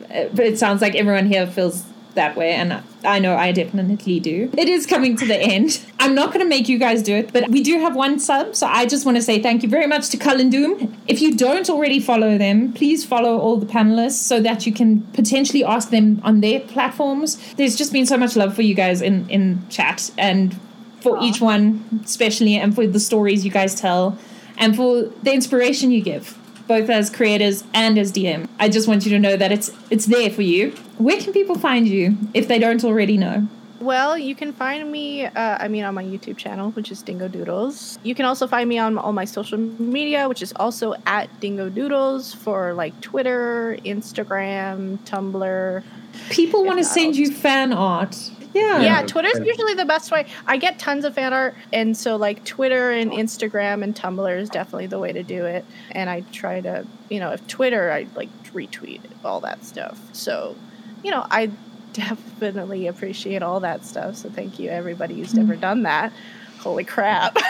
But 0.09 0.41
it 0.41 0.59
sounds 0.59 0.81
like 0.81 0.95
everyone 0.95 1.25
here 1.25 1.47
feels 1.47 1.85
that 2.15 2.35
way, 2.35 2.53
and 2.53 2.81
I 3.03 3.19
know 3.19 3.35
I 3.35 3.51
definitely 3.51 4.19
do. 4.19 4.49
It 4.57 4.67
is 4.67 4.85
coming 4.85 5.15
to 5.17 5.25
the 5.25 5.37
end. 5.37 5.79
I'm 5.99 6.15
not 6.15 6.33
going 6.33 6.39
to 6.43 6.49
make 6.49 6.67
you 6.67 6.77
guys 6.77 7.01
do 7.01 7.15
it, 7.15 7.31
but 7.31 7.49
we 7.49 7.61
do 7.61 7.79
have 7.79 7.95
one 7.95 8.19
sub, 8.19 8.55
so 8.55 8.67
I 8.67 8.85
just 8.85 9.05
want 9.05 9.17
to 9.17 9.21
say 9.21 9.41
thank 9.41 9.63
you 9.63 9.69
very 9.69 9.87
much 9.87 10.09
to 10.09 10.17
Cullen 10.17 10.49
Doom. 10.49 10.95
If 11.07 11.21
you 11.21 11.35
don't 11.35 11.69
already 11.69 11.99
follow 11.99 12.37
them, 12.37 12.73
please 12.73 13.05
follow 13.05 13.37
all 13.39 13.57
the 13.57 13.65
panelists 13.65 14.23
so 14.23 14.39
that 14.41 14.65
you 14.65 14.73
can 14.73 15.01
potentially 15.13 15.63
ask 15.63 15.89
them 15.89 16.19
on 16.23 16.41
their 16.41 16.59
platforms. 16.59 17.37
There's 17.53 17.75
just 17.75 17.93
been 17.93 18.05
so 18.05 18.17
much 18.17 18.35
love 18.35 18.55
for 18.55 18.61
you 18.61 18.75
guys 18.75 19.01
in 19.01 19.29
in 19.29 19.67
chat 19.69 20.11
and 20.17 20.59
for 21.01 21.17
Aww. 21.17 21.23
each 21.23 21.41
one, 21.41 22.01
especially, 22.03 22.55
and 22.55 22.73
for 22.73 22.87
the 22.87 22.99
stories 22.99 23.45
you 23.45 23.51
guys 23.51 23.75
tell, 23.75 24.17
and 24.57 24.75
for 24.75 25.03
the 25.23 25.33
inspiration 25.33 25.91
you 25.91 26.01
give 26.01 26.37
both 26.67 26.89
as 26.89 27.09
creators 27.09 27.63
and 27.73 27.97
as 27.97 28.11
DM. 28.11 28.47
I 28.59 28.69
just 28.69 28.87
want 28.87 29.05
you 29.05 29.11
to 29.11 29.19
know 29.19 29.37
that 29.37 29.51
it's 29.51 29.71
it's 29.89 30.05
there 30.05 30.29
for 30.29 30.41
you. 30.41 30.71
Where 30.97 31.19
can 31.19 31.33
people 31.33 31.55
find 31.55 31.87
you 31.87 32.17
if 32.33 32.47
they 32.47 32.59
don't 32.59 32.83
already 32.83 33.17
know? 33.17 33.47
Well, 33.79 34.17
you 34.17 34.35
can 34.35 34.53
find 34.53 34.89
me, 34.91 35.25
uh, 35.25 35.57
I 35.59 35.67
mean, 35.67 35.83
on 35.83 35.93
my 35.93 36.03
YouTube 36.03 36.37
channel, 36.37 36.71
which 36.71 36.91
is 36.91 37.01
Dingo 37.01 37.27
Doodles. 37.27 37.99
You 38.03 38.15
can 38.15 38.25
also 38.25 38.47
find 38.47 38.67
me 38.67 38.79
on 38.79 38.97
all 38.97 39.11
my 39.13 39.25
social 39.25 39.57
media, 39.57 40.27
which 40.29 40.41
is 40.41 40.53
also 40.55 40.95
at 41.05 41.39
Dingo 41.39 41.69
Doodles 41.69 42.33
for 42.33 42.73
like 42.73 42.99
Twitter, 43.01 43.77
Instagram, 43.85 44.97
Tumblr. 44.99 45.83
People 46.29 46.63
want 46.65 46.79
to 46.79 46.85
send 46.85 47.15
you 47.15 47.29
fan 47.31 47.73
art. 47.73 48.31
Yeah. 48.55 48.81
Yeah, 48.81 49.01
Twitter's 49.05 49.45
usually 49.45 49.73
the 49.73 49.83
best 49.83 50.11
way. 50.11 50.27
I 50.47 50.55
get 50.55 50.79
tons 50.79 51.03
of 51.03 51.13
fan 51.13 51.33
art, 51.33 51.55
and 51.73 51.95
so 51.95 52.15
like 52.15 52.45
Twitter 52.45 52.91
and 52.91 53.11
Instagram 53.11 53.83
and 53.83 53.93
Tumblr 53.93 54.37
is 54.39 54.49
definitely 54.49 54.87
the 54.87 54.97
way 54.97 55.11
to 55.11 55.23
do 55.23 55.45
it. 55.45 55.65
And 55.91 56.09
I 56.09 56.21
try 56.31 56.61
to, 56.61 56.87
you 57.09 57.19
know, 57.19 57.31
if 57.31 57.45
Twitter, 57.47 57.91
I 57.91 58.07
like 58.15 58.29
retweet 58.53 59.01
all 59.25 59.41
that 59.41 59.65
stuff. 59.65 59.99
So, 60.13 60.55
you 61.03 61.11
know, 61.11 61.27
I 61.29 61.51
definitely 61.91 62.87
appreciate 62.87 63.43
all 63.43 63.59
that 63.59 63.85
stuff. 63.85 64.15
So 64.15 64.29
thank 64.29 64.57
you, 64.57 64.69
everybody 64.69 65.15
who's 65.15 65.33
mm-hmm. 65.33 65.51
ever 65.51 65.55
done 65.57 65.83
that. 65.83 66.13
Holy 66.59 66.85
crap. 66.85 67.37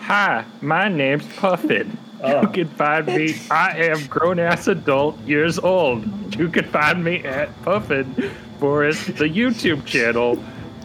Hi, 0.00 0.44
my 0.60 0.88
name's 0.88 1.26
Puffin. 1.36 1.96
Oh. 2.22 2.42
You 2.42 2.48
can 2.48 2.68
find 2.68 3.06
me. 3.06 3.36
I 3.50 3.76
am 3.76 4.06
grown 4.06 4.38
ass 4.38 4.68
adult 4.68 5.18
years 5.20 5.58
old. 5.58 6.04
You 6.36 6.48
can 6.48 6.64
find 6.66 7.02
me 7.02 7.24
at 7.24 7.50
Puffin 7.62 8.14
Forest, 8.60 9.06
the 9.16 9.24
YouTube 9.24 9.84
channel. 9.84 10.42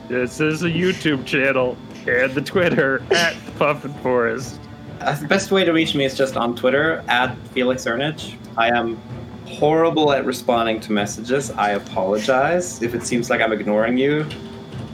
This 0.08 0.40
is 0.40 0.64
a 0.64 0.70
YouTube 0.70 1.26
channel 1.26 1.78
and 2.08 2.34
the 2.34 2.42
Twitter 2.42 3.04
at 3.12 3.36
Puffin 3.58 3.94
Forest. 3.96 4.60
Uh, 5.02 5.16
the 5.16 5.28
best 5.28 5.52
way 5.52 5.64
to 5.64 5.72
reach 5.72 5.94
me 5.94 6.06
is 6.06 6.18
just 6.18 6.38
on 6.38 6.56
Twitter 6.56 7.04
at 7.08 7.38
Felix 7.50 7.86
Irnich. 7.86 8.36
I 8.58 8.70
am 8.70 9.00
horrible 9.46 10.12
at 10.12 10.26
responding 10.26 10.80
to 10.82 10.92
messages. 10.92 11.52
I 11.52 11.72
apologize 11.72 12.82
if 12.82 12.96
it 12.96 13.04
seems 13.04 13.30
like 13.30 13.42
I'm 13.42 13.54
ignoring 13.54 13.98
you. 13.98 14.26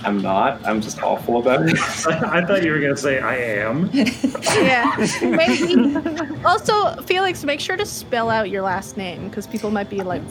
I'm 0.03 0.21
not. 0.21 0.65
I'm 0.65 0.81
just 0.81 1.01
awful 1.01 1.37
about 1.37 1.67
it. 1.67 1.77
I 2.07 2.45
thought 2.45 2.63
you 2.63 2.71
were 2.71 2.79
going 2.79 2.95
to 2.95 3.01
say 3.01 3.19
I 3.19 3.35
am. 3.35 3.89
yeah. 3.93 4.95
Maybe. 5.21 5.75
Also, 6.43 7.01
Felix, 7.03 7.43
make 7.43 7.59
sure 7.59 7.77
to 7.77 7.85
spell 7.85 8.29
out 8.29 8.49
your 8.49 8.61
last 8.61 8.97
name 8.97 9.29
because 9.29 9.47
people 9.47 9.71
might 9.71 9.89
be 9.89 10.01
like, 10.01 10.21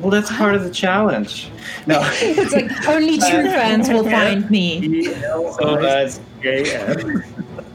well, 0.00 0.10
that's 0.10 0.30
part 0.36 0.54
of 0.54 0.64
the 0.64 0.70
challenge. 0.70 1.50
No, 1.86 2.00
it's 2.14 2.52
like 2.52 2.88
only 2.88 3.18
true 3.18 3.50
friends 3.50 3.88
will 3.88 4.04
find 4.04 4.48
me. 4.50 5.04
So 5.04 5.78
that's 5.80 6.20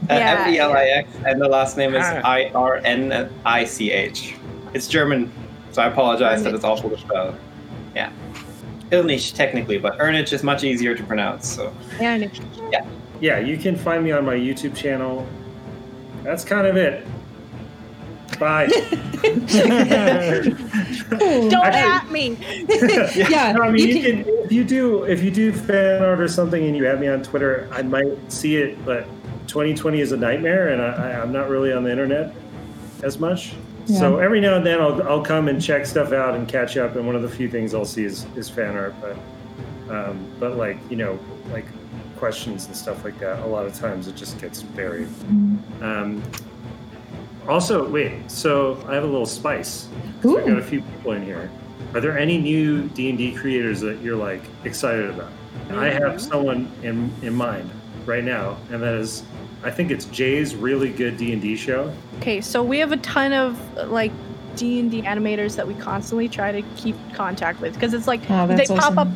F 0.08 0.48
E 0.48 0.58
L 0.58 0.72
I 0.72 0.84
X, 0.84 1.08
and 1.26 1.40
the 1.40 1.48
last 1.48 1.76
name 1.76 1.94
is 1.94 2.04
ah. 2.04 2.20
I 2.24 2.50
R 2.54 2.76
N 2.84 3.32
I 3.44 3.64
C 3.64 3.90
H. 3.90 4.34
It's 4.74 4.86
German, 4.86 5.32
so 5.72 5.82
I 5.82 5.86
apologize 5.86 6.42
that 6.44 6.54
it's 6.54 6.64
awful 6.64 6.90
to 6.90 6.98
spell. 6.98 7.36
Yeah. 7.94 8.12
Ilnich, 8.90 9.34
technically, 9.34 9.78
but 9.78 9.98
Ernich 9.98 10.32
is 10.32 10.42
much 10.42 10.64
easier 10.64 10.94
to 10.94 11.02
pronounce. 11.04 11.48
So 11.48 11.72
yeah, 12.00 12.16
yeah, 12.70 12.86
yeah. 13.20 13.38
You 13.38 13.56
can 13.56 13.76
find 13.76 14.02
me 14.02 14.12
on 14.12 14.24
my 14.24 14.34
YouTube 14.34 14.76
channel. 14.76 15.26
That's 16.22 16.44
kind 16.44 16.66
of 16.66 16.76
it. 16.76 17.06
Bye. 18.38 18.66
Don't 21.20 21.54
at 21.54 22.10
me. 22.10 22.36
yeah. 22.68 23.52
No, 23.52 23.62
I 23.62 23.70
mean, 23.70 23.88
you, 23.88 23.94
you 23.94 24.02
can, 24.02 24.24
can, 24.24 24.34
if 24.44 24.52
you 24.52 24.64
do 24.64 25.04
if 25.04 25.22
you 25.22 25.30
do 25.30 25.52
fan 25.52 26.02
art 26.02 26.20
or 26.20 26.28
something, 26.28 26.64
and 26.64 26.76
you 26.76 26.84
have 26.84 27.00
me 27.00 27.08
on 27.08 27.22
Twitter, 27.22 27.68
I 27.72 27.82
might 27.82 28.32
see 28.32 28.56
it. 28.56 28.84
But 28.84 29.04
2020 29.46 30.00
is 30.00 30.12
a 30.12 30.16
nightmare, 30.16 30.68
and 30.68 30.80
I, 30.80 31.20
I'm 31.20 31.32
not 31.32 31.48
really 31.48 31.72
on 31.72 31.84
the 31.84 31.90
internet 31.90 32.34
as 33.02 33.18
much. 33.18 33.52
Yeah. 33.90 33.98
So 33.98 34.18
every 34.18 34.40
now 34.40 34.56
and 34.56 34.64
then 34.64 34.80
I'll, 34.80 35.02
I'll 35.02 35.22
come 35.22 35.48
and 35.48 35.60
check 35.60 35.86
stuff 35.86 36.12
out 36.12 36.34
and 36.34 36.48
catch 36.48 36.76
up. 36.76 36.96
And 36.96 37.06
one 37.06 37.16
of 37.16 37.22
the 37.22 37.28
few 37.28 37.50
things 37.50 37.74
I'll 37.74 37.84
see 37.84 38.04
is, 38.04 38.24
is 38.36 38.48
fan 38.48 38.76
art. 38.76 38.94
But 39.00 39.16
um, 39.92 40.30
but 40.38 40.56
like 40.56 40.78
you 40.88 40.96
know 40.96 41.18
like 41.52 41.66
questions 42.16 42.66
and 42.66 42.76
stuff 42.76 43.04
like 43.04 43.18
that. 43.18 43.40
A 43.40 43.46
lot 43.46 43.66
of 43.66 43.74
times 43.74 44.06
it 44.06 44.14
just 44.14 44.40
gets 44.40 44.62
buried. 44.62 45.08
Mm-hmm. 45.08 45.82
Um, 45.82 46.22
also, 47.48 47.88
wait. 47.88 48.30
So 48.30 48.82
I 48.86 48.94
have 48.94 49.04
a 49.04 49.06
little 49.06 49.26
spice. 49.26 49.88
Ooh. 50.24 50.38
I've 50.38 50.46
got 50.46 50.58
a 50.58 50.62
few 50.62 50.82
people 50.82 51.12
in 51.12 51.22
here. 51.22 51.50
Are 51.94 52.00
there 52.00 52.16
any 52.16 52.38
new 52.38 52.88
D 52.90 53.08
and 53.08 53.18
D 53.18 53.32
creators 53.34 53.80
that 53.80 54.00
you're 54.00 54.16
like 54.16 54.42
excited 54.64 55.10
about? 55.10 55.32
I 55.70 55.86
have 55.86 56.20
someone 56.20 56.70
in 56.82 57.12
in 57.22 57.34
mind 57.34 57.70
right 58.06 58.22
now, 58.22 58.56
and 58.70 58.82
that 58.82 58.94
is, 58.94 59.24
I 59.62 59.70
think 59.70 59.90
it's 59.90 60.06
Jay's 60.06 60.54
really 60.54 60.90
good 60.90 61.16
D 61.16 61.32
and 61.32 61.42
D 61.42 61.56
show. 61.56 61.92
Okay, 62.18 62.40
so 62.40 62.62
we 62.62 62.78
have 62.78 62.92
a 62.92 62.96
ton 62.98 63.32
of 63.32 63.58
like 63.88 64.12
D 64.56 64.80
and 64.80 64.90
D 64.90 65.02
animators 65.02 65.56
that 65.56 65.66
we 65.66 65.74
constantly 65.74 66.28
try 66.28 66.52
to 66.52 66.62
keep 66.76 66.96
contact 67.14 67.60
with 67.60 67.74
because 67.74 67.94
it's 67.94 68.06
like 68.06 68.22
oh, 68.30 68.46
they 68.46 68.62
awesome. 68.62 68.78
pop 68.78 68.96
up 68.96 69.08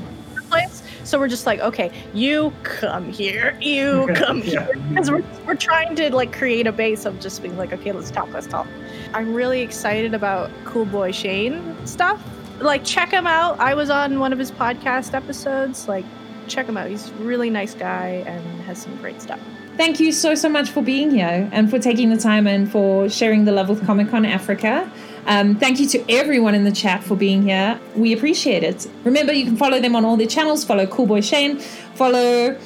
place 0.48 0.82
so 1.04 1.18
we're 1.18 1.28
just 1.28 1.44
like, 1.44 1.60
okay, 1.60 1.92
you 2.14 2.52
come 2.62 3.12
here, 3.12 3.58
you 3.60 4.08
come 4.14 4.40
here. 4.40 4.68
Because 4.88 5.10
we're, 5.10 5.22
we're 5.46 5.54
trying 5.54 5.94
to 5.96 6.14
like 6.14 6.32
create 6.32 6.66
a 6.66 6.72
base 6.72 7.04
of 7.04 7.20
just 7.20 7.42
being 7.42 7.58
like, 7.58 7.72
okay, 7.74 7.92
let's 7.92 8.10
talk, 8.10 8.32
let's 8.32 8.46
talk. 8.46 8.66
I'm 9.12 9.34
really 9.34 9.60
excited 9.60 10.14
about 10.14 10.50
Cool 10.64 10.86
Boy 10.86 11.12
Shane 11.12 11.76
stuff. 11.86 12.22
Like, 12.60 12.84
check 12.84 13.10
him 13.10 13.26
out. 13.26 13.58
I 13.60 13.74
was 13.74 13.90
on 13.90 14.18
one 14.18 14.32
of 14.32 14.38
his 14.38 14.50
podcast 14.50 15.12
episodes. 15.12 15.88
Like, 15.88 16.06
check 16.48 16.66
him 16.66 16.76
out. 16.76 16.88
He's 16.88 17.10
a 17.10 17.14
really 17.14 17.50
nice 17.50 17.74
guy 17.74 18.24
and 18.26 18.62
has 18.62 18.80
some 18.80 18.96
great 18.96 19.20
stuff. 19.20 19.40
Thank 19.76 19.98
you 19.98 20.12
so, 20.12 20.36
so 20.36 20.48
much 20.48 20.70
for 20.70 20.82
being 20.82 21.10
here 21.10 21.48
and 21.52 21.68
for 21.68 21.80
taking 21.80 22.10
the 22.10 22.16
time 22.16 22.46
and 22.46 22.70
for 22.70 23.08
sharing 23.08 23.44
the 23.44 23.50
love 23.50 23.68
with 23.68 23.84
Comic 23.84 24.08
Con 24.08 24.24
Africa. 24.24 24.90
Um, 25.26 25.56
thank 25.56 25.80
you 25.80 25.88
to 25.88 26.04
everyone 26.08 26.54
in 26.54 26.62
the 26.62 26.70
chat 26.70 27.02
for 27.02 27.16
being 27.16 27.42
here. 27.42 27.80
We 27.96 28.12
appreciate 28.12 28.62
it. 28.62 28.86
Remember, 29.02 29.32
you 29.32 29.44
can 29.44 29.56
follow 29.56 29.80
them 29.80 29.96
on 29.96 30.04
all 30.04 30.16
their 30.16 30.28
channels. 30.28 30.64
Follow 30.64 30.86
Coolboy 30.86 31.22
Shane. 31.22 31.58
Follow 31.58 32.56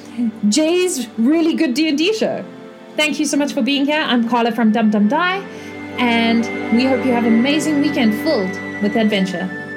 Jay's 0.48 1.08
really 1.16 1.54
good 1.54 1.72
D&D 1.72 2.14
show. 2.14 2.44
Thank 2.96 3.18
you 3.18 3.24
so 3.24 3.36
much 3.36 3.52
for 3.52 3.62
being 3.62 3.86
here. 3.86 4.00
I'm 4.00 4.28
Carla 4.28 4.52
from 4.52 4.72
Dum 4.72 4.90
Dum 4.90 5.08
Die, 5.08 5.38
and 5.98 6.42
we 6.76 6.84
hope 6.84 7.06
you 7.06 7.12
have 7.12 7.24
an 7.24 7.38
amazing 7.38 7.80
weekend 7.80 8.12
filled 8.16 8.82
with 8.82 8.96
adventure. 8.96 9.67